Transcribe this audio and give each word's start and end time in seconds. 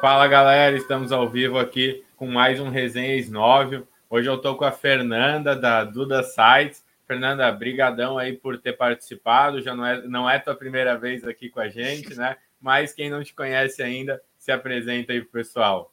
Fala 0.00 0.28
galera, 0.28 0.76
estamos 0.76 1.10
ao 1.10 1.28
vivo 1.28 1.58
aqui 1.58 2.04
com 2.16 2.28
mais 2.28 2.60
um 2.60 2.68
Resenha 2.68 3.16
Snóvio. 3.16 3.86
Hoje 4.08 4.28
eu 4.28 4.36
estou 4.36 4.56
com 4.56 4.64
a 4.64 4.70
Fernanda 4.70 5.56
da 5.56 5.82
Duda 5.82 6.22
Sites. 6.22 6.84
Fernanda, 7.04 7.50
brigadão 7.50 8.16
aí 8.16 8.32
por 8.32 8.58
ter 8.58 8.74
participado. 8.74 9.60
Já 9.60 9.74
não 9.74 9.84
é, 9.84 10.06
não 10.06 10.30
é 10.30 10.38
tua 10.38 10.54
primeira 10.54 10.96
vez 10.96 11.24
aqui 11.24 11.50
com 11.50 11.58
a 11.58 11.68
gente, 11.68 12.14
né? 12.14 12.36
Mas 12.60 12.92
quem 12.92 13.10
não 13.10 13.24
te 13.24 13.34
conhece 13.34 13.82
ainda, 13.82 14.22
se 14.38 14.52
apresenta 14.52 15.12
aí 15.12 15.20
pro 15.20 15.32
pessoal. 15.32 15.92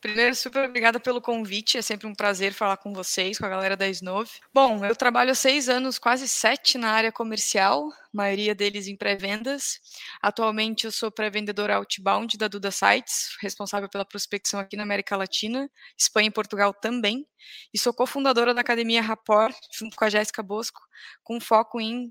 Primeiro, 0.00 0.34
super 0.34 0.64
obrigada 0.64 0.98
pelo 0.98 1.20
convite. 1.20 1.76
É 1.76 1.82
sempre 1.82 2.06
um 2.06 2.14
prazer 2.14 2.54
falar 2.54 2.78
com 2.78 2.90
vocês, 2.94 3.36
com 3.36 3.44
a 3.44 3.50
galera 3.50 3.76
da 3.76 3.86
Snove. 3.88 4.30
Bom, 4.52 4.82
eu 4.82 4.96
trabalho 4.96 5.32
há 5.32 5.34
seis 5.34 5.68
anos, 5.68 5.98
quase 5.98 6.26
sete 6.26 6.78
na 6.78 6.90
área 6.90 7.12
comercial, 7.12 7.86
maioria 8.10 8.54
deles 8.54 8.86
em 8.86 8.96
pré-vendas. 8.96 9.78
Atualmente, 10.22 10.86
eu 10.86 10.90
sou 10.90 11.10
pré-vendedora 11.10 11.76
outbound 11.76 12.38
da 12.38 12.48
Duda 12.48 12.70
Sites, 12.70 13.36
responsável 13.42 13.90
pela 13.90 14.06
prospecção 14.06 14.58
aqui 14.58 14.74
na 14.74 14.84
América 14.84 15.18
Latina, 15.18 15.70
Espanha 15.98 16.28
e 16.28 16.32
Portugal 16.32 16.72
também. 16.72 17.26
E 17.72 17.78
sou 17.78 17.92
cofundadora 17.92 18.54
da 18.54 18.62
Academia 18.62 19.02
Rapport, 19.02 19.54
junto 19.78 19.94
com 19.96 20.04
a 20.06 20.08
Jéssica 20.08 20.42
Bosco, 20.42 20.80
com 21.22 21.38
foco 21.38 21.78
em 21.78 22.10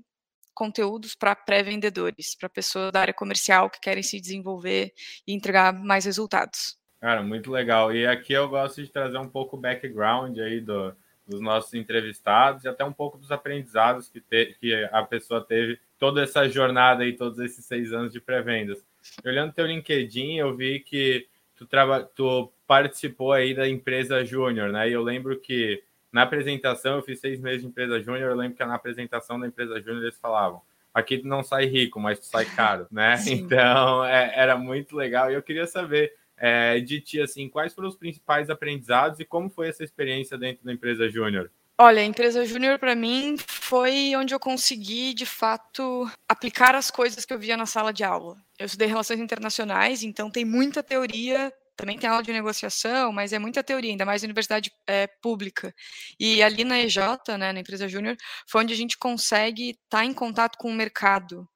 conteúdos 0.54 1.16
para 1.16 1.34
pré-vendedores, 1.34 2.36
para 2.36 2.48
pessoas 2.48 2.92
da 2.92 3.00
área 3.00 3.14
comercial 3.14 3.68
que 3.68 3.80
querem 3.80 4.02
se 4.02 4.20
desenvolver 4.20 4.92
e 5.26 5.34
entregar 5.34 5.72
mais 5.72 6.04
resultados. 6.04 6.79
Cara, 7.00 7.22
muito 7.22 7.50
legal. 7.50 7.94
E 7.94 8.06
aqui 8.06 8.32
eu 8.32 8.48
gosto 8.48 8.82
de 8.82 8.90
trazer 8.90 9.18
um 9.18 9.28
pouco 9.28 9.56
o 9.56 9.60
background 9.60 10.38
aí 10.38 10.60
do, 10.60 10.94
dos 11.26 11.40
nossos 11.40 11.72
entrevistados 11.72 12.64
e 12.64 12.68
até 12.68 12.84
um 12.84 12.92
pouco 12.92 13.16
dos 13.16 13.32
aprendizados 13.32 14.08
que, 14.08 14.20
te, 14.20 14.56
que 14.60 14.74
a 14.92 15.02
pessoa 15.02 15.40
teve 15.40 15.80
toda 15.98 16.22
essa 16.22 16.48
jornada 16.48 17.02
aí, 17.02 17.14
todos 17.14 17.38
esses 17.38 17.64
seis 17.64 17.92
anos 17.92 18.12
de 18.12 18.20
pré-vendas. 18.20 18.84
Olhando 19.24 19.54
teu 19.54 19.66
LinkedIn, 19.66 20.36
eu 20.36 20.54
vi 20.54 20.80
que 20.80 21.26
tu, 21.56 21.66
traba, 21.66 22.02
tu 22.02 22.52
participou 22.66 23.32
aí 23.32 23.54
da 23.54 23.66
empresa 23.66 24.22
Júnior, 24.24 24.70
né? 24.70 24.90
E 24.90 24.92
eu 24.92 25.02
lembro 25.02 25.38
que 25.40 25.82
na 26.12 26.22
apresentação, 26.22 26.96
eu 26.96 27.02
fiz 27.02 27.20
seis 27.20 27.40
meses 27.40 27.62
de 27.62 27.68
empresa 27.68 28.00
Júnior, 28.00 28.30
eu 28.30 28.36
lembro 28.36 28.56
que 28.56 28.64
na 28.64 28.74
apresentação 28.74 29.40
da 29.40 29.46
empresa 29.46 29.80
Júnior 29.80 30.02
eles 30.02 30.18
falavam 30.18 30.60
aqui 30.92 31.18
tu 31.18 31.28
não 31.28 31.42
sai 31.42 31.66
rico, 31.66 32.00
mas 32.00 32.18
tu 32.18 32.26
sai 32.26 32.44
caro, 32.44 32.86
né? 32.90 33.16
Sim. 33.16 33.34
Então, 33.34 34.04
é, 34.04 34.32
era 34.34 34.56
muito 34.56 34.96
legal. 34.96 35.30
E 35.30 35.34
eu 35.34 35.42
queria 35.42 35.66
saber 35.66 36.12
é, 36.40 36.80
de 36.80 37.00
ti, 37.02 37.20
assim, 37.20 37.48
quais 37.48 37.74
foram 37.74 37.88
os 37.88 37.96
principais 37.96 38.48
aprendizados 38.48 39.20
e 39.20 39.24
como 39.26 39.50
foi 39.50 39.68
essa 39.68 39.84
experiência 39.84 40.38
dentro 40.38 40.64
da 40.64 40.72
empresa 40.72 41.08
Júnior? 41.08 41.50
Olha, 41.78 42.00
a 42.00 42.04
empresa 42.04 42.44
Júnior 42.44 42.78
para 42.78 42.94
mim 42.94 43.36
foi 43.46 44.14
onde 44.16 44.34
eu 44.34 44.40
consegui, 44.40 45.14
de 45.14 45.26
fato, 45.26 46.10
aplicar 46.28 46.74
as 46.74 46.90
coisas 46.90 47.24
que 47.24 47.32
eu 47.32 47.38
via 47.38 47.56
na 47.56 47.66
sala 47.66 47.92
de 47.92 48.04
aula. 48.04 48.36
Eu 48.58 48.66
estudei 48.66 48.88
relações 48.88 49.20
internacionais, 49.20 50.02
então 50.02 50.30
tem 50.30 50.44
muita 50.44 50.82
teoria, 50.82 51.52
também 51.76 51.98
tem 51.98 52.08
aula 52.08 52.22
de 52.22 52.32
negociação, 52.32 53.12
mas 53.12 53.32
é 53.32 53.38
muita 53.38 53.62
teoria, 53.62 53.90
ainda 53.90 54.04
mais 54.04 54.22
na 54.22 54.26
universidade 54.26 54.70
é, 54.86 55.06
pública. 55.06 55.74
E 56.18 56.42
ali 56.42 56.64
na 56.64 56.78
EJ, 56.80 56.98
né, 57.38 57.52
na 57.52 57.60
empresa 57.60 57.88
Júnior, 57.88 58.16
foi 58.46 58.62
onde 58.62 58.74
a 58.74 58.76
gente 58.76 58.98
consegue 58.98 59.70
estar 59.70 59.98
tá 60.00 60.04
em 60.04 60.12
contato 60.12 60.58
com 60.58 60.70
o 60.70 60.74
mercado, 60.74 61.48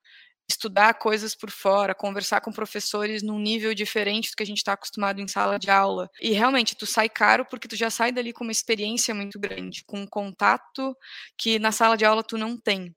estudar 0.48 0.94
coisas 0.94 1.34
por 1.34 1.50
fora, 1.50 1.94
conversar 1.94 2.40
com 2.40 2.52
professores 2.52 3.22
num 3.22 3.38
nível 3.38 3.74
diferente 3.74 4.30
do 4.30 4.36
que 4.36 4.42
a 4.42 4.46
gente 4.46 4.58
está 4.58 4.74
acostumado 4.74 5.20
em 5.20 5.28
sala 5.28 5.58
de 5.58 5.70
aula. 5.70 6.10
E 6.20 6.32
realmente, 6.32 6.76
tu 6.76 6.86
sai 6.86 7.08
caro 7.08 7.46
porque 7.46 7.68
tu 7.68 7.76
já 7.76 7.90
sai 7.90 8.12
dali 8.12 8.32
com 8.32 8.44
uma 8.44 8.52
experiência 8.52 9.14
muito 9.14 9.38
grande, 9.38 9.84
com 9.86 10.00
um 10.00 10.06
contato 10.06 10.96
que 11.36 11.58
na 11.58 11.72
sala 11.72 11.96
de 11.96 12.04
aula 12.04 12.22
tu 12.22 12.36
não 12.36 12.56
tem. 12.56 12.94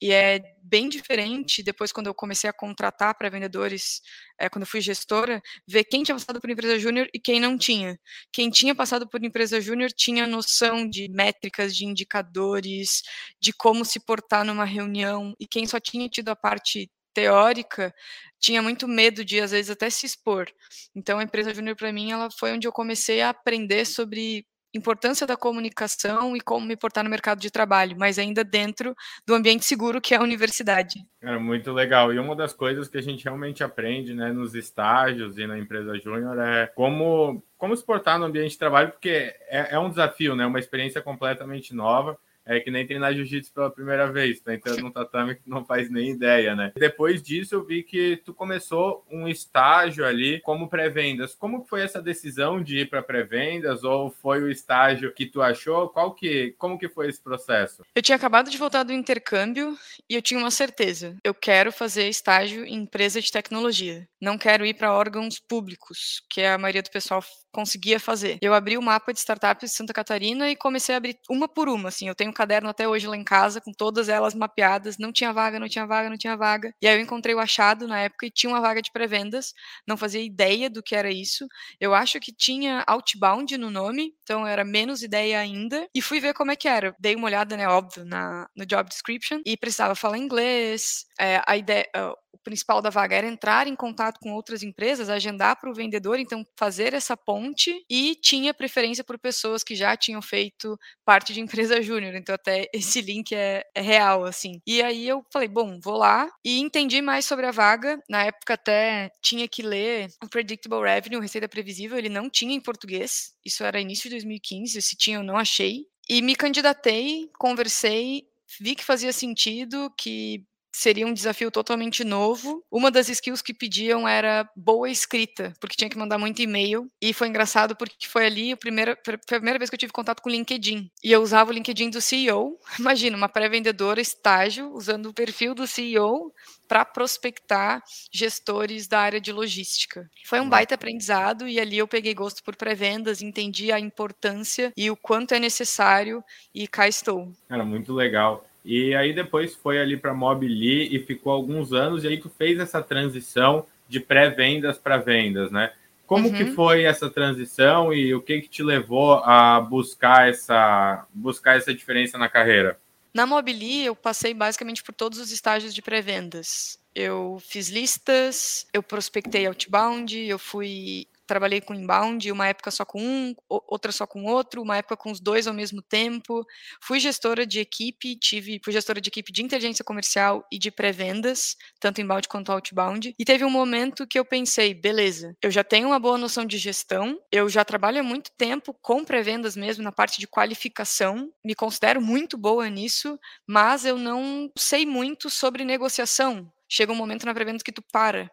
E 0.00 0.12
é 0.12 0.40
bem 0.62 0.88
diferente 0.88 1.62
depois 1.62 1.92
quando 1.92 2.08
eu 2.08 2.14
comecei 2.14 2.48
a 2.48 2.52
contratar 2.52 3.16
para 3.16 3.30
vendedores, 3.30 4.02
é, 4.38 4.48
quando 4.48 4.62
eu 4.62 4.66
fui 4.68 4.80
gestora, 4.80 5.40
ver 5.66 5.84
quem 5.84 6.02
tinha 6.02 6.14
passado 6.14 6.40
por 6.40 6.50
empresa 6.50 6.78
júnior 6.78 7.08
e 7.12 7.18
quem 7.18 7.40
não 7.40 7.56
tinha. 7.56 7.98
Quem 8.32 8.50
tinha 8.50 8.74
passado 8.74 9.08
por 9.08 9.24
empresa 9.24 9.60
júnior 9.60 9.90
tinha 9.90 10.26
noção 10.26 10.88
de 10.88 11.08
métricas, 11.08 11.74
de 11.74 11.86
indicadores, 11.86 13.02
de 13.40 13.52
como 13.52 13.84
se 13.84 13.98
portar 14.00 14.44
numa 14.44 14.64
reunião, 14.64 15.34
e 15.40 15.46
quem 15.46 15.66
só 15.66 15.80
tinha 15.80 16.08
tido 16.08 16.28
a 16.28 16.36
parte 16.36 16.90
teórica 17.18 17.92
tinha 18.38 18.62
muito 18.62 18.86
medo 18.86 19.24
de 19.24 19.40
às 19.40 19.50
vezes 19.50 19.70
até 19.70 19.90
se 19.90 20.06
expor. 20.06 20.46
Então 20.94 21.18
a 21.18 21.24
empresa 21.24 21.52
júnior 21.52 21.74
para 21.74 21.92
mim 21.92 22.12
ela 22.12 22.28
foi 22.30 22.52
onde 22.52 22.66
eu 22.66 22.72
comecei 22.72 23.20
a 23.20 23.30
aprender 23.30 23.84
sobre 23.84 24.46
importância 24.72 25.26
da 25.26 25.36
comunicação 25.36 26.36
e 26.36 26.40
como 26.40 26.64
me 26.64 26.76
portar 26.76 27.02
no 27.02 27.10
mercado 27.10 27.40
de 27.40 27.50
trabalho, 27.50 27.96
mas 27.98 28.18
ainda 28.18 28.44
dentro 28.44 28.94
do 29.26 29.34
ambiente 29.34 29.64
seguro 29.64 30.00
que 30.00 30.14
é 30.14 30.18
a 30.18 30.22
universidade. 30.22 31.00
É 31.22 31.36
muito 31.38 31.72
legal. 31.72 32.12
E 32.12 32.18
uma 32.18 32.36
das 32.36 32.52
coisas 32.52 32.86
que 32.86 32.98
a 32.98 33.02
gente 33.02 33.24
realmente 33.24 33.64
aprende, 33.64 34.14
né, 34.14 34.30
nos 34.30 34.54
estágios 34.54 35.38
e 35.38 35.46
na 35.46 35.58
empresa 35.58 35.98
júnior 35.98 36.38
é 36.38 36.66
como 36.68 37.42
como 37.56 37.76
se 37.76 37.84
portar 37.84 38.20
no 38.20 38.26
ambiente 38.26 38.52
de 38.52 38.58
trabalho, 38.58 38.92
porque 38.92 39.34
é, 39.48 39.74
é 39.74 39.78
um 39.80 39.90
desafio, 39.90 40.36
né, 40.36 40.46
uma 40.46 40.60
experiência 40.60 41.02
completamente 41.02 41.74
nova 41.74 42.16
é 42.48 42.60
que 42.60 42.70
nem 42.70 42.86
treinar 42.86 43.14
jiu-jitsu 43.14 43.52
pela 43.52 43.70
primeira 43.70 44.10
vez, 44.10 44.40
tá 44.40 44.54
entrando 44.54 44.80
num 44.80 44.90
tatame 44.90 45.34
que 45.34 45.42
não 45.48 45.64
faz 45.64 45.90
nem 45.90 46.10
ideia, 46.10 46.56
né? 46.56 46.72
Depois 46.74 47.22
disso, 47.22 47.54
eu 47.54 47.64
vi 47.64 47.82
que 47.82 48.16
tu 48.24 48.32
começou 48.32 49.04
um 49.10 49.28
estágio 49.28 50.04
ali 50.04 50.40
como 50.40 50.68
pré-vendas. 50.68 51.34
Como 51.34 51.64
foi 51.64 51.82
essa 51.82 52.00
decisão 52.00 52.62
de 52.62 52.78
ir 52.78 52.88
para 52.88 53.02
pré-vendas 53.02 53.84
ou 53.84 54.10
foi 54.10 54.42
o 54.42 54.50
estágio 54.50 55.12
que 55.12 55.26
tu 55.26 55.42
achou? 55.42 55.88
Qual 55.90 56.14
que, 56.14 56.54
como 56.58 56.78
que 56.78 56.88
foi 56.88 57.08
esse 57.08 57.22
processo? 57.22 57.82
Eu 57.94 58.02
tinha 58.02 58.16
acabado 58.16 58.50
de 58.50 58.56
voltar 58.56 58.82
do 58.82 58.92
intercâmbio 58.92 59.76
e 60.08 60.14
eu 60.14 60.22
tinha 60.22 60.40
uma 60.40 60.50
certeza. 60.50 61.16
Eu 61.22 61.34
quero 61.34 61.70
fazer 61.70 62.08
estágio 62.08 62.64
em 62.64 62.78
empresa 62.78 63.20
de 63.20 63.30
tecnologia. 63.30 64.08
Não 64.20 64.36
quero 64.36 64.66
ir 64.66 64.74
para 64.74 64.92
órgãos 64.92 65.38
públicos, 65.38 66.22
que 66.30 66.42
a 66.42 66.58
maioria 66.58 66.82
do 66.82 66.90
pessoal 66.90 67.22
conseguia 67.52 67.98
fazer. 67.98 68.38
Eu 68.42 68.52
abri 68.54 68.76
o 68.76 68.82
mapa 68.82 69.12
de 69.12 69.18
startups 69.18 69.70
de 69.70 69.76
Santa 69.76 69.92
Catarina 69.92 70.50
e 70.50 70.56
comecei 70.56 70.94
a 70.94 70.98
abrir 70.98 71.18
uma 71.30 71.48
por 71.48 71.68
uma, 71.68 71.88
assim. 71.88 72.08
Eu 72.08 72.14
tenho 72.14 72.30
um 72.30 72.34
caderno 72.34 72.68
até 72.68 72.86
hoje 72.88 73.06
lá 73.06 73.16
em 73.16 73.24
casa 73.24 73.60
com 73.60 73.72
todas 73.72 74.08
elas 74.08 74.34
mapeadas, 74.34 74.98
não 74.98 75.12
tinha 75.12 75.32
vaga, 75.32 75.58
não 75.58 75.68
tinha 75.68 75.86
vaga, 75.86 76.10
não 76.10 76.16
tinha 76.16 76.36
vaga. 76.36 76.72
E 76.80 76.86
aí 76.86 76.96
eu 76.96 77.00
encontrei 77.00 77.34
o 77.34 77.40
achado 77.40 77.86
na 77.88 78.00
época 78.00 78.26
e 78.26 78.30
tinha 78.30 78.50
uma 78.50 78.60
vaga 78.60 78.82
de 78.82 78.92
pré-vendas, 78.92 79.52
não 79.86 79.96
fazia 79.96 80.22
ideia 80.22 80.68
do 80.68 80.82
que 80.82 80.94
era 80.94 81.10
isso. 81.10 81.46
Eu 81.80 81.94
acho 81.94 82.20
que 82.20 82.32
tinha 82.32 82.84
outbound 82.86 83.56
no 83.56 83.70
nome, 83.70 84.12
então 84.22 84.46
era 84.46 84.64
menos 84.64 85.02
ideia 85.02 85.40
ainda. 85.40 85.88
E 85.94 86.02
fui 86.02 86.20
ver 86.20 86.34
como 86.34 86.50
é 86.50 86.56
que 86.56 86.68
era. 86.68 86.94
Dei 86.98 87.14
uma 87.14 87.26
olhada, 87.26 87.56
né, 87.56 87.68
óbvio, 87.68 88.04
na, 88.04 88.48
no 88.56 88.66
job 88.66 88.88
description 88.88 89.40
e 89.46 89.56
precisava 89.56 89.94
falar 89.94 90.18
inglês. 90.18 91.06
É, 91.20 91.42
a 91.46 91.56
ideia, 91.56 91.88
o 92.38 92.44
principal 92.44 92.80
da 92.80 92.90
vaga 92.90 93.16
era 93.16 93.26
entrar 93.26 93.66
em 93.66 93.76
contato 93.76 94.18
com 94.20 94.32
outras 94.32 94.62
empresas, 94.62 95.08
agendar 95.08 95.58
para 95.60 95.70
o 95.70 95.74
vendedor, 95.74 96.18
então 96.18 96.44
fazer 96.56 96.94
essa 96.94 97.16
ponte 97.16 97.84
e 97.90 98.14
tinha 98.16 98.54
preferência 98.54 99.04
por 99.04 99.18
pessoas 99.18 99.62
que 99.62 99.74
já 99.74 99.96
tinham 99.96 100.22
feito 100.22 100.78
parte 101.04 101.32
de 101.32 101.40
empresa 101.40 101.80
júnior, 101.82 102.14
então 102.14 102.34
até 102.34 102.68
esse 102.72 103.00
link 103.00 103.34
é, 103.34 103.64
é, 103.74 103.80
real, 103.80 104.24
assim. 104.24 104.60
E 104.66 104.82
aí 104.82 105.06
eu 105.06 105.24
falei, 105.32 105.48
bom, 105.48 105.78
vou 105.82 105.96
lá 105.96 106.28
e 106.44 106.58
entendi 106.58 107.02
mais 107.02 107.24
sobre 107.24 107.46
a 107.46 107.50
vaga, 107.50 107.98
na 108.08 108.24
época 108.24 108.54
até 108.54 109.10
tinha 109.22 109.48
que 109.48 109.62
ler 109.62 110.08
o 110.22 110.28
Predictable 110.28 110.82
Revenue, 110.82 111.20
Receita 111.20 111.48
Previsível, 111.48 111.98
ele 111.98 112.08
não 112.08 112.30
tinha 112.30 112.54
em 112.54 112.60
português, 112.60 113.34
isso 113.44 113.64
era 113.64 113.80
início 113.80 114.04
de 114.04 114.16
2015, 114.16 114.80
se 114.80 114.96
tinha 114.96 115.18
eu 115.18 115.22
não 115.22 115.36
achei, 115.36 115.86
e 116.08 116.22
me 116.22 116.34
candidatei, 116.34 117.28
conversei, 117.38 118.22
vi 118.60 118.74
que 118.74 118.84
fazia 118.84 119.12
sentido, 119.12 119.92
que 119.96 120.44
seria 120.78 121.06
um 121.06 121.12
desafio 121.12 121.50
totalmente 121.50 122.04
novo. 122.04 122.64
Uma 122.70 122.90
das 122.90 123.08
skills 123.08 123.42
que 123.42 123.52
pediam 123.52 124.06
era 124.06 124.48
boa 124.54 124.88
escrita, 124.88 125.52
porque 125.60 125.76
tinha 125.76 125.90
que 125.90 125.98
mandar 125.98 126.18
muito 126.18 126.40
e-mail. 126.40 126.88
E 127.02 127.12
foi 127.12 127.26
engraçado 127.26 127.74
porque 127.74 128.06
foi 128.06 128.26
ali 128.26 128.52
a 128.52 128.56
primeira, 128.56 128.92
a 128.92 129.18
primeira 129.26 129.58
vez 129.58 129.68
que 129.68 129.74
eu 129.74 129.78
tive 129.78 129.92
contato 129.92 130.22
com 130.22 130.28
o 130.28 130.32
LinkedIn. 130.32 130.88
E 131.02 131.10
eu 131.10 131.20
usava 131.20 131.50
o 131.50 131.52
LinkedIn 131.52 131.90
do 131.90 132.00
CEO. 132.00 132.56
Imagina, 132.78 133.16
uma 133.16 133.28
pré-vendedora 133.28 134.00
estágio 134.00 134.72
usando 134.72 135.06
o 135.06 135.14
perfil 135.14 135.52
do 135.52 135.66
CEO 135.66 136.32
para 136.68 136.84
prospectar 136.84 137.82
gestores 138.12 138.86
da 138.86 139.00
área 139.00 139.20
de 139.20 139.32
logística. 139.32 140.08
Foi 140.26 140.38
um 140.38 140.48
baita 140.48 140.76
aprendizado 140.76 141.48
e 141.48 141.58
ali 141.58 141.78
eu 141.78 141.88
peguei 141.88 142.14
gosto 142.14 142.44
por 142.44 142.54
pré-vendas, 142.54 143.22
entendi 143.22 143.72
a 143.72 143.80
importância 143.80 144.72
e 144.76 144.90
o 144.90 144.96
quanto 144.96 145.34
é 145.34 145.40
necessário 145.40 146.22
e 146.54 146.68
cá 146.68 146.86
estou. 146.86 147.32
Cara, 147.48 147.64
muito 147.64 147.92
legal. 147.92 148.47
E 148.64 148.94
aí 148.94 149.12
depois 149.12 149.54
foi 149.54 149.80
ali 149.80 149.96
para 149.96 150.14
Mobili 150.14 150.94
e 150.94 150.98
ficou 151.00 151.32
alguns 151.32 151.72
anos, 151.72 152.04
e 152.04 152.08
aí 152.08 152.18
tu 152.18 152.28
fez 152.28 152.58
essa 152.58 152.82
transição 152.82 153.64
de 153.88 154.00
pré-vendas 154.00 154.76
para 154.76 154.98
vendas, 154.98 155.50
né? 155.50 155.72
Como 156.06 156.28
uhum. 156.28 156.34
que 156.34 156.46
foi 156.52 156.84
essa 156.84 157.10
transição 157.10 157.92
e 157.92 158.14
o 158.14 158.22
que 158.22 158.40
que 158.40 158.48
te 158.48 158.62
levou 158.62 159.14
a 159.24 159.60
buscar 159.60 160.28
essa 160.28 161.06
buscar 161.12 161.56
essa 161.56 161.74
diferença 161.74 162.16
na 162.16 162.28
carreira? 162.28 162.78
Na 163.12 163.26
Mobili, 163.26 163.84
eu 163.84 163.96
passei 163.96 164.32
basicamente 164.32 164.82
por 164.82 164.94
todos 164.94 165.18
os 165.18 165.30
estágios 165.30 165.74
de 165.74 165.82
pré-vendas. 165.82 166.78
Eu 166.94 167.38
fiz 167.40 167.68
listas, 167.68 168.66
eu 168.72 168.82
prospectei 168.82 169.46
outbound, 169.46 170.18
eu 170.18 170.38
fui 170.38 171.06
trabalhei 171.28 171.60
com 171.60 171.74
inbound, 171.74 172.32
uma 172.32 172.48
época 172.48 172.70
só 172.70 172.84
com 172.84 173.00
um, 173.00 173.34
outra 173.48 173.92
só 173.92 174.06
com 174.06 174.24
outro, 174.24 174.62
uma 174.62 174.78
época 174.78 174.96
com 174.96 175.12
os 175.12 175.20
dois 175.20 175.46
ao 175.46 175.54
mesmo 175.54 175.82
tempo. 175.82 176.44
Fui 176.82 176.98
gestora 176.98 177.46
de 177.46 177.60
equipe, 177.60 178.16
tive, 178.16 178.60
fui 178.64 178.72
gestora 178.72 179.00
de 179.00 179.08
equipe 179.08 179.30
de 179.30 179.42
inteligência 179.42 179.84
comercial 179.84 180.44
e 180.50 180.58
de 180.58 180.70
pré-vendas, 180.70 181.54
tanto 181.78 182.00
inbound 182.00 182.26
quanto 182.26 182.50
outbound. 182.50 183.14
E 183.16 183.24
teve 183.24 183.44
um 183.44 183.50
momento 183.50 184.06
que 184.06 184.18
eu 184.18 184.24
pensei, 184.24 184.72
beleza, 184.72 185.36
eu 185.42 185.50
já 185.50 185.62
tenho 185.62 185.88
uma 185.88 186.00
boa 186.00 186.16
noção 186.16 186.46
de 186.46 186.56
gestão, 186.56 187.20
eu 187.30 187.48
já 187.48 187.64
trabalho 187.64 188.00
há 188.00 188.02
muito 188.02 188.30
tempo 188.36 188.74
com 188.80 189.04
pré-vendas 189.04 189.54
mesmo 189.54 189.84
na 189.84 189.92
parte 189.92 190.18
de 190.18 190.26
qualificação, 190.26 191.30
me 191.44 191.54
considero 191.54 192.00
muito 192.00 192.38
boa 192.38 192.68
nisso, 192.70 193.18
mas 193.46 193.84
eu 193.84 193.98
não 193.98 194.50
sei 194.56 194.86
muito 194.86 195.28
sobre 195.28 195.64
negociação, 195.64 196.50
chega 196.68 196.92
um 196.92 196.96
momento 196.96 197.24
na 197.26 197.34
pré-venda 197.34 197.62
que 197.64 197.72
tu 197.72 197.82
para. 197.92 198.30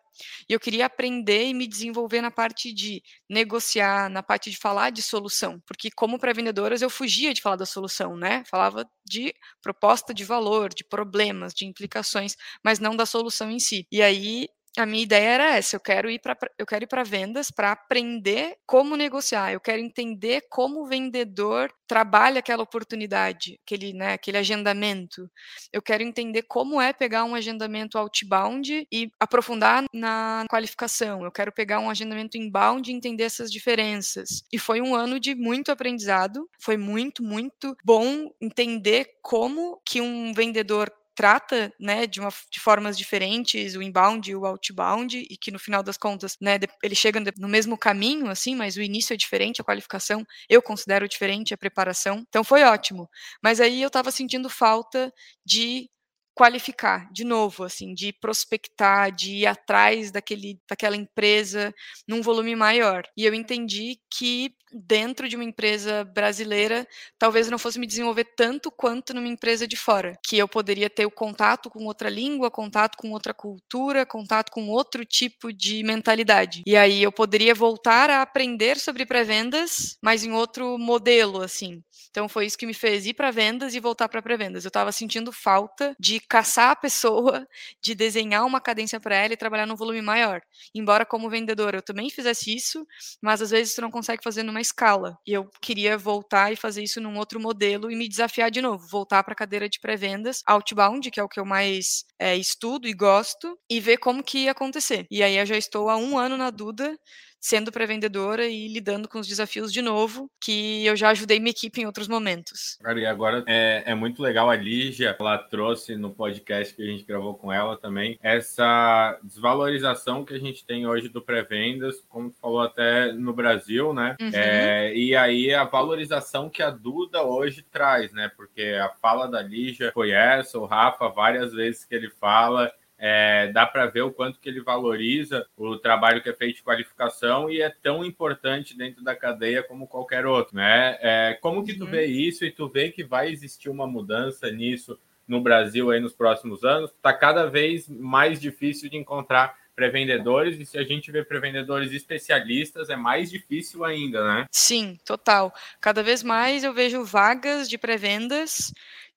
E 0.49 0.53
eu 0.53 0.59
queria 0.59 0.85
aprender 0.85 1.45
e 1.45 1.53
me 1.53 1.67
desenvolver 1.67 2.21
na 2.21 2.31
parte 2.31 2.73
de 2.73 3.01
negociar, 3.29 4.09
na 4.09 4.23
parte 4.23 4.49
de 4.49 4.57
falar 4.57 4.89
de 4.89 5.01
solução, 5.01 5.61
porque 5.65 5.89
como 5.91 6.19
pré-vendedoras 6.19 6.81
eu 6.81 6.89
fugia 6.89 7.33
de 7.33 7.41
falar 7.41 7.55
da 7.57 7.65
solução, 7.65 8.15
né? 8.15 8.43
Falava 8.49 8.87
de 9.05 9.33
proposta 9.61 10.13
de 10.13 10.23
valor, 10.23 10.73
de 10.73 10.83
problemas, 10.83 11.53
de 11.53 11.65
implicações, 11.65 12.35
mas 12.63 12.79
não 12.79 12.95
da 12.95 13.05
solução 13.05 13.51
em 13.51 13.59
si. 13.59 13.87
E 13.91 14.01
aí 14.01 14.47
a 14.77 14.85
minha 14.85 15.03
ideia 15.03 15.29
era 15.29 15.55
essa, 15.55 15.75
eu 15.75 15.79
quero 15.79 16.09
ir 16.09 16.19
para 16.19 16.37
eu 16.57 16.65
quero 16.65 16.83
ir 16.83 16.87
para 16.87 17.03
vendas 17.03 17.51
para 17.51 17.71
aprender 17.71 18.57
como 18.65 18.95
negociar, 18.95 19.53
eu 19.53 19.59
quero 19.59 19.81
entender 19.81 20.43
como 20.49 20.81
o 20.81 20.87
vendedor 20.87 21.71
trabalha 21.87 22.39
aquela 22.39 22.63
oportunidade, 22.63 23.59
aquele, 23.63 23.93
né, 23.93 24.13
aquele 24.13 24.37
agendamento. 24.37 25.29
Eu 25.71 25.81
quero 25.81 26.03
entender 26.03 26.43
como 26.43 26.81
é 26.81 26.91
pegar 26.93 27.23
um 27.25 27.35
agendamento 27.35 27.97
outbound 27.97 28.87
e 28.91 29.09
aprofundar 29.19 29.83
na 29.93 30.45
qualificação. 30.49 31.23
Eu 31.23 31.31
quero 31.31 31.51
pegar 31.51 31.79
um 31.79 31.89
agendamento 31.89 32.37
inbound 32.37 32.89
e 32.89 32.93
entender 32.93 33.23
essas 33.23 33.51
diferenças. 33.51 34.43
E 34.51 34.57
foi 34.57 34.81
um 34.81 34.95
ano 34.95 35.19
de 35.19 35.35
muito 35.35 35.71
aprendizado, 35.71 36.49
foi 36.59 36.77
muito, 36.77 37.23
muito 37.23 37.75
bom 37.83 38.29
entender 38.41 39.07
como 39.21 39.79
que 39.85 40.01
um 40.01 40.33
vendedor 40.33 40.91
trata, 41.15 41.73
né, 41.79 42.05
de, 42.05 42.19
uma, 42.19 42.29
de 42.51 42.59
formas 42.59 42.97
diferentes, 42.97 43.75
o 43.75 43.81
inbound 43.81 44.29
e 44.29 44.35
o 44.35 44.45
outbound, 44.45 45.17
e 45.17 45.37
que 45.37 45.51
no 45.51 45.59
final 45.59 45.81
das 45.81 45.97
contas, 45.97 46.37
né, 46.41 46.59
ele 46.83 46.95
chega 46.95 47.19
no 47.37 47.47
mesmo 47.47 47.77
caminho, 47.77 48.29
assim, 48.29 48.55
mas 48.55 48.75
o 48.75 48.81
início 48.81 49.13
é 49.13 49.17
diferente, 49.17 49.61
a 49.61 49.63
qualificação 49.65 50.25
eu 50.49 50.61
considero 50.61 51.07
diferente, 51.07 51.53
a 51.53 51.57
preparação. 51.57 52.23
Então 52.27 52.43
foi 52.43 52.63
ótimo. 52.63 53.09
Mas 53.41 53.59
aí 53.61 53.81
eu 53.81 53.87
estava 53.87 54.11
sentindo 54.11 54.49
falta 54.49 55.13
de 55.45 55.89
qualificar 56.35 57.09
de 57.11 57.23
novo, 57.23 57.63
assim, 57.63 57.93
de 57.93 58.11
prospectar, 58.11 59.09
de 59.09 59.37
ir 59.37 59.47
atrás 59.47 60.11
daquele, 60.11 60.59
daquela 60.69 60.97
empresa 60.97 61.73
num 62.05 62.21
volume 62.21 62.55
maior. 62.55 63.03
E 63.15 63.25
eu 63.25 63.33
entendi 63.33 63.97
que 64.11 64.53
dentro 64.75 65.29
de 65.29 65.35
uma 65.35 65.45
empresa 65.45 66.03
brasileira, 66.03 66.85
talvez 67.17 67.49
não 67.49 67.57
fosse 67.57 67.79
me 67.79 67.87
desenvolver 67.87 68.25
tanto 68.35 68.69
quanto 68.69 69.13
numa 69.13 69.27
empresa 69.27 69.65
de 69.65 69.77
fora, 69.77 70.17
que 70.25 70.37
eu 70.37 70.47
poderia 70.47 70.89
ter 70.89 71.05
o 71.05 71.11
contato 71.11 71.69
com 71.69 71.85
outra 71.85 72.09
língua, 72.09 72.51
contato 72.51 72.97
com 72.97 73.11
outra 73.11 73.33
cultura, 73.33 74.05
contato 74.05 74.51
com 74.51 74.67
outro 74.67 75.05
tipo 75.05 75.53
de 75.53 75.81
mentalidade. 75.83 76.63
E 76.65 76.75
aí 76.75 77.01
eu 77.01 77.11
poderia 77.11 77.55
voltar 77.55 78.09
a 78.09 78.21
aprender 78.21 78.77
sobre 78.77 79.05
pré-vendas, 79.05 79.97
mas 80.01 80.23
em 80.25 80.33
outro 80.33 80.77
modelo, 80.77 81.41
assim. 81.41 81.81
Então 82.09 82.27
foi 82.27 82.45
isso 82.45 82.57
que 82.57 82.65
me 82.65 82.73
fez 82.73 83.05
ir 83.05 83.13
para 83.13 83.31
vendas 83.31 83.75
e 83.75 83.79
voltar 83.79 84.09
para 84.09 84.21
pré-vendas. 84.21 84.65
Eu 84.65 84.69
estava 84.69 84.91
sentindo 84.91 85.31
falta 85.31 85.95
de 85.99 86.19
caçar 86.27 86.71
a 86.71 86.75
pessoa, 86.75 87.47
de 87.81 87.95
desenhar 87.95 88.45
uma 88.45 88.61
cadência 88.61 88.99
para 88.99 89.15
ela 89.15 89.33
e 89.33 89.37
trabalhar 89.37 89.65
num 89.65 89.75
volume 89.75 90.01
maior. 90.01 90.41
Embora 90.73 91.05
como 91.05 91.29
vendedora 91.29 91.77
eu 91.77 91.81
também 91.81 92.09
fizesse 92.09 92.55
isso, 92.55 92.85
mas 93.21 93.41
às 93.41 93.51
vezes 93.51 93.75
tu 93.75 93.81
não 93.81 93.91
consegue 93.91 94.23
fazer 94.23 94.43
numa 94.43 94.61
escala. 94.61 95.17
E 95.25 95.33
eu 95.33 95.49
queria 95.61 95.97
voltar 95.97 96.51
e 96.51 96.55
fazer 96.55 96.83
isso 96.83 97.01
num 97.01 97.17
outro 97.17 97.39
modelo 97.39 97.91
e 97.91 97.95
me 97.95 98.07
desafiar 98.07 98.51
de 98.51 98.61
novo, 98.61 98.87
voltar 98.87 99.23
para 99.23 99.33
a 99.33 99.35
cadeira 99.37 99.69
de 99.69 99.79
pré-vendas, 99.79 100.41
outbound, 100.47 101.09
que 101.11 101.19
é 101.19 101.23
o 101.23 101.29
que 101.29 101.39
eu 101.39 101.45
mais 101.45 102.05
é, 102.19 102.35
estudo 102.35 102.87
e 102.87 102.93
gosto, 102.93 103.57
e 103.69 103.79
ver 103.79 103.97
como 103.97 104.23
que 104.23 104.39
ia 104.39 104.51
acontecer. 104.51 105.05
E 105.09 105.23
aí 105.23 105.37
eu 105.37 105.45
já 105.45 105.57
estou 105.57 105.89
há 105.89 105.97
um 105.97 106.17
ano 106.17 106.37
na 106.37 106.49
Duda, 106.49 106.97
sendo 107.45 107.71
pré-vendedora 107.71 108.47
e 108.47 108.67
lidando 108.67 109.07
com 109.07 109.19
os 109.19 109.27
desafios 109.27 109.71
de 109.71 109.79
novo, 109.79 110.27
que 110.43 110.83
eu 110.83 110.95
já 110.95 111.09
ajudei 111.09 111.39
minha 111.39 111.51
equipe 111.51 111.79
em 111.79 111.85
outros 111.85 112.07
momentos. 112.07 112.75
Cara, 112.81 112.99
e 112.99 113.05
agora 113.05 113.43
é, 113.45 113.83
é 113.85 113.93
muito 113.93 114.19
legal 114.19 114.49
a 114.49 114.55
Lígia, 114.55 115.15
ela 115.19 115.37
trouxe 115.37 115.95
no 115.95 116.09
podcast 116.09 116.73
que 116.73 116.81
a 116.81 116.87
gente 116.87 117.05
gravou 117.05 117.35
com 117.35 117.53
ela 117.53 117.77
também, 117.77 118.17
essa 118.23 119.19
desvalorização 119.23 120.25
que 120.25 120.33
a 120.33 120.39
gente 120.39 120.65
tem 120.65 120.87
hoje 120.87 121.07
do 121.07 121.21
pré-vendas, 121.21 122.03
como 122.09 122.31
falou 122.41 122.61
até 122.61 123.11
no 123.13 123.31
Brasil, 123.31 123.93
né? 123.93 124.15
Uhum. 124.19 124.31
É, 124.33 124.95
e 124.95 125.15
aí 125.15 125.53
a 125.53 125.65
valorização 125.65 126.49
que 126.49 126.63
a 126.63 126.71
Duda 126.71 127.21
hoje 127.21 127.61
traz, 127.61 128.11
né? 128.11 128.31
Porque 128.35 128.75
a 128.81 128.89
fala 128.99 129.27
da 129.27 129.43
Lígia 129.43 129.91
foi 129.93 130.09
essa, 130.09 130.57
o 130.57 130.65
Rafa, 130.65 131.09
várias 131.09 131.53
vezes 131.53 131.85
que 131.85 131.93
ele 131.93 132.09
fala, 132.09 132.71
é, 132.97 133.51
dá 133.51 133.65
para 133.65 133.85
ver 133.87 134.01
o 134.01 134.11
quanto 134.11 134.39
que 134.39 134.47
ele 134.47 134.61
valoriza 134.61 135.45
o 135.57 135.77
trabalho 135.77 136.21
que 136.21 136.29
é 136.29 136.33
feito 136.33 136.57
de 136.57 136.63
qualificação 136.63 137.49
e 137.49 137.61
é 137.61 137.69
tão 137.69 138.05
importante 138.05 138.77
dentro 138.77 139.03
da 139.03 139.15
cadeia 139.15 139.63
como 139.63 139.87
qualquer 139.87 140.25
outro, 140.25 140.55
né? 140.55 140.97
É, 141.01 141.37
como 141.41 141.63
que 141.63 141.73
tu 141.73 141.85
uhum. 141.85 141.91
vê 141.91 142.05
isso 142.05 142.45
e 142.45 142.51
tu 142.51 142.69
vê 142.69 142.89
que 142.89 143.03
vai 143.03 143.29
existir 143.29 143.69
uma 143.69 143.85
mudança 143.85 144.49
nisso 144.49 144.97
no 145.27 145.41
Brasil 145.41 145.91
aí 145.91 145.99
nos 145.99 146.13
próximos 146.13 146.63
anos? 146.63 146.91
Está 146.91 147.13
cada 147.13 147.45
vez 147.45 147.89
mais 147.89 148.39
difícil 148.39 148.89
de 148.89 148.97
encontrar 148.97 149.55
pré-vendedores 149.75 150.57
e 150.57 150.65
se 150.65 150.77
a 150.77 150.83
gente 150.83 151.11
vê 151.11 151.23
pré-vendedores 151.23 151.91
especialistas 151.91 152.89
é 152.89 152.95
mais 152.95 153.29
difícil 153.29 153.83
ainda, 153.83 154.23
né? 154.25 154.45
Sim, 154.49 154.97
total. 155.05 155.53
Cada 155.81 156.01
vez 156.01 156.23
mais 156.23 156.63
eu 156.63 156.73
vejo 156.73 157.03
vagas 157.03 157.69
de 157.69 157.77
pré-vendas 157.77 158.73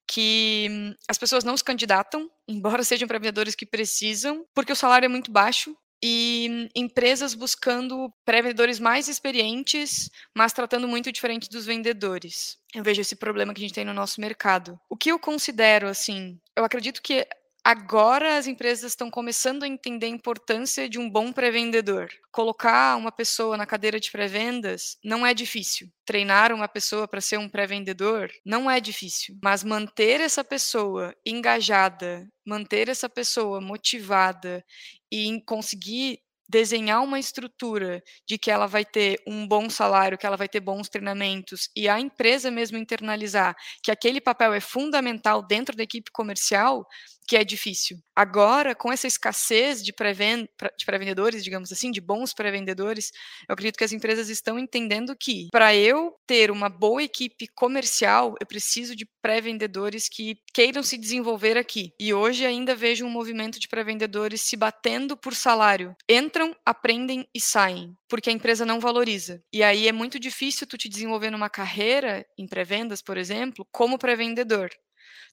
que 0.08 0.68
hum, 0.70 0.94
as 1.06 1.18
pessoas 1.18 1.44
não 1.44 1.56
se 1.56 1.62
candidatam, 1.62 2.30
embora 2.48 2.82
sejam 2.82 3.06
pré-vendedores 3.06 3.54
que 3.54 3.66
precisam, 3.66 4.44
porque 4.54 4.72
o 4.72 4.76
salário 4.76 5.06
é 5.06 5.08
muito 5.08 5.30
baixo 5.30 5.76
e 6.02 6.48
hum, 6.50 6.68
empresas 6.74 7.34
buscando 7.34 8.12
pré-vendedores 8.24 8.78
mais 8.78 9.08
experientes, 9.08 10.10
mas 10.34 10.52
tratando 10.52 10.88
muito 10.88 11.12
diferente 11.12 11.48
dos 11.50 11.66
vendedores. 11.66 12.56
Eu 12.74 12.82
vejo 12.82 13.00
esse 13.00 13.16
problema 13.16 13.52
que 13.52 13.60
a 13.60 13.66
gente 13.66 13.74
tem 13.74 13.84
no 13.84 13.94
nosso 13.94 14.20
mercado. 14.20 14.78
O 14.88 14.96
que 14.96 15.10
eu 15.10 15.18
considero 15.18 15.88
assim, 15.88 16.38
eu 16.56 16.64
acredito 16.64 17.02
que 17.02 17.26
Agora 17.70 18.38
as 18.38 18.46
empresas 18.46 18.92
estão 18.92 19.10
começando 19.10 19.62
a 19.62 19.68
entender 19.68 20.06
a 20.06 20.08
importância 20.08 20.88
de 20.88 20.98
um 20.98 21.10
bom 21.10 21.30
pré-vendedor. 21.30 22.08
Colocar 22.32 22.96
uma 22.96 23.12
pessoa 23.12 23.58
na 23.58 23.66
cadeira 23.66 24.00
de 24.00 24.10
pré-vendas 24.10 24.96
não 25.04 25.26
é 25.26 25.34
difícil. 25.34 25.86
Treinar 26.06 26.50
uma 26.50 26.66
pessoa 26.66 27.06
para 27.06 27.20
ser 27.20 27.36
um 27.38 27.46
pré-vendedor 27.46 28.30
não 28.42 28.70
é 28.70 28.80
difícil. 28.80 29.36
Mas 29.42 29.62
manter 29.62 30.18
essa 30.18 30.42
pessoa 30.42 31.14
engajada, 31.26 32.26
manter 32.42 32.88
essa 32.88 33.06
pessoa 33.06 33.60
motivada 33.60 34.64
e 35.12 35.38
conseguir 35.42 36.20
desenhar 36.48 37.02
uma 37.02 37.18
estrutura 37.18 38.02
de 38.26 38.38
que 38.38 38.50
ela 38.50 38.66
vai 38.66 38.84
ter 38.84 39.20
um 39.26 39.46
bom 39.46 39.68
salário, 39.68 40.16
que 40.16 40.24
ela 40.26 40.36
vai 40.36 40.48
ter 40.48 40.60
bons 40.60 40.88
treinamentos 40.88 41.68
e 41.76 41.88
a 41.88 42.00
empresa 42.00 42.50
mesmo 42.50 42.78
internalizar 42.78 43.54
que 43.82 43.90
aquele 43.90 44.20
papel 44.20 44.54
é 44.54 44.60
fundamental 44.60 45.42
dentro 45.46 45.76
da 45.76 45.82
equipe 45.82 46.10
comercial, 46.10 46.86
que 47.28 47.36
é 47.36 47.44
difícil. 47.44 47.98
Agora, 48.16 48.74
com 48.74 48.90
essa 48.90 49.06
escassez 49.06 49.84
de 49.84 49.92
pré-vendedores, 49.92 51.44
digamos 51.44 51.70
assim, 51.70 51.90
de 51.90 52.00
bons 52.00 52.32
pré-vendedores, 52.32 53.12
eu 53.46 53.52
acredito 53.52 53.76
que 53.76 53.84
as 53.84 53.92
empresas 53.92 54.30
estão 54.30 54.58
entendendo 54.58 55.14
que, 55.14 55.48
para 55.52 55.76
eu 55.76 56.16
ter 56.26 56.50
uma 56.50 56.70
boa 56.70 57.02
equipe 57.02 57.46
comercial, 57.54 58.34
eu 58.40 58.46
preciso 58.46 58.96
de 58.96 59.06
pré-vendedores 59.22 60.08
que 60.08 60.38
queiram 60.54 60.82
se 60.82 60.96
desenvolver 60.96 61.58
aqui. 61.58 61.92
E 62.00 62.14
hoje 62.14 62.46
ainda 62.46 62.74
vejo 62.74 63.04
um 63.04 63.10
movimento 63.10 63.60
de 63.60 63.68
pré-vendedores 63.68 64.40
se 64.40 64.56
batendo 64.56 65.16
por 65.16 65.34
salário. 65.34 65.94
Entram, 66.08 66.56
aprendem 66.64 67.28
e 67.34 67.40
saem, 67.40 67.94
porque 68.08 68.30
a 68.30 68.32
empresa 68.32 68.64
não 68.64 68.80
valoriza. 68.80 69.42
E 69.52 69.62
aí 69.62 69.86
é 69.86 69.92
muito 69.92 70.18
difícil 70.18 70.66
tu 70.66 70.78
te 70.78 70.88
desenvolver 70.88 71.30
numa 71.30 71.50
carreira 71.50 72.26
em 72.38 72.46
pré-vendas, 72.46 73.02
por 73.02 73.18
exemplo, 73.18 73.66
como 73.70 73.98
pré-vendedor. 73.98 74.70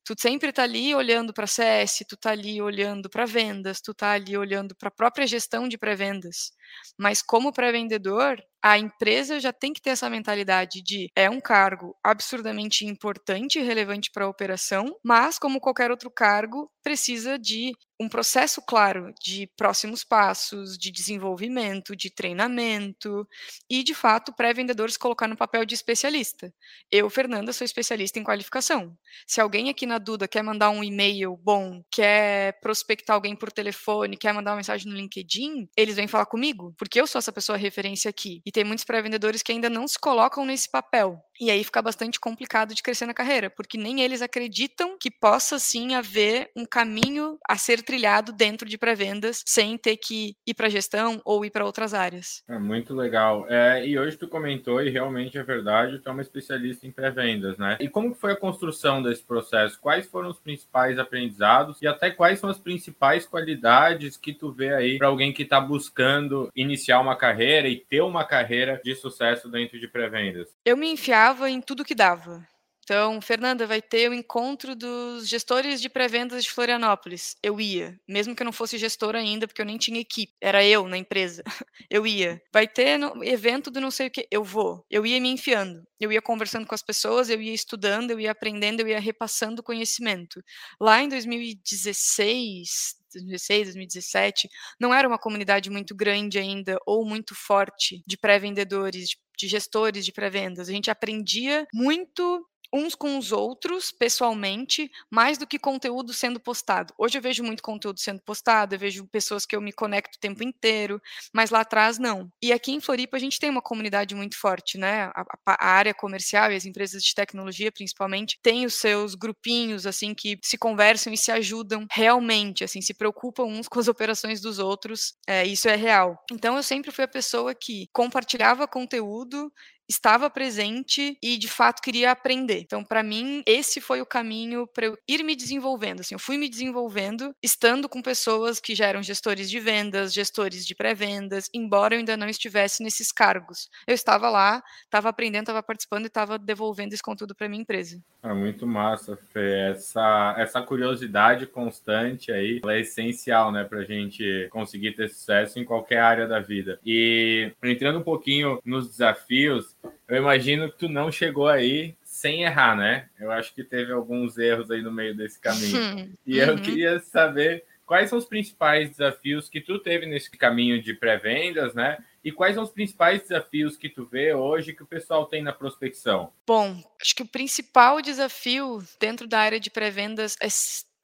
Tu 0.05 0.13
sempre 0.19 0.51
tá 0.53 0.63
ali 0.63 0.93
olhando 0.95 1.33
para 1.33 1.47
CS, 1.47 2.05
tu 2.07 2.15
tá 2.17 2.31
ali 2.31 2.61
olhando 2.61 3.09
para 3.09 3.25
vendas, 3.25 3.81
tu 3.81 3.93
tá 3.93 4.11
ali 4.11 4.37
olhando 4.37 4.75
para 4.75 4.89
a 4.89 4.91
própria 4.91 5.27
gestão 5.27 5.67
de 5.67 5.77
pré-vendas. 5.77 6.51
Mas 6.97 7.21
como 7.21 7.51
pré-vendedor, 7.53 8.41
a 8.63 8.79
empresa 8.79 9.39
já 9.39 9.53
tem 9.53 9.71
que 9.71 9.81
ter 9.81 9.91
essa 9.91 10.09
mentalidade 10.09 10.81
de 10.81 11.07
é 11.15 11.29
um 11.29 11.39
cargo 11.39 11.95
absurdamente 12.03 12.83
importante 12.83 13.59
e 13.59 13.61
relevante 13.61 14.09
para 14.11 14.25
a 14.25 14.29
operação, 14.29 14.97
mas 15.03 15.37
como 15.37 15.61
qualquer 15.61 15.91
outro 15.91 16.09
cargo, 16.09 16.71
precisa 16.81 17.37
de 17.37 17.73
um 17.99 18.09
processo 18.09 18.61
claro 18.61 19.13
de 19.23 19.47
próximos 19.55 20.03
passos, 20.03 20.77
de 20.77 20.91
desenvolvimento, 20.91 21.95
de 21.95 22.09
treinamento 22.09 23.27
e, 23.69 23.83
de 23.83 23.93
fato, 23.93 24.33
pré-vendedores 24.33 24.97
colocar 24.97 25.27
no 25.27 25.37
papel 25.37 25.63
de 25.65 25.75
especialista. 25.75 26.53
Eu, 26.91 27.09
Fernanda, 27.09 27.53
sou 27.53 27.63
especialista 27.63 28.19
em 28.19 28.23
qualificação. 28.23 28.97
Se 29.25 29.39
alguém 29.39 29.69
aqui 29.69 29.85
na 29.85 29.97
Duda 29.97 30.27
quer 30.27 30.43
mandar 30.43 30.71
um 30.71 30.83
e-mail 30.83 31.37
bom, 31.37 31.81
quer 31.91 32.59
prospectar 32.59 33.15
alguém 33.15 33.35
por 33.35 33.51
telefone, 33.51 34.17
quer 34.17 34.33
mandar 34.33 34.51
uma 34.51 34.57
mensagem 34.57 34.91
no 34.91 34.97
LinkedIn, 34.97 35.69
eles 35.77 35.95
vêm 35.95 36.07
falar 36.07 36.25
comigo 36.25 36.54
comigo, 36.55 36.73
porque 36.77 36.99
eu 36.99 37.05
sou 37.05 37.19
essa 37.19 37.31
pessoa 37.31 37.57
referência 37.57 38.09
aqui. 38.09 38.41
E 38.45 38.51
tem 38.51 38.63
muitos 38.63 38.85
pré-vendedores 38.85 39.43
que 39.43 39.51
ainda 39.51 39.69
não 39.69 39.87
se 39.87 39.99
colocam 39.99 40.45
nesse 40.45 40.69
papel. 40.69 41.19
E 41.39 41.51
aí 41.51 41.63
fica 41.63 41.81
bastante 41.81 42.19
complicado 42.19 42.73
de 42.73 42.81
crescer 42.81 43.05
na 43.05 43.13
carreira, 43.13 43.49
porque 43.49 43.77
nem 43.77 44.01
eles 44.01 44.21
acreditam 44.21 44.97
que 44.97 45.11
possa 45.11 45.59
sim 45.59 45.93
haver 45.93 46.49
um 46.55 46.65
caminho 46.65 47.37
a 47.47 47.57
ser 47.57 47.81
trilhado 47.81 48.31
dentro 48.31 48.67
de 48.67 48.77
pré-vendas 48.77 49.43
sem 49.45 49.77
ter 49.77 49.97
que 49.97 50.33
ir 50.47 50.53
para 50.53 50.69
gestão 50.69 51.21
ou 51.25 51.43
ir 51.43 51.49
para 51.49 51.65
outras 51.65 51.93
áreas. 51.93 52.41
É 52.47 52.57
muito 52.57 52.95
legal. 52.95 53.45
É, 53.49 53.85
e 53.85 53.99
hoje 53.99 54.17
tu 54.17 54.27
comentou, 54.27 54.81
e 54.81 54.89
realmente 54.89 55.37
é 55.37 55.43
verdade, 55.43 55.99
tu 55.99 56.07
é 56.07 56.11
uma 56.11 56.21
especialista 56.21 56.87
em 56.87 56.91
pré-vendas, 56.91 57.57
né? 57.57 57.77
E 57.81 57.89
como 57.89 58.15
foi 58.15 58.31
a 58.31 58.37
construção 58.37 59.03
desse 59.03 59.23
processo? 59.23 59.79
Quais 59.81 60.07
foram 60.07 60.29
os 60.29 60.39
principais 60.39 60.97
aprendizados 60.97 61.81
e 61.81 61.87
até 61.87 62.09
quais 62.09 62.39
são 62.39 62.49
as 62.49 62.57
principais 62.57 63.25
qualidades 63.25 64.15
que 64.15 64.33
tu 64.33 64.51
vê 64.51 64.73
aí 64.73 64.97
para 64.97 65.07
alguém 65.07 65.33
que 65.33 65.43
está 65.43 65.59
buscando 65.59 66.44
iniciar 66.55 66.99
uma 66.99 67.15
carreira 67.15 67.67
e 67.67 67.77
ter 67.77 68.01
uma 68.01 68.25
carreira 68.25 68.81
de 68.83 68.95
sucesso 68.95 69.49
dentro 69.49 69.79
de 69.79 69.87
pré-vendas? 69.87 70.49
Eu 70.65 70.77
me 70.77 70.91
enfiava 70.91 71.49
em 71.49 71.61
tudo 71.61 71.85
que 71.85 71.95
dava. 71.95 72.45
Então, 72.85 73.19
Fernanda, 73.19 73.65
vai 73.65 73.81
ter 73.81 74.07
o 74.11 74.13
encontro 74.13 74.75
dos 74.75 75.27
gestores 75.27 75.81
de 75.81 75.89
pré-vendas 75.89 76.43
de 76.43 76.51
Florianópolis. 76.51 77.35
Eu 77.41 77.59
ia, 77.59 77.99
mesmo 78.07 78.35
que 78.35 78.43
eu 78.43 78.45
não 78.45 78.51
fosse 78.51 78.77
gestora 78.77 79.17
ainda, 79.17 79.47
porque 79.47 79.59
eu 79.59 79.65
nem 79.65 79.75
tinha 79.75 79.99
equipe, 79.99 80.31
era 80.39 80.63
eu 80.63 80.87
na 80.87 80.95
empresa. 80.95 81.43
Eu 81.89 82.05
ia. 82.05 82.41
Vai 82.51 82.67
ter 82.67 82.97
no, 82.97 83.23
evento 83.23 83.69
do 83.69 83.79
não 83.79 83.91
sei 83.91 84.07
o 84.07 84.11
que, 84.11 84.27
eu 84.31 84.43
vou. 84.43 84.83
Eu 84.89 85.05
ia 85.05 85.19
me 85.21 85.29
enfiando. 85.29 85.83
Eu 85.99 86.11
ia 86.11 86.21
conversando 86.21 86.65
com 86.65 86.73
as 86.73 86.81
pessoas, 86.81 87.29
eu 87.29 87.41
ia 87.41 87.53
estudando, 87.53 88.11
eu 88.11 88.19
ia 88.19 88.31
aprendendo, 88.31 88.81
eu 88.81 88.87
ia 88.87 88.99
repassando 88.99 89.63
conhecimento. 89.63 90.43
Lá 90.79 91.01
em 91.01 91.07
2016, 91.07 92.95
2016, 93.13 93.67
2017, 93.67 94.49
não 94.79 94.93
era 94.93 95.07
uma 95.07 95.19
comunidade 95.19 95.69
muito 95.69 95.95
grande 95.95 96.37
ainda 96.39 96.77
ou 96.85 97.05
muito 97.05 97.33
forte 97.35 98.03
de 98.05 98.17
pré-vendedores, 98.17 99.09
de, 99.09 99.17
de 99.37 99.47
gestores 99.47 100.05
de 100.05 100.11
pré-vendas. 100.11 100.67
A 100.67 100.71
gente 100.71 100.91
aprendia 100.91 101.65
muito 101.73 102.45
uns 102.75 102.93
com 102.93 103.17
os 103.17 103.31
outros, 103.31 103.89
pessoalmente, 103.89 104.91
mais 105.09 105.37
do 105.37 105.47
que 105.47 105.57
conteúdo 105.57 106.13
sendo 106.13 106.41
postado. 106.41 106.93
Hoje 106.97 107.17
eu 107.17 107.21
vejo 107.21 107.41
muito 107.41 107.63
conteúdo 107.63 108.01
sendo 108.01 108.21
postado, 108.21 108.75
eu 108.75 108.79
vejo 108.79 109.07
pessoas 109.07 109.45
que 109.45 109.55
eu 109.55 109.61
me 109.61 109.71
conecto 109.71 110.17
o 110.17 110.19
tempo 110.19 110.43
inteiro, 110.43 111.01
mas 111.33 111.49
lá 111.49 111.61
atrás 111.61 111.97
não. 111.97 112.29
E 112.41 112.51
aqui 112.51 112.73
em 112.73 112.81
Floripa 112.81 113.15
a 113.15 113.19
gente 113.19 113.39
tem 113.39 113.49
uma 113.49 113.61
comunidade 113.61 114.13
muito 114.13 114.37
forte, 114.37 114.77
né? 114.77 115.09
A, 115.15 115.25
a, 115.47 115.65
área 115.65 115.93
comercial 115.93 116.51
e 116.51 116.55
as 116.55 116.65
empresas 116.65 117.01
de 117.01 117.15
tecnologia, 117.15 117.71
principalmente, 117.71 118.37
têm 118.43 118.65
os 118.65 118.73
seus 118.73 119.15
grupinhos, 119.15 119.87
assim, 119.87 120.13
que 120.13 120.37
se 120.43 120.57
conversam 120.57 121.13
e 121.13 121.17
se 121.17 121.31
ajudam 121.31 121.87
realmente, 121.89 122.65
assim, 122.65 122.81
se 122.81 122.93
preocupam 122.93 123.45
uns 123.45 123.69
com 123.69 123.79
as 123.79 123.87
operações 123.87 124.41
dos 124.41 124.59
outros. 124.59 125.13
É, 125.25 125.45
isso 125.45 125.69
é 125.69 125.75
real. 125.77 126.21
Então 126.29 126.57
eu 126.57 126.63
sempre 126.63 126.91
fui 126.91 127.05
a 127.05 127.07
pessoa 127.07 127.55
que 127.55 127.87
compartilhava 127.93 128.67
conteúdo 128.67 129.49
estava 129.89 130.29
presente 130.29 131.17
e 131.21 131.37
de 131.37 131.47
fato 131.47 131.81
queria 131.81 132.11
aprender. 132.11 132.59
Então, 132.59 132.83
para 132.83 133.03
mim, 133.03 133.43
esse 133.45 133.79
foi 133.79 134.01
o 134.01 134.05
caminho 134.05 134.67
para 134.67 134.87
eu 134.87 134.97
ir 135.07 135.23
me 135.23 135.35
desenvolvendo. 135.35 136.01
Assim, 136.01 136.15
eu 136.15 136.19
fui 136.19 136.37
me 136.37 136.49
desenvolvendo 136.49 137.33
estando 137.41 137.87
com 137.87 138.01
pessoas 138.01 138.59
que 138.59 138.75
já 138.75 138.87
eram 138.87 139.03
gestores 139.03 139.49
de 139.49 139.59
vendas, 139.59 140.13
gestores 140.13 140.65
de 140.65 140.75
pré-vendas, 140.75 141.49
embora 141.53 141.95
eu 141.95 141.99
ainda 141.99 142.17
não 142.17 142.27
estivesse 142.27 142.83
nesses 142.83 143.11
cargos. 143.11 143.69
Eu 143.87 143.93
estava 143.93 144.29
lá, 144.29 144.63
estava 144.83 145.09
aprendendo, 145.09 145.43
estava 145.43 145.63
participando 145.63 146.05
e 146.05 146.07
estava 146.07 146.37
devolvendo 146.37 146.93
esse 146.93 147.03
conteúdo 147.03 147.35
para 147.35 147.49
minha 147.49 147.61
empresa. 147.61 148.01
É 148.23 148.33
muito 148.33 148.65
massa, 148.65 149.17
Fê. 149.31 149.69
Essa, 149.69 150.35
essa 150.37 150.61
curiosidade 150.61 151.45
constante 151.45 152.31
aí 152.31 152.61
é 152.65 152.79
essencial, 152.79 153.51
né, 153.51 153.63
para 153.63 153.79
a 153.79 153.83
gente 153.83 154.47
conseguir 154.49 154.93
ter 154.93 155.09
sucesso 155.09 155.59
em 155.59 155.65
qualquer 155.65 155.99
área 155.99 156.27
da 156.27 156.39
vida. 156.39 156.79
E 156.83 157.51
entrando 157.63 157.99
um 157.99 158.03
pouquinho 158.03 158.59
nos 158.65 158.89
desafios, 158.89 159.74
eu 160.07 160.17
imagino 160.17 160.71
que 160.71 160.77
tu 160.77 160.89
não 160.89 161.11
chegou 161.11 161.47
aí 161.47 161.95
sem 162.03 162.43
errar, 162.43 162.75
né? 162.75 163.09
Eu 163.19 163.31
acho 163.31 163.53
que 163.53 163.63
teve 163.63 163.91
alguns 163.91 164.37
erros 164.37 164.71
aí 164.71 164.81
no 164.81 164.91
meio 164.91 165.15
desse 165.15 165.39
caminho. 165.39 166.13
e 166.25 166.37
eu 166.37 166.53
uhum. 166.53 166.61
queria 166.61 166.99
saber 166.99 167.65
quais 167.85 168.09
são 168.09 168.17
os 168.17 168.25
principais 168.25 168.89
desafios 168.89 169.49
que 169.49 169.61
tu 169.61 169.79
teve 169.79 170.05
nesse 170.05 170.31
caminho 170.31 170.81
de 170.81 170.93
pré-vendas, 170.93 171.73
né? 171.73 171.97
E 172.23 172.31
quais 172.31 172.55
são 172.55 172.63
os 172.63 172.71
principais 172.71 173.21
desafios 173.21 173.77
que 173.77 173.87
tu 173.87 174.05
vê 174.05 174.33
hoje 174.33 174.73
que 174.73 174.81
o 174.81 174.87
pessoal 174.87 175.25
tem 175.25 175.43
na 175.43 175.53
prospecção? 175.53 176.31
Bom, 176.47 176.81
acho 176.99 177.15
que 177.15 177.21
o 177.21 177.27
principal 177.27 178.01
desafio 178.01 178.83
dentro 178.99 179.27
da 179.27 179.39
área 179.39 179.59
de 179.59 179.69
pré-vendas 179.69 180.35
é 180.41 180.47